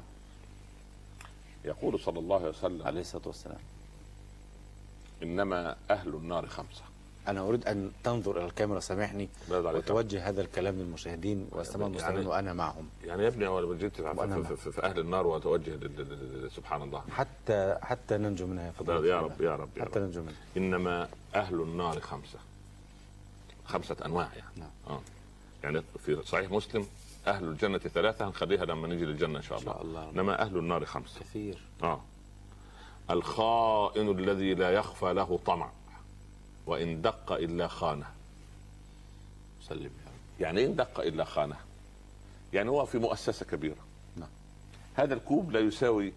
يقول 1.64 2.00
صلى 2.00 2.18
الله 2.18 2.36
عليه 2.36 2.48
وسلم 2.48 2.82
عليه 2.82 3.00
الصلاة 3.00 3.22
والسلام. 3.26 3.58
إنما 5.22 5.76
أهل 5.90 6.08
النار 6.08 6.46
خمسة. 6.46 6.82
أنا 7.28 7.40
أريد 7.40 7.66
أن 7.66 7.90
تنظر 8.04 8.36
إلى 8.38 8.46
الكاميرا 8.46 8.80
سامحني. 8.80 9.28
وتوجه 9.50 10.28
هذا 10.28 10.40
الكلام 10.40 10.74
للمشاهدين 10.74 11.48
وأستمع 11.52 11.82
يعني- 11.82 11.96
المستمعين 11.96 12.26
وأنا 12.26 12.52
معهم. 12.52 12.88
يعني 13.04 13.22
يا 13.22 13.28
ابني 13.28 13.46
أول 13.46 13.78
جيت 13.78 13.96
في, 14.00 14.56
في, 14.56 14.72
في 14.72 14.82
أهل 14.82 14.98
النار 14.98 15.38
لل- 15.56 16.50
سبحان 16.56 16.82
الله. 16.82 17.02
حتى 17.10 17.78
حتى 17.82 18.16
ننجو 18.16 18.46
منها 18.46 18.66
يا 18.66 18.70
فضيلة. 18.72 19.06
يا. 19.06 19.20
رب 19.20 19.40
يا 19.40 19.56
رب 19.56 19.68
يا 19.76 19.84
حتى 19.84 19.98
ننجو 20.00 20.20
منها. 20.22 20.34
إنما 20.56 21.08
أهل 21.34 21.54
النار 21.60 22.00
خمسة. 22.00 22.38
خمسة 23.64 23.96
أنواع 24.06 24.28
يعني. 24.36 24.50
نعم. 24.56 24.70
آه. 24.88 25.00
يعني 25.64 25.82
في 25.98 26.22
صحيح 26.24 26.50
مسلم 26.50 26.86
أهل 27.26 27.44
الجنة 27.44 27.78
ثلاثة 27.78 28.26
هنخليها 28.28 28.64
لما 28.64 28.88
نيجي 28.88 29.04
للجنة 29.04 29.36
إن 29.38 29.42
شاء 29.42 29.58
الله, 29.58 29.72
شاء 29.72 29.82
الله. 29.82 30.10
إنما 30.10 30.42
أهل 30.42 30.56
النار 30.58 30.84
خمسة. 30.84 31.20
كثير. 31.20 31.58
آه. 31.82 32.00
الخائن 33.12 34.18
الذي 34.18 34.54
لا 34.54 34.70
يخفى 34.70 35.12
له 35.12 35.40
طمع 35.46 35.70
وإن 36.66 37.02
دق 37.02 37.32
إلا 37.32 37.68
خانه. 37.68 38.06
سلم 39.68 39.90
يعني 40.40 40.60
إيه 40.60 40.66
إن 40.66 40.76
دق 40.76 41.00
إلا 41.00 41.24
خانه. 41.24 41.56
يعني 42.52 42.70
هو 42.70 42.86
في 42.86 42.98
مؤسسة 42.98 43.46
كبيرة. 43.46 43.76
نعم. 44.16 44.28
هذا 44.94 45.14
الكوب 45.14 45.50
لا 45.50 45.60
يساوي 45.60 46.12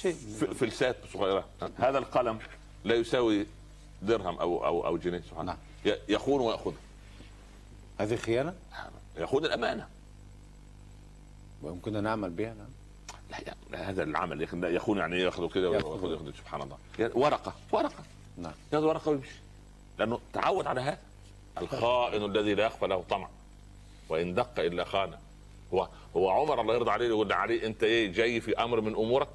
شيء. 0.00 0.14
فلسات 0.54 0.96
صغيرة. 1.12 1.44
هذا 1.76 1.98
القلم 1.98 2.38
لا 2.84 2.94
يساوي 2.94 3.46
درهم 4.02 4.38
أو 4.38 4.66
أو 4.66 4.86
أو 4.86 4.96
جنيه 4.96 5.20
سبحان 5.20 5.46
نعم. 5.46 5.56
يخون 6.08 6.40
ويأخذ. 6.40 6.72
هذه 7.98 8.16
خيانة؟ 8.16 8.54
يخون 9.16 9.44
الأمانة. 9.44 9.88
ويمكننا 11.62 12.00
نعمل 12.00 12.30
بها 12.30 12.54
نعم. 12.54 12.73
هذا 13.74 14.02
العمل 14.02 14.42
يخ- 14.42 14.54
يخون 14.54 14.98
يعني 14.98 15.20
ياخذ 15.20 15.48
كده 15.52 15.74
يأخذ. 15.74 15.88
وياخذ 15.88 16.10
ياخذ 16.12 16.38
سبحان 16.38 16.62
الله. 16.62 16.76
ورقة 17.14 17.52
ورقة. 17.72 18.04
نعم. 18.38 18.52
ياخذ 18.72 18.84
ورقة 18.84 19.10
ويمشي. 19.10 19.38
لأنه 19.98 20.20
تعود 20.32 20.66
على 20.66 20.80
هذا. 20.80 20.98
الخائن 21.60 22.24
الذي 22.24 22.54
لا 22.54 22.66
يخفى 22.66 22.86
له 22.86 23.02
طمع. 23.10 23.28
وإن 24.08 24.34
دق 24.34 24.60
إلا 24.60 24.84
خانه 24.84 25.18
هو 25.74 25.88
هو 26.16 26.30
عمر 26.30 26.60
الله 26.60 26.74
يرضى 26.74 26.90
عليه 26.90 27.08
يقول 27.08 27.32
علي 27.32 27.66
أنت 27.66 27.82
إيه 27.82 28.12
جاي 28.12 28.40
في 28.40 28.56
أمر 28.58 28.80
من 28.80 28.92
أمورك؟ 28.94 29.28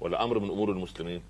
ولا 0.00 0.24
أمر 0.24 0.38
من 0.38 0.50
أمور 0.50 0.70
المسلمين؟ 0.70 1.22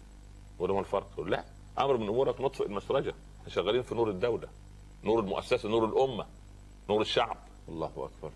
ولا 0.58 0.72
ما 0.74 0.80
الفرق؟ 0.80 1.06
يقول 1.12 1.30
لا 1.30 1.44
أمر 1.78 1.96
من 1.96 2.08
أمورك 2.08 2.40
نطفئ 2.40 2.66
المسرجة. 2.66 3.14
إحنا 3.40 3.48
شغالين 3.54 3.82
في 3.82 3.94
نور 3.94 4.10
الدولة. 4.10 4.48
نور 5.04 5.20
المؤسسة 5.20 5.68
نور 5.68 5.84
الأمة. 5.84 6.26
نور 6.88 7.00
الشعب. 7.00 7.36
الله 7.68 7.86
أكبر. 7.86 8.30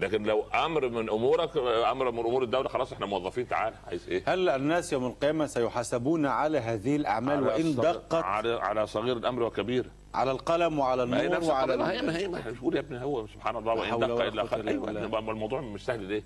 لكن 0.00 0.22
لو 0.22 0.42
أمر 0.42 0.88
من 0.88 1.10
أمورك 1.10 1.56
أمر 1.90 2.10
من 2.10 2.18
أمور 2.18 2.42
الدولة 2.42 2.68
خلاص 2.68 2.92
إحنا 2.92 3.06
موظفين 3.06 3.48
تعال. 3.48 3.74
عايز 3.86 4.08
إيه؟ 4.08 4.22
هل 4.26 4.48
الناس 4.48 4.92
يوم 4.92 5.06
القيامة 5.06 5.46
سيحاسبون 5.46 6.26
على 6.26 6.58
هذه 6.58 6.96
الأعمال 6.96 7.50
على 7.50 7.62
صغير- 7.62 7.92
دقت؟ 7.92 8.14
على 8.14 8.52
على 8.54 8.86
صغير 8.86 9.16
الأمر 9.16 9.42
وكبير. 9.42 9.90
على 10.14 10.30
القلم 10.30 10.78
وعلى 10.78 11.02
النور 11.02 11.44
وعلى. 11.44 11.76
ما 11.76 11.92
هي 11.92 12.02
ما 12.02 12.16
هي 12.16 12.28
ما 12.28 12.38
هي 12.46 12.54
يا 12.74 12.80
ابني 12.80 13.04
هو 13.04 13.26
سبحان 13.26 13.56
الله 13.56 13.72
وإن 13.74 13.98
دق 14.00 14.20
إلا 14.24 14.46
خير. 14.46 14.68
أيوه 14.68 15.18
الموضوع 15.18 15.60
مش 15.60 15.84
سهل 15.84 16.00
ليه؟ 16.02 16.22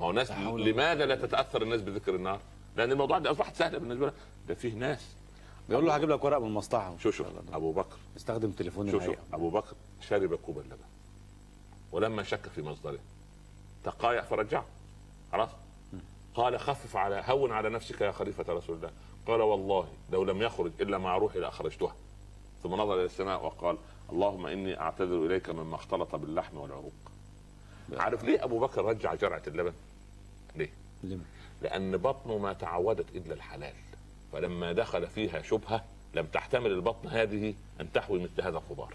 ما 0.00 0.06
هو 0.06 0.12
ناس 0.12 0.32
لماذا 0.32 1.06
لا 1.06 1.14
تتأثر 1.14 1.62
الناس 1.62 1.80
بذكر 1.82 2.14
النار؟ 2.14 2.40
لأن 2.76 2.92
الموضوع 2.92 3.18
ده 3.18 3.30
أصبحت 3.30 3.56
سهلة 3.56 3.78
بالنسبة 3.78 4.06
لها. 4.06 4.14
ده 4.48 4.54
فيه 4.54 4.74
ناس. 4.74 5.06
بيقول 5.68 5.86
له 5.86 5.94
هجيب 5.94 6.10
لك 6.10 6.24
ورق 6.24 6.38
من 6.38 6.46
المصلحة 6.46 6.94
شوف 6.98 7.16
شوف. 7.16 7.26
أبو 7.52 7.72
بكر. 7.72 7.96
استخدم 8.16 8.50
تليفون 8.50 8.90
شوف 8.90 9.04
شوف. 9.04 9.16
أبو 9.32 9.50
بكر 9.50 9.74
شرب 10.00 10.34
كوب 10.34 10.58
اللبن. 10.58 10.89
ولما 11.92 12.22
شك 12.22 12.48
في 12.48 12.62
مصدره. 12.62 12.98
تقايع 13.84 14.22
فرجعه. 14.22 14.64
خلاص. 15.32 15.50
قال 16.34 16.60
خفف 16.60 16.96
على 16.96 17.22
هون 17.26 17.52
على 17.52 17.70
نفسك 17.70 18.00
يا 18.00 18.12
خليفة 18.12 18.52
رسول 18.52 18.76
الله. 18.76 18.90
قال 19.26 19.40
والله 19.40 19.88
لو 20.12 20.24
لم 20.24 20.42
يخرج 20.42 20.72
إلا 20.80 20.98
مع 20.98 21.16
روحي 21.16 21.38
لأخرجتها. 21.38 21.94
ثم 22.62 22.74
نظر 22.74 22.94
إلى 22.94 23.04
السماء 23.04 23.44
وقال 23.44 23.76
اللهم 24.12 24.46
إني 24.46 24.80
أعتذر 24.80 25.26
إليك 25.26 25.50
مما 25.50 25.74
اختلط 25.74 26.14
باللحم 26.14 26.56
والعروق. 26.56 26.92
عارف 27.96 28.24
ليه 28.24 28.44
أبو 28.44 28.58
بكر 28.58 28.84
رجع 28.84 29.14
جرعة 29.14 29.42
اللبن؟ 29.46 29.72
ليه. 30.56 30.70
لأن 31.62 31.96
بطنه 31.96 32.38
ما 32.38 32.52
تعودت 32.52 33.16
إلا 33.16 33.34
الحلال. 33.34 33.74
فلما 34.32 34.72
دخل 34.72 35.06
فيها 35.06 35.42
شبهة 35.42 35.84
لم 36.14 36.26
تحتمل 36.26 36.70
البطن 36.70 37.08
هذه 37.08 37.54
أن 37.80 37.92
تحوي 37.92 38.22
مثل 38.22 38.42
هذا 38.42 38.58
الخضار. 38.58 38.94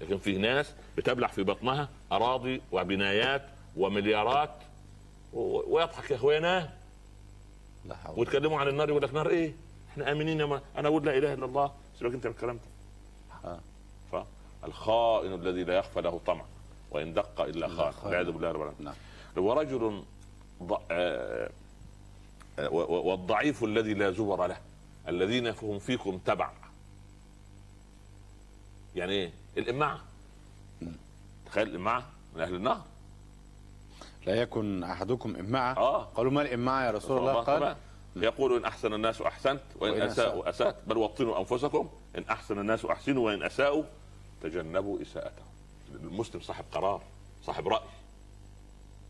لكن 0.00 0.18
في 0.18 0.38
ناس 0.38 0.74
بتبلع 0.96 1.26
في 1.28 1.42
بطنها 1.42 1.88
أراضي 2.12 2.62
وبنايات 2.72 3.42
ومليارات 3.76 4.54
ويضحك 5.32 6.10
يا 6.10 6.16
إخوانا. 6.16 6.72
لا 7.84 7.96
حول. 7.96 8.18
ويتكلموا 8.18 8.60
عن 8.60 8.68
النار 8.68 8.88
يقول 8.88 9.02
لك 9.02 9.14
نار 9.14 9.28
إيه؟ 9.28 9.54
إحنا 9.90 10.12
آمنين 10.12 10.40
يا 10.40 10.46
ما 10.46 10.60
أنا 10.76 10.88
أقول 10.88 11.06
لا 11.06 11.18
إله 11.18 11.34
إلا 11.34 11.44
الله. 11.44 11.72
سيبك 11.98 12.14
أنت 12.14 12.26
من 12.26 12.32
الكلام 12.32 12.60
ده. 13.42 13.60
فالخائن 14.62 15.34
الذي 15.34 15.64
لا 15.64 15.78
يخفى 15.78 16.00
له 16.00 16.20
طمع 16.26 16.44
وإن 16.90 17.14
دق 17.14 17.40
إلا 17.40 17.68
خان. 17.68 17.92
خائن. 17.92 18.06
والعياذ 18.06 18.30
بالله 18.30 18.48
رب 18.52 18.60
العالمين. 18.62 18.84
نعم. 18.84 18.94
ورجل 19.36 20.02
ض... 20.62 20.72
آه، 20.90 21.50
آه، 22.58 22.68
والضعيف 22.72 23.64
الذي 23.64 23.94
لا 23.94 24.10
زبر 24.10 24.46
له. 24.46 24.56
الذين 25.08 25.46
هم 25.46 25.78
فيكم 25.78 26.18
تبع. 26.18 26.50
يعني 28.98 29.12
إيه؟ 29.12 29.32
الامعه 29.58 30.00
تخيل 31.46 31.68
الامعه 31.68 32.06
من 32.34 32.40
أهل 32.42 32.54
النار 32.54 32.82
لا 34.26 34.34
يكن 34.34 34.84
أحدكم 34.84 35.36
إمعة 35.36 35.76
آه. 35.76 36.04
قالوا 36.04 36.32
ما 36.32 36.42
الإمعة 36.42 36.86
يا 36.86 36.90
رسول 36.90 37.18
الله؟ 37.18 37.32
قال 37.32 37.44
طبعا. 37.46 37.76
يقول 38.16 38.56
إن 38.56 38.64
أحسن 38.64 38.94
الناس 38.94 39.22
أحسنت 39.22 39.60
وإن, 39.76 39.92
وإن 39.92 40.02
أساءوا 40.02 40.48
اسات 40.48 40.76
بل 40.86 40.96
وطنوا 40.96 41.38
أنفسكم. 41.38 41.88
إن 42.18 42.24
أحسن 42.30 42.58
الناس 42.58 42.84
أحسنوا 42.84 43.26
وإن 43.26 43.42
أساءوا 43.42 43.84
تجنبوا 44.42 45.02
إساءتهم. 45.02 45.46
المسلم 45.94 46.40
صاحب 46.40 46.64
قرار 46.72 47.02
صاحب 47.42 47.68
رأي. 47.68 47.88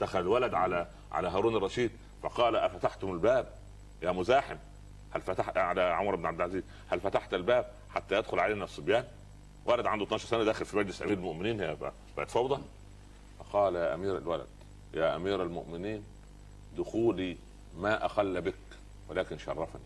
دخل 0.00 0.18
الولد 0.20 0.54
على 0.54 0.88
على 1.12 1.28
هارون 1.28 1.56
الرشيد 1.56 1.90
فقال 2.22 2.56
أفتحتم 2.56 3.12
الباب 3.12 3.48
يا 4.02 4.12
مزاحم؟ 4.12 4.56
هل 5.10 5.20
فتحت 5.20 5.56
على 5.56 5.82
عمر 5.82 6.16
بن 6.16 6.26
عبد 6.26 6.40
العزيز 6.40 6.62
هل 6.88 7.00
فتحت 7.00 7.34
الباب 7.34 7.70
حتى 7.90 8.18
يدخل 8.18 8.38
علينا 8.40 8.64
الصبيان؟ 8.64 9.04
ولد 9.68 9.86
عنده 9.86 10.04
12 10.04 10.26
سنة 10.26 10.44
داخل 10.44 10.64
في 10.64 10.76
مجلس 10.76 11.02
أمير 11.02 11.14
المؤمنين 11.14 11.60
هي 11.60 11.76
بقت 12.16 12.30
فوضى. 12.30 12.62
فقال 13.38 13.74
يا 13.74 13.94
أمير 13.94 14.18
الولد 14.18 14.46
يا 14.94 15.16
أمير 15.16 15.42
المؤمنين 15.42 16.04
دخولي 16.78 17.36
ما 17.78 18.06
أخل 18.06 18.40
بك 18.40 18.54
ولكن 19.08 19.38
شرفني. 19.38 19.80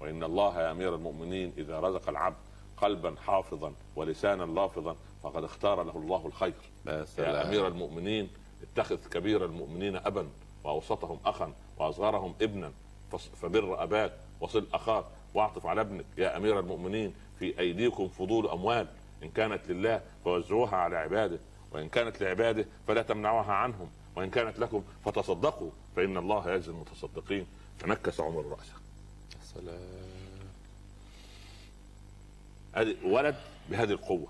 وإن 0.00 0.22
الله 0.24 0.60
يا 0.60 0.70
أمير 0.70 0.94
المؤمنين 0.94 1.52
إذا 1.58 1.80
رزق 1.80 2.08
العبد 2.08 2.36
قلبا 2.76 3.14
حافظا 3.26 3.72
ولسانا 3.96 4.42
لافظا 4.42 4.96
فقد 5.22 5.44
اختار 5.44 5.82
له 5.82 5.96
الله 5.96 6.26
الخير. 6.26 6.54
بس 6.86 7.18
يا 7.18 7.48
أمير 7.48 7.66
المؤمنين 7.66 8.30
اتخذ 8.62 9.08
كبير 9.08 9.44
المؤمنين 9.44 9.96
ابا 9.96 10.28
وأوسطهم 10.64 11.18
اخا 11.24 11.52
وأصغرهم 11.78 12.34
ابنا 12.42 12.72
فبر 13.42 13.82
أباك 13.82 14.12
وصل 14.40 14.66
أخاك. 14.74 15.04
واعطف 15.34 15.66
على 15.66 15.80
ابنك 15.80 16.04
يا 16.18 16.36
أمير 16.36 16.60
المؤمنين 16.60 17.14
في 17.38 17.58
أيديكم 17.58 18.08
فضول 18.08 18.48
أموال 18.48 18.86
إن 19.22 19.30
كانت 19.30 19.70
لله 19.70 20.00
فوزعوها 20.24 20.76
على 20.76 20.96
عباده 20.96 21.38
وإن 21.72 21.88
كانت 21.88 22.22
لعباده 22.22 22.66
فلا 22.88 23.02
تمنعوها 23.02 23.52
عنهم 23.52 23.90
وإن 24.16 24.30
كانت 24.30 24.58
لكم 24.58 24.84
فتصدقوا 25.04 25.70
فإن 25.96 26.16
الله 26.16 26.50
يجزي 26.50 26.70
المتصدقين. 26.70 27.46
فنكس 27.78 28.20
عمر 28.20 28.44
رأسه. 28.46 28.74
سلام. 29.44 29.78
ولد 33.04 33.36
بهذه 33.70 33.90
القوة. 33.90 34.28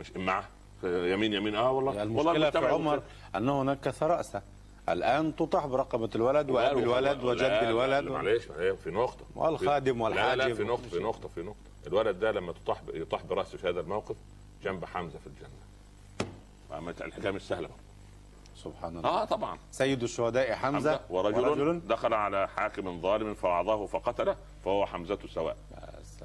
مش 0.00 0.10
معه 0.16 0.48
يمين 0.84 1.32
يمين 1.32 1.54
آه 1.54 1.70
والله 1.70 1.94
يعني 1.94 2.16
والله 2.16 2.50
في 2.50 2.58
عمر 2.58 3.02
أنه 3.36 3.62
نكث 3.62 4.02
رأسه. 4.02 4.42
الآن 4.88 5.36
تطاح 5.36 5.66
برقبة 5.66 6.10
الولد 6.14 6.50
وأبي 6.50 6.80
الولد 6.82 7.24
وجد 7.24 7.42
لا، 7.42 7.62
لا، 7.62 7.68
الولد. 7.70 8.04
معلش 8.08 8.44
في 8.84 8.90
نقطة. 8.90 9.24
والخادم 9.36 10.08
لا 10.08 10.14
لا 10.14 10.24
والحاجب 10.34 10.54
في 10.54 10.64
نقطة 10.64 10.88
في 10.88 10.98
نقطة 10.98 11.28
في 11.28 11.42
نقطة. 11.42 11.56
الولد 11.86 12.20
ده 12.20 12.32
لما 12.32 12.52
تطاح 12.52 12.82
يطاح 12.94 13.22
برأسه 13.24 13.58
في 13.58 13.68
هذا 13.68 13.80
الموقف 13.80 14.16
جنب 14.62 14.84
حمزة 14.84 15.18
في 15.18 15.26
الجنة. 15.26 15.48
عملت 16.70 17.02
الحكاية 17.02 17.30
مش 17.30 17.42
سهلة 17.42 17.68
برضه. 17.68 17.80
سبحان 18.56 18.96
الله. 18.96 19.08
آه 19.08 19.24
طبعا. 19.24 19.58
سيد 19.70 20.02
الشهداء 20.02 20.54
حمزة 20.54 20.90
حمزة 20.90 21.00
ورجل, 21.10 21.80
دخل 21.88 22.14
على 22.14 22.48
حاكم 22.48 23.00
ظالم 23.00 23.34
فوعظه 23.34 23.86
فقتله 23.86 24.36
فهو 24.64 24.86
حمزة 24.86 25.18
سواء. 25.34 25.56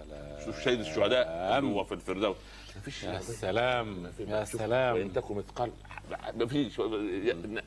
سلام 0.06 0.46
شوف 0.46 0.64
سيد 0.64 0.80
الشهداء 0.80 1.62
هو 1.64 1.84
في 1.84 1.94
الفردوس؟ 1.94 2.38
مفيش 2.78 3.04
يا 3.04 3.20
سلام 3.20 4.12
يا 4.20 4.46
سلام. 4.46 4.96
وإن 4.96 5.14
تكن 5.14 5.36
مثقال. 5.36 5.72
ما 6.36 6.46
فيش 6.48 6.80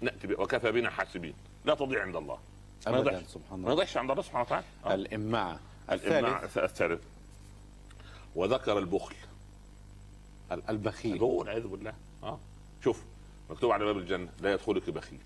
ناتي 0.01 0.35
وكفى 0.35 0.72
بنا 0.72 0.91
حاسبين. 0.91 1.35
لا 1.64 1.74
تضيع 1.74 2.03
عند 2.03 2.16
الله. 2.16 2.39
ما 2.87 2.99
يضيعش. 2.99 3.22
سبحان 3.22 3.59
ما 3.59 3.64
الله. 3.64 3.72
يضيعش 3.72 3.97
عند 3.97 4.11
الله 4.11 4.22
سبحانه 4.22 4.45
وتعالى. 4.45 4.64
آه. 4.85 4.95
الإمعة 4.95 5.61
الإمناع 5.91 6.45
الثالث. 6.45 6.70
الثالث. 6.70 7.03
وذكر 8.35 8.78
البخل. 8.78 9.14
البخيل. 10.53 11.18
هو 11.18 11.39
والعياذ 11.39 11.66
بالله. 11.66 11.93
آه. 12.22 12.39
شوف 12.85 13.03
مكتوب 13.51 13.70
على 13.70 13.85
باب 13.85 13.99
الجنة 13.99 14.28
لا 14.41 14.53
يدخلك 14.53 14.91
بخيل. 14.91 15.20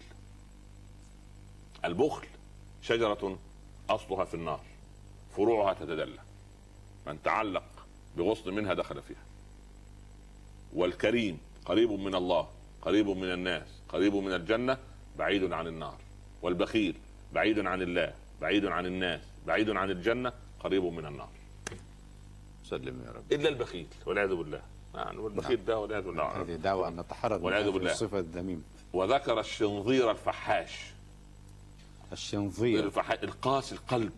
البخل 1.84 2.26
شجرة 2.82 3.38
أصلها 3.90 4.24
في 4.24 4.34
النار. 4.34 4.60
فروعها 5.36 5.74
تتدلى. 5.74 6.18
من 7.08 7.22
تعلق 7.22 7.64
بغصن 8.16 8.54
منها 8.54 8.74
دخل 8.74 9.02
فيها. 9.02 9.24
والكريم 10.74 11.38
قريب 11.64 11.90
من 11.90 12.14
الله 12.14 12.48
قريب 12.82 13.08
من 13.08 13.32
الناس 13.32 13.66
قريب 13.88 14.14
من 14.14 14.32
الجنة 14.32 14.78
بعيد 15.18 15.52
عن 15.52 15.66
النار. 15.66 15.98
والبخيل 16.42 16.94
بعيد 17.32 17.66
عن 17.66 17.82
الله 17.82 18.14
بعيد 18.40 18.66
عن 18.66 18.86
الناس 18.86 19.20
بعيد 19.46 19.70
عن 19.70 19.90
الجنة 19.90 20.32
قريب 20.60 20.84
من 20.84 21.06
النار. 21.06 21.28
سلم 22.64 23.02
يا 23.06 23.10
رب. 23.10 23.32
إلا 23.32 23.48
البخيل 23.48 23.86
والعياذ 24.06 24.34
بالله. 24.34 24.62
يعني 24.94 25.18
والبخيل 25.18 25.64
ده 25.64 25.78
والعياذ 25.78 26.04
بالله. 26.04 26.42
هذه 26.42 26.54
دعوة 26.54 26.88
أن 26.88 27.00
نتحرر 27.00 27.38
من 27.38 27.44
والعياذ 27.44 27.70
بالله. 27.70 27.92
الصفة 27.92 28.18
الذميمة. 28.18 28.62
وذكر 28.92 29.40
الشنظير 29.40 30.10
الفحاش. 30.10 30.90
الشنظير. 32.12 32.84
الفحاش 32.84 33.18
القاسي 33.22 33.74
القلب. 33.74 34.12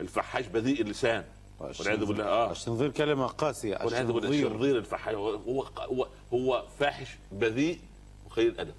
الفحاش 0.00 0.46
بذيء 0.46 0.80
اللسان. 0.80 1.24
والعياذ 1.60 2.04
بالله 2.04 2.24
آه. 2.24 2.50
الشنظير 2.50 2.90
كلمة 2.90 3.26
قاسية 3.26 3.78
والعياذ 3.84 4.06
بالله 4.06 4.28
الشنظير 4.28 4.46
الشنظير 4.46 4.78
الفحاش 4.78 5.14
هو 5.14 5.30
هو 5.70 6.06
هو 6.32 6.64
فاحش 6.78 7.16
بذيء 7.32 7.78
وقليل 8.26 8.48
الأدب. 8.48 8.74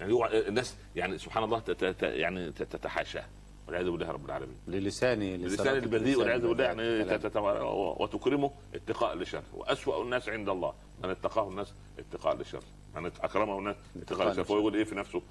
يعني 0.00 0.12
هو 0.12 0.26
الناس 0.26 0.74
يعني 0.96 1.18
سبحان 1.18 1.44
الله 1.44 1.58
تت- 1.58 2.02
يعني 2.02 2.52
تتحاشاه. 2.52 3.24
والعياذ 3.66 3.90
بالله 3.90 4.10
رب 4.10 4.24
العالمين. 4.26 4.56
للسانه 4.68 5.36
لسان 5.36 5.76
البذيء 5.76 6.18
والعياذ 6.18 6.46
بالله 6.46 6.64
يعني 6.64 6.82
وتكرمه 8.00 8.50
اتقاء 8.74 9.16
لشر 9.16 9.42
وأسوأ 9.54 10.02
الناس 10.02 10.28
عند 10.28 10.48
الله 10.48 10.72
من 11.04 11.10
اتقاه 11.10 11.48
الناس 11.48 11.72
اتقاء 11.98 12.36
لشر 12.36 12.62
من 12.96 13.06
أكرمه 13.20 13.58
الناس 13.58 13.76
اتقاء 13.96 14.32
لشر 14.32 14.44
فهو 14.44 14.58
يقول 14.58 14.74
إيه 14.76 14.84
في 14.84 14.94
نفسه؟ 14.94 15.22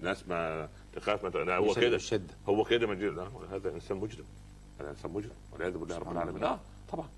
ناس 0.00 0.28
ما 0.28 0.68
تخاف 0.96 1.24
ما 1.24 1.30
هو 1.58 1.74
كده. 1.74 1.96
هو 2.48 2.64
كده 2.64 2.86
لا 3.10 3.28
هذا 3.52 3.68
إنسان 3.74 3.96
مجرم. 3.96 4.24
هذا 4.80 4.90
انسان 4.90 5.10
مجرم 5.10 5.30
والعياذ 5.52 5.78
بالله 5.78 5.98
رب 5.98 6.12
العالمين. 6.12 6.44
آه 6.44 6.60
طبعا. 6.92 7.08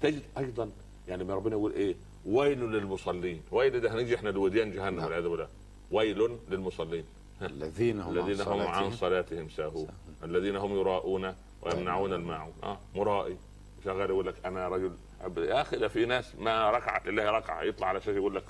تجد 0.00 0.22
أيضا 0.38 0.70
يعني 1.08 1.24
ما 1.24 1.34
ربنا 1.34 1.54
يقول 1.54 1.72
إيه؟ 1.72 1.94
ويل 2.26 2.60
للمصلين. 2.60 3.42
ويل 3.50 3.80
ده 3.80 3.94
هنيجي 3.94 4.14
إحنا 4.14 4.28
لوديان 4.28 4.70
جهنم 4.72 4.96
نعم. 4.96 5.04
والعياذ 5.04 5.28
بالله. 5.28 5.48
ويل 5.90 6.38
للمصلين. 6.50 7.04
الذين 7.42 8.00
هم 8.00 8.18
الذين 8.18 8.40
هم 8.40 8.60
عن 8.60 8.90
صلاتهم 8.90 9.48
ساهون. 9.48 9.88
الذين 10.24 10.56
هم 10.56 10.72
يراءون 10.72 11.34
ويمنعون 11.62 12.12
الماعون. 12.12 12.52
آه 12.62 12.78
مرائي. 12.94 13.36
شغال 13.84 14.10
يقول 14.10 14.26
لك 14.26 14.46
أنا 14.46 14.68
رجل 14.68 14.92
يا 15.36 15.60
أخي 15.60 15.76
ده 15.76 15.88
في 15.88 16.06
ناس 16.06 16.34
ما 16.38 16.70
ركعت 16.70 17.06
لله 17.06 17.30
ركعة. 17.30 17.62
يطلع 17.62 17.86
على 17.88 18.00
شاشه 18.00 18.16
يقول 18.16 18.34
لك 18.34 18.44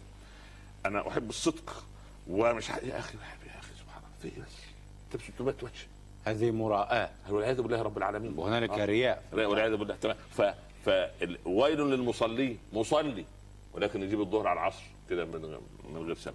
أنا 0.87 1.09
أحب 1.09 1.29
الصدق 1.29 1.85
ومش 2.29 2.69
يا 2.69 2.75
أخي 2.75 2.89
يا 2.89 2.99
أخي 2.99 3.75
سبحان 3.79 4.03
الله. 4.03 4.33
في 4.35 4.41
بس. 4.41 4.57
انت 5.07 5.17
ب 5.17 5.21
600 5.21 5.55
وجه. 5.63 5.87
هذه 6.27 6.51
مراءة. 6.51 7.11
والعياذ 7.31 7.63
بالله 7.63 7.83
رب 7.83 7.99
العالمين؟ 7.99 8.39
وهنالك 8.39 8.71
آه. 8.71 8.85
رياء. 8.85 9.23
والعياذ 9.33 9.77
بالله. 9.77 9.95
تمام. 9.97 10.17
ف 10.31 10.43
فويل 10.85 11.79
للمصلين 11.81 12.59
مصلي. 12.73 13.25
ولكن 13.75 14.03
يجيب 14.03 14.21
الظهر 14.21 14.47
على 14.49 14.61
العصر 14.61 14.83
كده 15.11 15.25
من 15.25 15.59
من 15.95 16.03
غير 16.07 16.15
سبب. 16.15 16.35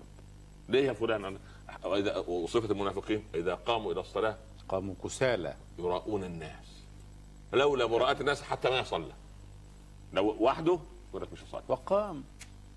ليه 0.70 0.88
يا 0.88 0.94
فلان؟ 0.94 1.38
أنا- 1.38 1.86
واذا 1.86 2.18
وصفة 2.18 2.72
المنافقين 2.72 3.24
إذا 3.36 3.54
قاموا 3.56 3.92
إلى 3.92 4.02
الصلاة 4.02 4.38
قاموا 4.70 4.96
كسالى. 5.04 5.54
يراؤون 5.80 6.24
الناس. 6.24 6.84
لولا 7.54 7.88
مراءة 7.88 8.20
الناس 8.22 8.42
حتى 8.42 8.70
ما 8.70 8.80
يصلى. 8.80 9.12
لو 10.14 10.36
وحده 10.40 10.80
يقول 11.10 11.22
لك 11.22 11.34
مش 11.34 11.44
هصلي 11.44 11.62
وقام. 11.68 12.24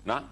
نعم. 0.05 0.23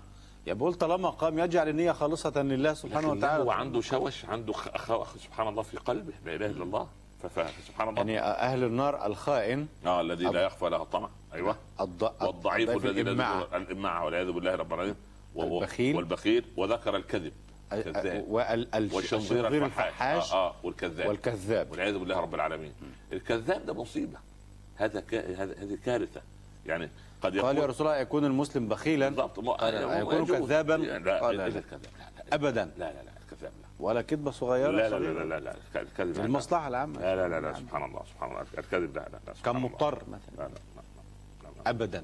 يقول 0.48 0.74
طالما 0.74 1.10
قام 1.10 1.40
يجعل 1.40 1.70
النية 1.70 1.92
خالصة 1.92 2.42
لله 2.42 2.74
سبحانه 2.74 3.12
وتعالى. 3.12 3.44
هو 3.44 3.52
عنده 3.52 3.82
شوش 3.82 4.26
عنده 4.26 4.54
خ... 4.54 4.78
خ... 4.78 5.18
سبحان 5.18 5.48
الله 5.48 5.62
في 5.62 5.78
قلبه 5.78 6.14
لا 6.26 6.36
إله 6.36 6.46
إلا 6.46 6.64
الله. 6.64 6.88
فسبحان 7.24 7.90
الله. 7.90 8.00
يعني 8.00 8.20
أهل 8.20 8.64
النار 8.64 9.06
الخائن 9.06 9.68
آه 9.86 10.02
الذي 10.02 10.24
لا 10.26 10.42
يخفى 10.42 10.70
له 10.70 10.82
الطمع. 10.82 11.10
أيوه. 11.34 11.56
الض... 11.82 12.04
والضعيف 12.04 12.70
الضعيف 12.70 12.86
الذي 12.86 13.04
لا 13.04 13.12
الإماع. 13.12 13.40
يذكر- 13.42 13.58
الاماعه 13.58 14.06
والعياذ 14.06 14.32
بالله 14.32 14.56
رب 14.56 14.74
العالمين. 14.74 14.96
و- 15.36 15.44
و- 15.44 15.58
البخيل. 15.60 15.96
والبخيل. 15.96 16.46
وذكر 16.58 16.96
الكذب. 16.96 17.34
والشنظير 18.94 19.48
الفحاش. 19.66 20.34
آه, 20.34 20.48
آه 20.50 20.56
والكذاب. 20.64 21.08
والكذاب. 21.08 21.72
والعياذ 21.72 21.98
بالله 21.98 22.20
رب 22.20 22.36
العالمين. 22.36 22.74
الكذاب 23.14 23.66
ده 23.66 23.74
مصيبة. 23.74 24.18
هذا 24.76 25.00
ك... 25.00 25.14
هذا 25.14 25.56
هذه 25.64 25.78
كارثة. 25.86 26.22
يعني 26.66 26.90
قد 27.24 27.38
قال 27.40 27.58
يا 27.58 27.66
رسول 27.66 27.88
الله 27.88 28.00
يكون 28.00 28.26
المسلم 28.26 28.68
بخيلا 28.68 29.10
بالضبط 29.10 29.40
يكون. 29.40 30.26
كذابا؟ 30.26 30.74
لا 30.74 31.00
لا 31.00 31.50
لا. 31.50 31.58
الكذاب 31.58 31.82
لا 32.78 32.86
لا 32.86 32.94
لا 32.94 33.04
لا 33.42 33.50
ولا 33.80 34.02
كذبة 34.02 34.32
صغيرة 34.32 34.72
لا 34.72 34.90
لا 34.90 35.00
لا. 35.00 35.24
لا 35.24 35.40
لا 35.40 35.56
الكذب 35.82 36.18
لا. 36.18 36.26
المصلحة 36.26 36.68
العامة 36.68 37.00
لا 37.02 37.16
لا 37.16 37.28
لا 37.28 37.42
لا 37.48 37.54
سبحان 37.54 37.84
الله 37.86 38.02
سبحان 38.14 38.32
الله 38.32 38.46
الكذب 38.58 38.96
لا 38.96 39.00
لا 39.00 39.20
لا 39.28 39.34
كان. 39.46 39.56
مضطر 39.56 39.96
لا 39.96 40.04
مثلا 40.08 40.48
لا 40.48 40.50
لا 41.44 41.70
ابدا 41.70 42.04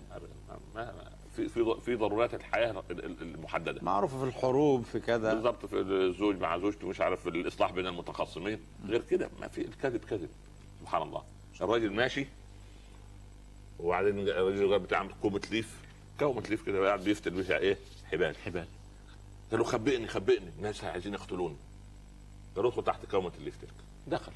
في 1.35 1.49
في 1.49 1.75
في 1.85 1.95
ضرورات 1.95 2.33
الحياة 2.33 2.83
ال- 2.91 3.05
ال- 3.05 3.21
المحدده 3.21 3.79
معروف 3.81 4.17
في 4.17 4.23
الحروب 4.23 4.83
في 4.83 4.99
كذا 4.99 5.33
بالضبط 5.33 5.65
في 5.65 5.75
الزوج 5.79 6.39
مع 6.39 6.57
زوجته 6.57 6.87
مش 6.87 7.01
عارف 7.01 7.27
الاصلاح 7.27 7.71
بين 7.71 7.87
المتخاصمين 7.87 8.59
غير 8.87 9.01
كده 9.01 9.29
ما 9.41 9.47
في 9.47 9.61
الكذب 9.61 10.05
كذب 10.05 10.29
سبحان 10.81 11.01
الله 11.01 11.23
الراجل 11.61 11.93
ماشي 11.93 12.27
وبعدين 13.79 14.19
الراجل 14.19 14.79
بتاع 14.79 15.07
كومة 15.21 15.41
ليف. 15.51 15.81
كومة 16.19 16.41
ليف 16.49 16.65
كده 16.65 16.87
قاعد 16.87 17.03
بيفتل 17.03 17.31
بيها 17.31 17.57
إيه؟ 17.57 17.77
حبال. 18.11 18.37
حبال. 18.37 18.67
قال 19.51 19.59
له 19.59 19.65
خبئني 19.65 20.07
خبئني. 20.07 20.49
الناس 20.57 20.83
عايزين 20.83 21.13
يقتلوني. 21.13 21.55
قال 22.55 22.63
له 22.63 22.69
ادخل 22.69 22.83
تحت 22.83 23.05
كومة 23.05 23.31
الليف 23.39 23.57
تلك. 23.61 23.73
دخل. 24.07 24.31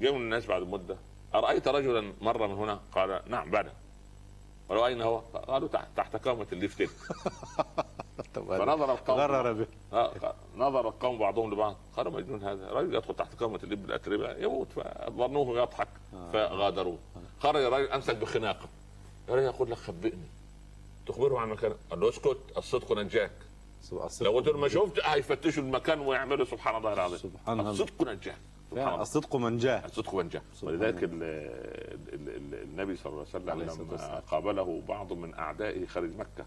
جاء 0.00 0.12
من 0.12 0.20
الناس 0.20 0.46
بعد 0.46 0.62
مدة. 0.62 0.96
أرأيت 1.34 1.68
رجلا 1.68 2.12
مر 2.20 2.46
من 2.46 2.54
هنا؟ 2.54 2.80
قال 2.92 3.22
نعم 3.26 3.50
بعد 3.50 3.72
قالوا 4.68 4.86
أين 4.86 5.02
هو؟ 5.02 5.18
قالوا 5.18 5.68
تحت 5.68 5.88
تحت 5.96 6.16
كومة 6.16 6.46
الليف 6.52 6.78
تلك. 6.78 6.90
فنظر 8.34 8.92
القوم 8.92 9.18
غرر 9.18 9.52
به 9.52 9.66
آه، 9.92 10.34
نظر 10.56 10.88
القوم 10.88 11.18
بعضهم 11.18 11.52
لبعض. 11.52 11.76
قالوا 11.96 12.12
مجنون 12.12 12.42
هذا. 12.42 12.70
رجل 12.70 12.94
يدخل 12.94 13.14
تحت 13.14 13.34
كومة 13.34 13.60
الليف 13.62 13.84
الأتربة 13.84 14.36
يموت 14.36 14.68
فظنوه 14.72 15.62
يضحك 15.62 15.88
فغادروه. 16.32 16.98
خرج 17.42 17.62
الرجل 17.62 17.92
أمسك 17.92 18.16
بخناقة. 18.16 18.68
يا 19.28 19.34
رجل 19.34 19.44
يقول 19.44 19.70
لك 19.70 19.76
خبئني. 19.76 20.28
تخبره 21.06 21.38
عن 21.38 21.48
مكان 21.48 21.74
قال 21.90 22.00
له 22.00 22.08
اسكت. 22.08 22.38
الصدق 22.56 22.92
نجاك. 22.92 23.30
لو 24.20 24.30
قلت 24.32 24.48
ما 24.48 24.68
شفت 24.68 25.00
هيفتشوا 25.04 25.62
المكان 25.62 26.00
ويعملوا 26.00 26.44
سبحان 26.44 26.76
الله 26.76 26.92
العظيم. 26.92 27.18
سبحان 27.18 27.60
الله. 27.60 27.70
الصدق 27.70 28.02
نجاك. 28.02 28.36
سبحان 28.70 28.84
فعلا 28.84 28.88
الله. 28.88 29.02
الصدق 29.02 29.36
من 29.36 29.58
جاء 29.58 29.84
الصدق 29.84 30.14
منجاه 30.14 30.42
سبحان 30.54 30.74
ولذلك 30.74 31.04
النبي 32.62 32.96
صلى 32.96 33.12
الله 33.12 33.26
عليه 33.34 33.54
وسلم 33.54 33.96
لما. 33.96 34.18
قابله 34.30 34.82
بعض 34.88 35.12
من 35.12 35.34
اعدائه 35.34 35.86
خارج 35.86 36.10
مكة. 36.16 36.46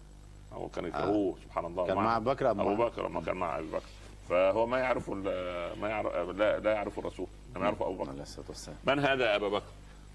هو 0.52 0.68
كان 0.68 0.84
يكرهوه 0.84 1.36
سبحان 1.44 1.64
الله 1.64 1.86
كان 1.86 1.96
مع 1.96 2.16
أبو 2.16 2.30
بكر 2.30 2.50
أبو 2.50 2.74
بكر 2.74 3.08
لما 3.08 3.20
كان 3.20 3.36
مع 3.36 3.58
أبو 3.58 3.66
بكر. 3.68 3.82
فهو 4.28 4.66
ما 4.66 4.78
يعرف 4.78 5.10
ال- 5.10 5.78
ما 5.80 5.88
يعرف 5.88 6.14
لا, 6.36 6.58
لا 6.58 6.72
يعرف 6.72 6.98
الرسول 6.98 7.26
لم 7.56 7.62
يعرفه 7.64 7.86
أبو 7.86 7.94
بكر. 7.94 8.10
عليه 8.10 8.22
الصلاة 8.22 8.46
والسلام. 8.48 8.78
من 8.86 8.98
هذا 8.98 9.36
ابا 9.36 9.48
بكر؟ 9.48 9.72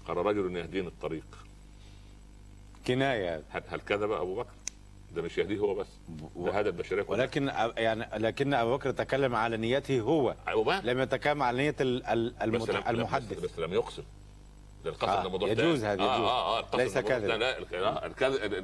قال 0.08 0.16
رجل 0.16 0.56
يهديني 0.56 0.88
الطريق 0.88 1.24
كناية 2.86 3.42
هل, 3.50 3.62
هل 3.68 3.80
كذب 3.80 4.10
أبو 4.12 4.34
بكر؟ 4.36 4.50
ده 5.14 5.22
مش 5.22 5.38
يهديه 5.38 5.58
هو 5.58 5.74
بس 5.74 5.86
ده 6.36 6.60
هذا 6.60 6.68
البشريه 6.68 7.02
كلها. 7.02 7.18
ولكن 7.20 7.50
يعني 7.76 8.06
لكن 8.18 8.54
أبو 8.54 8.76
بكر 8.76 8.90
تكلم 8.90 9.34
على 9.34 9.56
نيته 9.56 10.00
هو 10.00 10.34
لم 10.84 10.98
يتكلم 11.00 11.42
على 11.42 11.56
نية 11.58 11.76
المت- 11.80 12.70
لم- 12.70 12.82
المحدث 12.88 13.38
بس, 13.40 13.50
بس 13.52 13.58
لم 13.58 13.72
يقسم 13.72 14.02
ده 14.84 14.90
القسم 14.90 15.10
آه، 15.10 15.22
ده 15.22 15.28
موضوع 15.28 15.48
يجوز. 15.48 15.84
هذا، 15.84 16.02
آه 16.02 16.14
يجوز. 16.16 16.26
آه 16.28 16.56
آه 16.56 16.60
القسم 16.60 16.78
ليس 16.78 16.98
كذب. 16.98 17.24
لا 17.24 17.58
آه، 17.58 18.06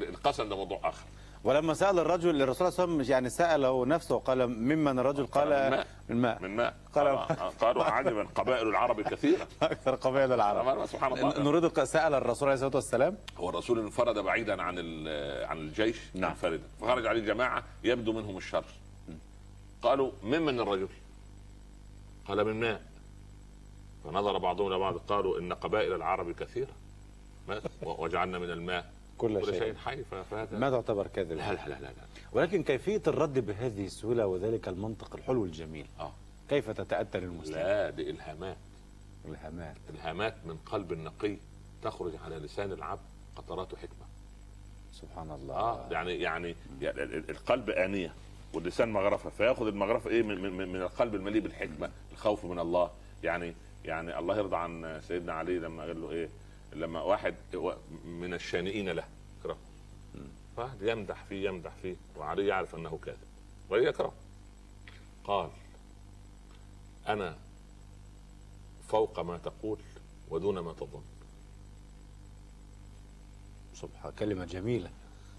القسم 0.08 0.48
ده 0.48 0.56
موضوع 0.56 0.80
آخر 0.84 1.04
ولما 1.44 1.74
سأل 1.74 1.98
الرجل 1.98 2.42
الرسول 2.42 2.72
صلى 2.72 2.84
الله 2.84 2.94
عليه 2.94 3.02
وسلم 3.02 3.12
يعني 3.14 3.28
سأله 3.30 3.86
نفسه 3.86 4.18
قال 4.18 4.46
ممن 4.48 4.98
الرجل؟ 4.98 5.26
قال 5.26 5.52
الماء. 5.52 5.86
من 6.08 6.16
ماء. 6.16 6.42
من 6.42 6.56
ماء. 6.56 6.74
قال- 6.94 7.06
آه، 7.06 7.26
قالوا 7.60 7.84
عجبا 7.84 8.22
قبائل 8.34 8.68
العرب 8.68 9.00
كثيرة. 9.00 9.48
أكثر 9.62 9.94
قبائل 9.94 10.32
العرب. 10.32 10.86
سبحان 10.86 11.12
الله. 11.12 11.38
نريد 11.42 11.84
سأل 11.84 12.14
الرسول 12.14 12.48
عليه 12.48 12.54
الصلاة 12.54 12.74
والسلام. 12.74 13.16
هو 13.36 13.48
الرسول 13.50 13.78
انفرد 13.78 14.18
بعيدا 14.18 14.62
عن 14.62 14.78
عن 15.48 15.58
الجيش 15.58 15.96
نعم. 16.14 16.30
منفردا 16.30 16.62
فخرج 16.80 17.06
عليه 17.06 17.20
جماعة 17.20 17.62
يبدو 17.84 18.12
منهم 18.12 18.36
الشر. 18.36 18.64
قالوا 19.82 20.10
ممن 20.22 20.60
الرجل؟ 20.60 20.88
قال 22.28 22.44
من 22.44 22.60
ماء. 22.60 22.82
فنظر 24.04 24.38
بعضهم 24.38 24.66
إلى 24.68 24.78
بعض 24.78 24.96
قالوا 24.96 25.38
إن 25.38 25.52
قبائل 25.52 25.92
العرب 25.92 26.30
كثيرة. 26.32 26.72
ماء 27.48 27.62
وجعلنا 27.82 28.38
من 28.38 28.50
الماء. 28.50 28.92
كل 29.18 29.40
كل 29.40 29.54
شيء. 29.58 29.74
حي 29.74 30.04
فهذا 30.30 30.58
ما 30.58 30.70
تعتبر 30.70 31.06
كذب 31.06 31.32
لا 31.32 31.52
لا 31.52 31.68
لا 31.68 31.74
لا, 31.74 31.80
لا. 31.80 31.92
ولكن 32.32 32.62
كيفية 32.62 33.02
الرد 33.06 33.38
بهذه 33.46 33.86
السهولة 33.86 34.26
وذلك 34.26 34.68
المنطق 34.68 35.16
الحلو 35.16 35.44
الجميل؟ 35.44 35.86
آه. 36.00 36.12
كيف 36.48 36.70
تتأتى 36.70 37.20
للمسلم 37.20 37.54
لا 37.54 37.90
دي 37.90 38.10
إلهامات. 38.10 38.56
الهمات 39.24 39.76
إلهامات 39.90 40.34
من 40.46 40.56
قلب 40.56 40.92
نقي 40.92 41.36
تخرج 41.82 42.12
على 42.24 42.36
لسان 42.36 42.72
العبد 42.72 43.00
قطرات 43.36 43.74
حكمة. 43.74 44.06
سبحان 44.92 45.30
الله. 45.30 45.54
آه 45.54 45.88
يعني 45.90 46.12
يعني 46.14 46.54
يعني 46.80 47.02
ال- 47.02 47.14
ال- 47.14 47.30
القلب 47.30 47.70
آنية 47.70 48.14
واللسان 48.54 48.92
مغرفة 48.92 49.30
فيأخذ 49.30 49.66
المغرفة 49.66 50.10
إيه 50.10 50.22
من, 50.22 50.40
من, 50.56 50.68
من 50.68 50.82
القلب 50.82 51.14
المليء 51.14 51.42
بالحكمة 51.42 51.90
الخوف 52.12 52.44
من 52.44 52.58
الله. 52.58 52.90
يعني 53.24 53.54
يعني 53.84 54.18
الله 54.18 54.36
يرضى 54.36 54.56
عن 54.56 55.00
سيدنا 55.02 55.32
علي 55.32 55.58
لما 55.58 55.82
قال 55.82 56.00
له 56.02 56.10
إيه 56.10 56.28
لما 56.72 57.02
واحد 57.02 57.34
من 58.04 58.34
الشانئين 58.34 58.88
له 58.88 59.04
يكره 59.40 59.56
فواحد 60.56 60.82
يمدح 60.82 61.24
فيه 61.24 61.48
يمدح 61.48 61.74
فيه 61.82 61.96
وعلي 62.16 62.46
يعرف 62.46 62.74
أنه 62.74 62.98
كاذب 63.04 63.28
ويكره 63.70 64.12
قال 65.24 65.50
أنا 67.08 67.36
فوق 68.88 69.20
ما 69.20 69.38
تقول 69.38 69.78
ودون 70.30 70.58
ما 70.58 70.72
تظن. 70.72 71.02
سبحان 73.74 74.12
كلمة 74.12 74.44
جميلة. 74.44 74.90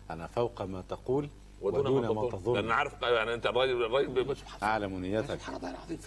أنا 0.09 0.27
فوق 0.27 0.61
ما 0.61 0.81
تقول 0.89 1.29
ودون, 1.61 1.87
ودون 1.87 2.15
ما, 2.15 2.21
ما 2.21 2.29
تظن. 2.29 2.53
لأن 2.53 2.71
عارف 2.71 3.01
يعني 3.01 3.33
أنت 3.33 3.45
الراجل 3.45 3.83
الراجل 3.83 4.35
أعلم 4.63 4.99
نيتك. 4.99 5.35
سبحان 5.35 5.55
الله 5.55 5.69
العظيم. 5.69 5.99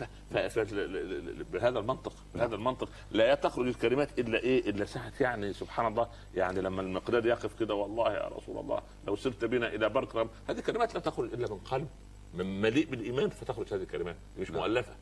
بهذا 1.53 1.78
المنطق. 1.78 2.12
بهذا 2.34 2.55
المنطق. 2.55 2.88
لا 3.11 3.34
تخرج 3.34 3.66
الكلمات 3.66 4.18
إلا 4.18 4.38
إيه؟ 4.38 4.70
إلا 4.70 4.84
ساعه 4.84 5.12
يعني 5.20 5.53
سبحان 5.53 5.86
الله 5.86 6.09
يعني 6.34 6.61
لما 6.61 6.82
المقداد 6.82 7.24
يقف 7.26 7.59
كده 7.61 7.74
والله 7.74 8.12
يا 8.12 8.28
رسول 8.28 8.59
الله 8.59 8.82
لو 9.07 9.16
سرت 9.16 9.44
بنا 9.44 9.68
إلى 9.68 9.88
بركرم 9.88 10.28
هذه 10.48 10.61
كلمات 10.61 10.94
لا 10.94 11.00
تخرج 11.00 11.32
إلا 11.32 11.50
من 11.50 11.59
قلب 11.59 11.88
من 12.34 12.61
مليء 12.61 12.86
بالإيمان 12.90 13.28
فتخرج 13.28 13.74
هذه 13.74 13.82
الكلمات. 13.82 14.16
مش 14.38 14.50
مؤلفة. 14.50 14.92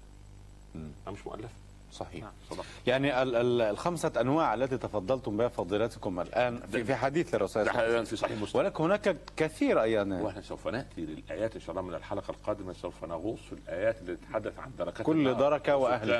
آه، 1.06 1.10
مش 1.10 1.26
مؤلفة. 1.26 1.54
صحيح. 1.92 2.20
نعم 2.24 2.32
صدق. 2.50 2.64
يعني 2.86 3.22
ال- 3.22 3.36
ال- 3.36 3.60
الخمسة 3.62 4.12
أنواع 4.20 4.54
التي 4.54 4.78
تفضلتم 4.78 5.36
بها 5.36 5.48
فضيلتكم 5.48 6.20
الآن 6.20 6.60
في, 6.72 6.84
في 6.84 6.94
حديث 6.94 7.34
الرسول 7.34 7.64
ده 7.64 7.72
صلى 7.72 7.78
الله 7.78 7.84
عليه 7.88 7.96
حديث 7.96 8.08
في 8.10 8.16
صحيح 8.16 8.38
مسلم. 8.38 8.60
ولكن 8.60 8.84
هناك 8.84 9.16
كثير 9.36 9.82
أيضا 9.82 10.14
وإحنا 10.20 10.42
سوف 10.42 10.68
نأتي 10.68 11.00
للآيات 11.00 11.54
إن 11.54 11.60
شاء 11.60 11.70
الله 11.70 11.82
من 11.82 11.94
الحلقة 11.94 12.30
القادمة 12.30 12.72
سوف 12.72 13.04
نغوص 13.04 13.38
في 13.40 13.52
الآيات 13.52 14.00
اللي 14.00 14.16
تتحدث 14.16 14.58
عن 14.58 14.70
دركات 14.78 15.06
كل 15.06 15.34
دركة 15.36 15.76
وأهلها. 15.76 16.18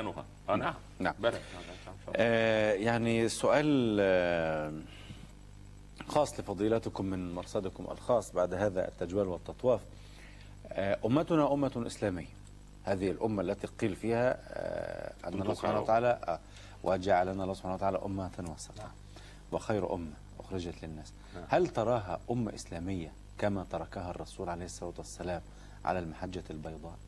آه 0.49 0.57
نعم. 0.57 0.59
نعم. 0.59 0.75
نعم، 0.99 1.15
نعم، 1.23 1.33
نعم، 1.87 1.95
إن. 2.07 2.13
آه 2.17 2.73
يعني 2.73 3.29
سؤال 3.29 3.97
آه 4.01 4.73
خاص 6.09 6.41
لفضيلتكم 6.41 7.05
من 7.07 7.35
مرصدكم 7.35 7.87
الخاص 7.91 8.33
بعد 8.33 8.55
هذا 8.55 8.89
التجوال 8.89 9.29
والتطواف. 9.29 9.81
آه 10.73 10.99
أمتنا 11.05 11.53
أمة 11.53 11.83
إسلامية. 11.87 12.40
هذه 12.85 13.11
الأمة 13.11 13.43
التي 13.43 13.67
قيل 13.67 13.97
فيها 13.97 14.39
آه 14.49 15.29
أن 15.29 15.43
الله 15.43 15.55
سبحانه 15.55 15.81
وتعالى 15.81 16.21
آه 16.29 16.41
وجعلنا 16.83 17.43
الله 17.43 17.55
سبحانه 17.55 17.75
وتعالى 17.75 17.99
أمة 18.05 18.31
وسطا. 18.57 18.91
وخير 19.53 19.95
أمة 19.95 20.15
أخرجت 20.41 20.85
للناس. 20.85 21.13
نعم. 21.35 21.45
هل 21.49 21.69
تراها 21.69 22.21
أمة 22.31 22.55
إسلامية 22.55 23.13
كما 23.39 23.67
تركها 23.71 24.11
الرسول 24.11 24.49
عليه 24.49 24.65
الصلاة 24.65 24.93
والسلام 24.99 25.43
على 25.85 25.99
المحجة 25.99 26.45
البيضاء؟ 26.51 26.99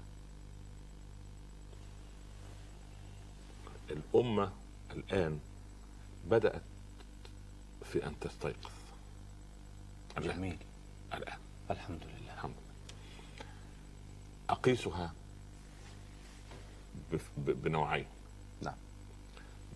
الأمة 3.90 4.52
الآن 4.90 5.38
بدأت 6.30 6.62
في 7.84 8.06
أن 8.06 8.18
تستيقظ. 8.20 8.70
جميل. 10.18 10.58
الآن. 11.14 11.38
الحمد 11.70 12.00
لله. 12.04 12.32
الحمد 12.34 12.54
لله. 12.54 13.46
أقيسها 14.50 15.12
بنوعين. 17.36 18.06
نعم. 18.62 18.74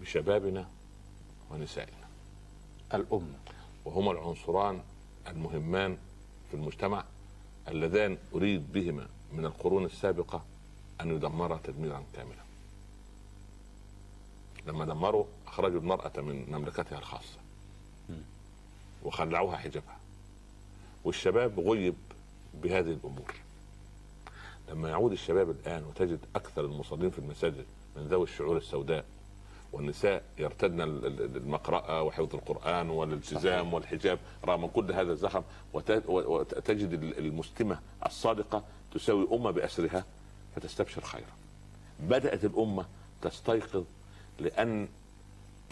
بشبابنا 0.01 0.69
ونسائنا. 1.51 2.07
الأمة 2.95 3.39
وهما 3.85 4.13
العنصران 4.13 4.83
المهمان 5.29 5.99
في 6.51 6.57
المجتمع 6.57 7.05
اللذان 7.69 8.19
أريد 8.35 8.73
بهما 8.73 9.09
من 9.33 9.45
القرون 9.45 9.85
السابقة 9.85 10.45
أن 11.01 11.11
يدمرا 11.11 11.61
تدميرا 11.65 12.05
كاملا. 12.15 12.47
لما 14.67 14.85
دمروا 14.85 15.25
أخرجوا 15.47 15.81
المرأة 15.81 16.21
من 16.21 16.47
مملكتها 16.51 16.99
الخاصة. 16.99 17.39
وخلعوها 19.05 19.57
حجابها. 19.57 19.97
والشباب 21.05 21.61
غيب 21.61 21.95
بهذه 22.55 22.91
الأمور. 22.91 23.35
لما 24.69 24.89
يعود 24.89 25.13
الشباب 25.13 25.51
الآن 25.51 25.85
وتجد 25.85 26.19
أكثر 26.37 26.65
المصلين 26.65 27.11
في 27.11 27.19
المساجد 27.19 27.65
من 27.97 28.03
ذوي 28.09 28.23
الشعور 28.25 28.57
السوداء 28.57 29.05
والنساء 29.73 30.23
يرتدن 30.39 30.81
ال- 30.81 31.07
ال- 31.07 31.37
المقرأة 31.37 32.03
وحفظ 32.03 32.35
القرآن 32.35 32.91
والالتزام. 32.91 33.75
والحجاب 33.75 34.19
رغم 34.45 34.67
كل 34.67 34.93
هذا 34.93 35.13
الزخم 35.13 35.43
وتجد 35.75 36.93
ال- 36.93 37.19
المسلمة 37.19 37.81
الصادقة 38.07 38.65
تساوي 38.95 39.29
أمة 39.33 39.51
بأسرها 39.51 40.05
فتستبشر 40.57 41.01
خيرا. 41.03 41.33
بدأت 42.01 42.45
الأمة 42.45 42.87
تستيقظ 43.23 43.85
لأن 44.41 44.89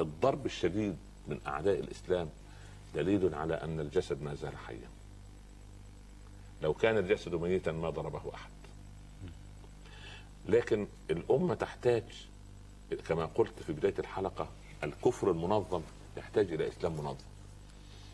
الضرب 0.01 0.47
الشديد 0.47 0.97
من 1.29 1.41
أعداء 1.47 1.81
الإسلام 1.81 2.29
دليل 2.95 3.35
على 3.35 3.55
أن 3.55 3.81
الجسد 3.81 4.23
ما 4.23 4.35
زال 4.35 4.57
حيا. 4.57 4.89
لو 6.63 6.75
كان 6.75 6.99
الجسد 6.99 7.35
ميتا 7.35 7.73
ما 7.73 7.91
ضربه 7.91 8.35
أحد. 8.35 8.51
لكن 10.49 10.87
الأمة 11.11 11.55
تحتاج 11.55 12.03
كما 13.09 13.25
قلت 13.27 13.63
في 13.67 13.73
بداية 13.73 13.95
الحلقة 13.99 14.49
الكفر 14.85 15.31
المنظم 15.31 15.83
يحتاج 16.17 16.53
إلى 16.53 16.69
إسلام 16.69 16.93
منظم 16.93 17.25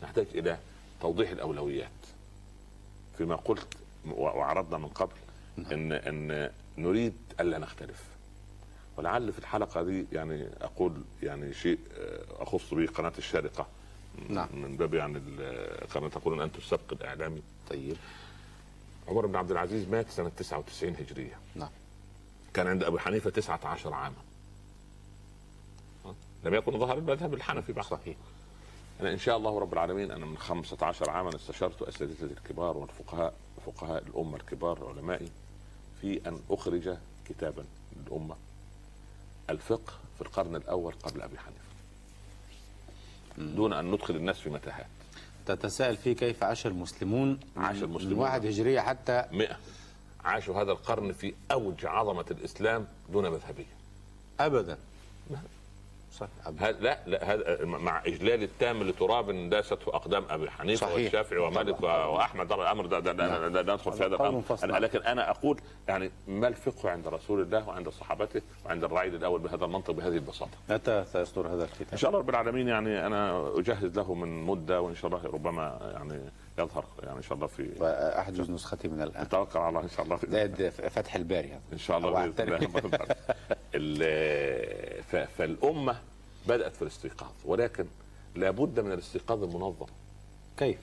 نحتاج 0.03 0.25
إلى 0.33 0.57
توضيح 1.01 1.29
الأولويات. 1.29 1.89
فيما 3.17 3.35
قلت 3.35 3.67
وعرضنا 4.11 4.77
من 4.77 4.87
قبل 4.87 5.15
إن 5.57 5.91
إن 5.91 6.51
نريد 6.77 7.13
ألا 7.39 7.57
نختلف. 7.57 8.03
ولعل 8.97 9.33
في 9.33 9.39
الحلقة 9.39 9.83
دي 9.83 10.05
يعني 10.11 10.47
أقول 10.61 11.01
يعني 11.23 11.53
شيء 11.53 11.79
آه، 11.97 12.43
أخص 12.43 12.73
به 12.73 12.85
قناة 12.85 13.13
الشارقة. 13.17 13.67
نعم. 14.29 14.47
من 14.53 14.77
باب 14.77 14.93
يعني 14.93 15.19
كما 15.93 16.09
تقولون 16.09 16.41
أنتم 16.41 16.57
السبق 16.57 16.93
الإعلامي. 16.93 17.41
طيب. 17.69 17.97
عمر 19.07 19.25
بن 19.25 19.35
عبد 19.35 19.51
العزيز 19.51 19.87
مات 19.89 20.09
سنة 20.09 20.29
99 20.37 20.95
هجرية. 20.95 21.39
نعم. 21.55 21.69
كان 22.53 22.67
عند 22.67 22.83
أبو 22.83 22.97
حنيفة 22.97 23.29
19 23.29 23.93
عاما. 23.93 24.15
لم 26.43 26.53
يكن 26.53 26.79
ظهر 26.79 26.97
المذهب 26.97 27.33
الحنفي 27.33 27.73
بعد 27.73 27.85
صحيح. 27.85 28.17
أنا 29.01 29.13
إن 29.13 29.19
شاء 29.19 29.37
الله 29.37 29.59
رب 29.59 29.73
العالمين 29.73 30.11
أنا 30.11 30.25
من 30.25 30.37
15 30.37 31.09
عاما 31.09 31.35
استشرت 31.35 31.81
اساتذتي 31.81 32.23
الكبار 32.23 32.77
والفقهاء 32.77 33.33
فقهاء 33.65 34.03
الأمة 34.07 34.35
الكبار 34.35 34.87
علمائي 34.89 35.31
في 36.01 36.21
أن 36.27 36.39
أخرج 36.49 36.97
كتابا 37.29 37.65
للأمة. 37.95 38.35
الفقه 39.49 39.93
في 40.15 40.21
القرن 40.21 40.55
الأول 40.55 40.93
قبل 40.93 41.21
أبي 41.21 41.37
حنيفة. 41.37 41.61
دون 43.55 43.73
أن 43.73 43.91
ندخل 43.91 44.15
الناس 44.15 44.39
في 44.39 44.49
متاهات. 44.49 44.87
تتساءل 45.45 45.97
فيه 45.97 46.13
كيف 46.15 46.43
عاش 46.43 46.67
المسلمون؟ 46.67 47.39
عاش 47.57 47.83
المسلمون. 47.83 48.13
من 48.13 48.19
واحد 48.19 48.45
هجرية 48.45 48.79
حتى 48.79 49.25
100 49.31 49.57
عاشوا 50.25 50.61
هذا 50.61 50.71
القرن 50.71 51.11
في 51.11 51.33
أوج 51.51 51.85
عظمة 51.85 52.25
الإسلام 52.31 52.87
دون 53.09 53.29
مذهبيه 53.29 53.65
أبدا 54.39 54.77
صح 56.13 56.27
هذا 56.61 56.79
لا 56.79 56.99
لا 57.05 57.33
هذا 57.33 57.65
مع 57.65 57.99
إجلال 58.05 58.43
التام 58.43 58.83
لتراب 58.83 59.49
داسته 59.49 59.95
أقدام 59.95 60.25
أبي 60.29 60.49
حنيفة 60.51 60.87
صحيح. 60.87 60.95
والشافعي 60.95 61.39
ومالك. 61.39 61.83
وأحمد 61.83 62.47
ده 62.47 62.55
الأمر 62.55 62.85
ده, 62.85 62.99
ده, 62.99 63.11
ده, 63.11 63.27
نعم. 63.27 63.53
ده, 63.53 63.61
ده 63.61 63.73
ندخل 63.73 63.93
في 63.93 64.03
هذا 64.05 64.15
الأمر. 64.15 64.43
أنا 64.63 64.77
لكن 64.77 64.99
أنا 64.99 65.29
أقول 65.29 65.59
يعني 65.87 66.11
ما 66.27 66.47
الفقه 66.47 66.89
عند 66.89 67.07
رسول 67.07 67.41
الله 67.41 67.67
وعند 67.67 67.89
صحابته 67.89 68.41
وعند 68.65 68.83
الرعيل 68.83 69.15
الأول 69.15 69.39
بهذا 69.39 69.65
المنطق 69.65 69.91
بهذه 69.93 70.13
البساطة 70.15 70.51
متى 70.69 71.05
سيصدر 71.11 71.47
هذا 71.47 71.63
الكتاب؟ 71.63 71.87
إن 71.91 71.97
شاء 71.97 72.09
الله 72.09 72.19
رب 72.19 72.29
العالمين 72.29 72.67
يعني 72.67 73.05
أنا 73.07 73.51
أجهز 73.57 73.97
له 73.97 74.13
من 74.13 74.43
مدة 74.43 74.81
وإن 74.81 74.95
شاء 74.95 75.11
الله 75.11 75.31
ربما 75.31 75.91
يعني 75.93 76.21
يظهر 76.59 76.85
يعني 77.03 77.17
إن 77.17 77.21
شاء 77.21 77.33
الله 77.33 77.47
في 77.47 77.71
احجز 78.19 78.51
نسختي 78.51 78.87
من 78.87 79.01
الآن. 79.01 79.23
نتوكل 79.23 79.59
على 79.59 79.69
الله 79.69 79.81
إن 79.83 79.89
شاء 79.89 80.05
الله 80.05 80.15
في 80.15 80.27
زائد 80.29 80.69
فتح 80.69 81.15
الباري 81.15 81.47
هذا 81.47 81.61
إن 81.73 81.77
شاء 81.77 81.97
الله 81.97 82.21
فالأمة 85.37 85.95
بدأت 86.47 86.75
في 86.75 86.81
الاستيقاظ 86.81 87.31
ولكن 87.45 87.85
لابد 88.35 88.79
من 88.79 88.91
الاستيقاظ 88.91 89.43
المنظم. 89.43 89.85
كيف؟ 90.57 90.77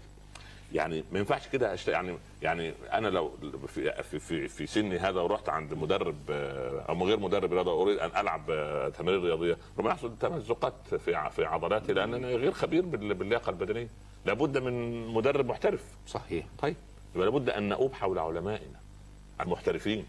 يعني 0.73 1.05
ما 1.13 1.19
ينفعش 1.19 1.49
كده 1.49 1.75
أشت... 1.75 1.89
يعني 1.89 2.19
يعني 2.43 2.75
أنا 2.93 3.09
لو 3.09 3.31
في 3.67 4.03
في 4.03 4.19
في, 4.19 4.49
في 4.49 4.67
سني 4.67 4.99
هذا 4.99 5.21
ورحت 5.21 5.49
عند 5.49 5.75
مدرب 5.75 6.17
آه، 6.31 6.85
أو 6.89 7.07
غير 7.07 7.21
مدرب 7.21 7.53
رياضة 7.53 7.83
أريد 7.83 7.99
أن 7.99 8.11
ألعب 8.21 8.51
آه، 8.51 8.89
تمارين 8.89 9.23
رياضية. 9.23 9.57
ربما 9.79 9.91
يحصل 9.91 10.13
تمزقات 10.21 10.75
في 10.95 11.31
في 11.31 11.45
عضلاتي 11.45 11.93
لأن 11.93 12.15
أنا 12.15 12.29
غير 12.29 12.53
خبير 12.53 12.85
بال- 12.87 13.15
باللياقة 13.15 13.51
البدنية. 13.51 13.89
لابد 14.29 14.59
من 14.59 15.07
مدرب 15.07 15.47
محترف. 15.47 15.85
صحيح. 16.07 16.47
طيب. 16.59 16.77
يبقى 17.15 17.27
لابد 17.27 17.51
أن 17.51 17.69
نؤوب 17.69 17.93
حول 17.93 18.19
علمائنا 18.19 18.81
المحترفين. 19.41 20.05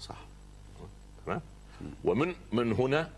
صح. 0.00 0.16
تمام؟ 1.26 1.40
ومن 2.04 2.34
من 2.52 2.72
هنا 2.72 3.10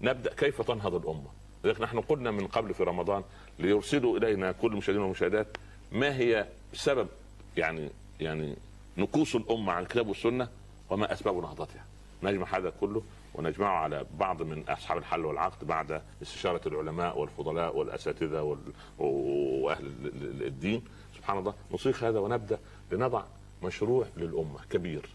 نبدأ 0.00 0.34
كيف 0.34 0.62
تنهض 0.62 0.94
الأمة. 0.94 1.30
لذلك 1.64 1.80
نحن 1.80 2.00
قلنا 2.00 2.30
من 2.30 2.46
قبل 2.46 2.74
في 2.74 2.82
رمضان 2.82 3.22
ليرسلوا 3.58 4.18
إلينا 4.18 4.52
كل 4.52 4.72
المشاهدين 4.72 5.02
والمشاهدات 5.02 5.46
ما 5.92 6.16
هي 6.16 6.46
سبب 6.72 7.08
يعني 7.56 7.90
يعني 8.20 8.56
نكوص 8.98 9.34
الأمة 9.34 9.72
عن 9.72 9.82
الكتاب 9.82 10.08
والسنة 10.08 10.48
وما 10.90 11.12
أسباب 11.12 11.36
نهضتها. 11.36 11.84
نجمع 12.22 12.56
هذا 12.56 12.72
كله 12.80 13.02
ونجمعه 13.34 13.76
على 13.78 14.06
بعض 14.18 14.42
من 14.42 14.64
أصحاب 14.68 14.98
الحل 14.98 15.24
والعقد 15.24 15.66
بعد 15.66 16.02
استشارة 16.22 16.68
العلماء 16.68 17.18
والفضلاء 17.18 17.76
والأساتذة 17.76 18.42
وال... 18.42 18.58
وأهل 18.98 19.86
ال- 19.86 20.06
ال- 20.22 20.46
الدين 20.46 20.82
سبحان 21.16 21.38
الله 21.38 21.54
نصيغ 21.70 22.08
هذا 22.08 22.18
ونبدأ 22.18 22.58
لنضع 22.92 23.22
مشروع 23.62 24.06
للأمة 24.16 24.58
كبير 24.70 25.08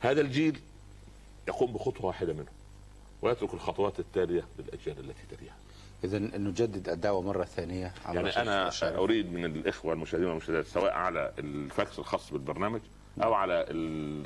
هذا 0.00 0.20
الجيل 0.20 0.60
يقوم 1.48 1.72
بخطوة 1.72 2.06
واحدة 2.06 2.32
منه 2.32 2.46
ويترك 3.22 3.54
الخطوات 3.54 4.00
التالية 4.00 4.44
للأجيال 4.58 4.98
التي 4.98 5.36
تليها. 5.36 5.54
اذا 6.04 6.18
نجدد 6.18 6.88
الدعوة 6.88 7.22
مرة 7.22 7.44
ثانية 7.44 7.92
على 8.04 8.16
يعني 8.20 8.28
أنا. 8.42 8.70
أريد 8.98 9.32
من 9.32 9.44
الإخوة 9.44 9.92
المشاهدين 9.92 10.28
والمشاهدات 10.28 10.66
سواء 10.66 10.92
على 10.92 11.32
الفاكس 11.38 11.98
الخاص 11.98 12.32
بالبرنامج 12.32 12.80
أو 13.22 13.34
على 13.34 13.66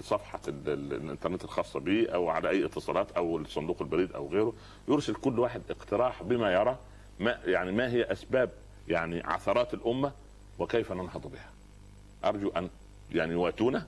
صفحه 0.03 0.41
ال- 0.49 0.69
ال- 0.69 0.93
الإنترنت 0.95 1.45
الخاصة 1.45 1.81
به 1.81 2.07
أو 2.15 2.29
على 2.29 2.49
أي 2.51 2.65
اتصالات 2.65 3.13
أو 3.13 3.45
صندوق 3.45 3.83
البريد 3.83 4.13
أو 4.13 4.29
غيره 4.29 4.53
يرسل 4.89 5.15
كل 5.15 5.39
واحد 5.39 5.63
اقتراح 5.71 6.23
بما 6.23 6.53
يرى 6.53 6.79
ما 7.21 7.39
يعني 7.45 7.73
ما 7.73 7.91
هي 7.93 8.03
أسباب 8.13 8.51
يعني 8.89 9.21
عثرات 9.25 9.75
الأمة 9.75 10.13
وكيف 10.59 10.93
ننهض 10.93 11.27
بها. 11.33 11.51
أرجو 12.25 12.49
أن 12.49 12.69
يعني 13.13 13.33
يواتونا 13.33 13.87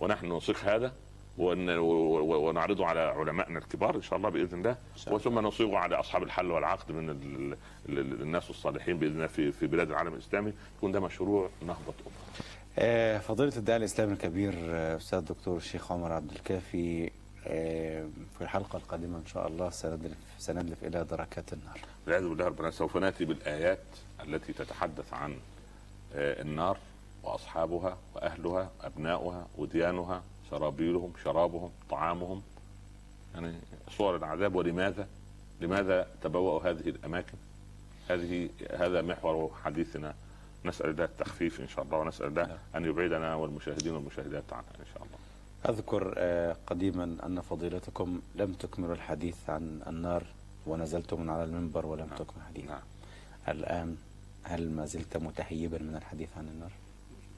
ونحن 0.00 0.26
نصيغ 0.26 0.56
هذا 0.64 0.92
ونعرضه 1.38 2.86
على 2.86 3.00
علمائنا 3.00 3.58
الكبار 3.58 3.94
إن 3.96 4.02
شاء 4.02 4.16
الله 4.16 4.28
بإذن 4.28 4.58
الله. 4.58 4.76
وثم 5.14 5.38
نصيغه 5.38 5.76
على 5.78 5.96
أصحاب 6.00 6.22
الحل 6.22 6.50
والعقد 6.50 6.92
من 6.92 7.10
ال- 7.10 7.56
ال- 7.88 7.98
ال- 7.98 8.22
الناس 8.22 8.50
الصالحين 8.50 8.98
بإذن 8.98 9.12
الله 9.14 9.26
في 9.26 9.52
في 9.52 9.66
بلاد 9.66 9.90
العالم 9.90 10.12
الإسلامي 10.14 10.52
يكون 10.78 10.92
ده 10.92 11.00
مشروع 11.00 11.48
نهضة 11.62 11.94
أمة. 12.06 12.44
آه، 12.78 13.18
فضيلة 13.18 13.52
الداعي 13.56 13.78
الإسلامي 13.78 14.12
الكبير 14.12 14.54
آه، 14.58 14.96
أستاذ 14.96 15.18
الدكتور 15.18 15.56
الشيخ 15.56 15.92
عمر 15.92 16.12
عبد 16.12 16.30
الكافي 16.30 17.10
آه، 17.46 18.06
في 18.38 18.44
الحلقة 18.44 18.76
القادمة 18.76 19.18
إن 19.18 19.26
شاء 19.26 19.46
الله 19.46 19.70
سندلف, 19.70 20.16
سندلف 20.38 20.84
إلى 20.84 21.04
دركات 21.04 21.52
النار. 21.52 21.80
والعياذ 22.06 22.28
بالله 22.28 22.44
ربنا 22.44 22.70
سوف 22.70 22.96
نأتي 22.96 23.24
بالآيات 23.24 23.78
التي 24.24 24.52
تتحدث 24.52 25.14
عن 25.14 25.36
النار 26.14 26.78
وأصحابها 27.22 27.98
وأهلها 28.14 28.70
أبناؤها 28.80 29.46
وديانها 29.58 30.22
سرابيلهم 30.50 31.12
شرابهم 31.24 31.70
طعامهم. 31.90 32.42
يعني 33.34 33.54
صور 33.98 34.16
العذاب 34.16 34.54
ولماذا؟ 34.54 35.08
لماذا 35.60 36.06
تبوأوا 36.22 36.70
هذه 36.70 36.88
الأماكن؟ 36.88 37.38
هذه 38.08 38.48
هذا 38.70 39.02
محور 39.02 39.50
حديثنا 39.64 40.14
نسأل 40.64 40.90
الله 40.90 41.04
التخفيف 41.04 41.60
إن 41.60 41.68
شاء 41.68 41.84
الله 41.84 41.98
ونسأل 41.98 42.26
الله 42.26 42.58
أن 42.76 42.84
يبعدنا 42.84 43.34
والمشاهدين 43.34 43.92
والمشاهدات 43.92 44.52
عنها 44.52 44.70
إن 44.80 44.86
شاء 44.94 45.02
الله. 45.02 45.18
أذكر 45.68 46.14
آه، 46.18 46.56
قديما 46.66 47.16
أن 47.26 47.40
فضيلتكم 47.40 48.20
لم 48.34 48.52
تكملوا 48.52 48.94
الحديث 48.94 49.50
عن 49.50 49.82
النار 49.86 50.24
ونزلتم 50.66 51.20
من 51.20 51.30
على 51.30 51.44
المنبر 51.44 51.86
ولم 51.86 52.06
نعم. 52.06 52.16
تكمل 52.18 52.42
الحديث. 52.42 52.64
نعم. 52.70 52.80
الآن 53.48 53.96
هل 54.42 54.70
ما 54.70 54.86
زلت 54.86 55.16
متهيبا 55.16 55.78
من 55.78 55.96
الحديث 55.96 56.28
عن 56.36 56.48
النار؟ 56.48 56.70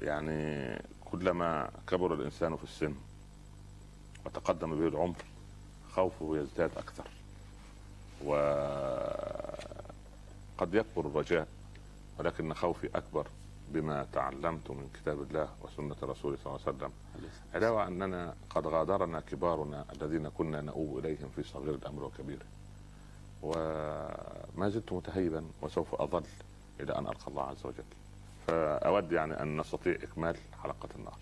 يعني 0.01 0.83
كلما 1.05 1.71
كبر 1.87 2.15
الإنسان 2.15 2.57
في 2.57 2.65
السن 2.65 2.95
وتقدم 4.27 4.81
به 4.81 4.89
العمر 4.89 5.17
خوفه 5.93 6.37
يزداد 6.37 6.71
أكثر 6.77 7.09
وقد 8.25 9.45
يكبر 10.75 11.07
الرجاء. 11.07 11.47
ولكن 12.19 12.55
خوفي 12.55 12.91
أكبر 12.95 13.27
بما 13.69 14.07
تعلمت 14.13 14.71
من 14.71 14.89
كتاب 14.95 15.23
الله 15.23 15.49
وسنة 15.63 15.97
رسوله 16.03 16.37
صلى 16.37 16.47
الله 16.47 16.61
عليه 16.67 16.77
وسلم. 16.77 16.93
علاوه 17.55 17.87
أننا 17.89 18.35
قد 18.51 18.67
غادرنا 18.67 19.21
كبارنا 19.21 19.85
الذين 19.93 20.29
كنا 20.29 20.61
نؤوب 20.61 20.99
إليهم 20.99 21.29
في 21.37 21.43
صغير 21.43 21.75
الأمر 21.75 22.05
وكبيره 22.05 22.47
وما 23.43 24.69
زلت 24.69 24.93
متهيبا 24.93 25.45
وسوف 25.63 25.95
أظل 25.95 26.25
إلى 26.81 26.99
أن 26.99 27.07
ألقى 27.07 27.29
الله 27.29 27.43
عز 27.43 27.67
وجل. 27.67 27.85
فأود 28.47 29.13
يعني 29.13 29.43
أن 29.43 29.61
نستطيع 29.61 29.93
إكمال 29.93 30.37
حلقة 30.63 30.89
النار 30.99 31.19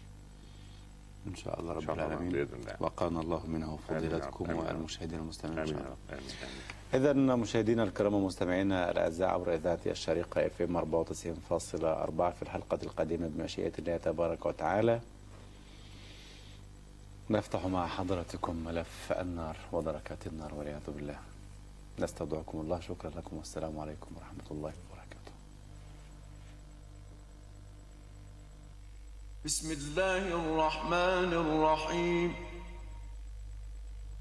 إن 1.27 1.35
شاء 1.35 1.61
الله 1.61 1.73
رب 1.73 1.91
العالمين. 1.91 2.33
بإذن 2.33 2.61
الله. 2.61 2.77
وقانا 2.81 3.21
الله 3.21 3.47
منه 3.47 3.77
فضيلتكم 3.77 4.45
آمين. 4.45 4.59
والمشاهدين 4.59 5.19
المستمعين. 5.19 5.59
إن 5.59 5.67
شاء 5.67 5.77
الله. 5.77 5.91
رب 5.91 6.11
آمين. 6.11 6.31
آمين. 6.43 6.80
إذا 6.95 7.12
مشاهدينا 7.12 7.83
الكرام 7.83 8.15
ومستمعينا 8.15 8.91
الأعزاء 8.91 9.29
عبر 9.29 9.55
إذاعة 9.55 9.79
الشريقة 9.87 10.47
إف 10.47 10.62
إم 10.62 10.77
94.4 10.77 12.31
في 12.31 12.43
الحلقة 12.43 12.79
القادمة 12.83 13.29
بمشيئة 13.29 13.73
الله 13.79 13.97
تبارك 13.97 14.47
وتعالى. 14.47 15.01
نفتح 17.31 17.67
مع 17.67 17.87
حضرتكم 17.87 18.57
ملف 18.57 19.12
النار 19.12 19.57
ودركات 19.73 20.27
النار 20.27 20.55
والعياذ 20.55 20.91
بالله. 20.91 21.19
نستودعكم 21.99 22.61
الله. 22.61 22.81
شكرا 22.81 23.11
لكم 23.11 23.37
والسلام 23.37 23.81
عليكم 23.81 24.11
ورحمة 24.17 24.51
الله 24.51 24.73
وبركاته. 24.91 25.33
بسم 29.45 29.73
الله 29.73 30.23
الرحمن 30.41 31.33
الرحيم. 31.33 32.49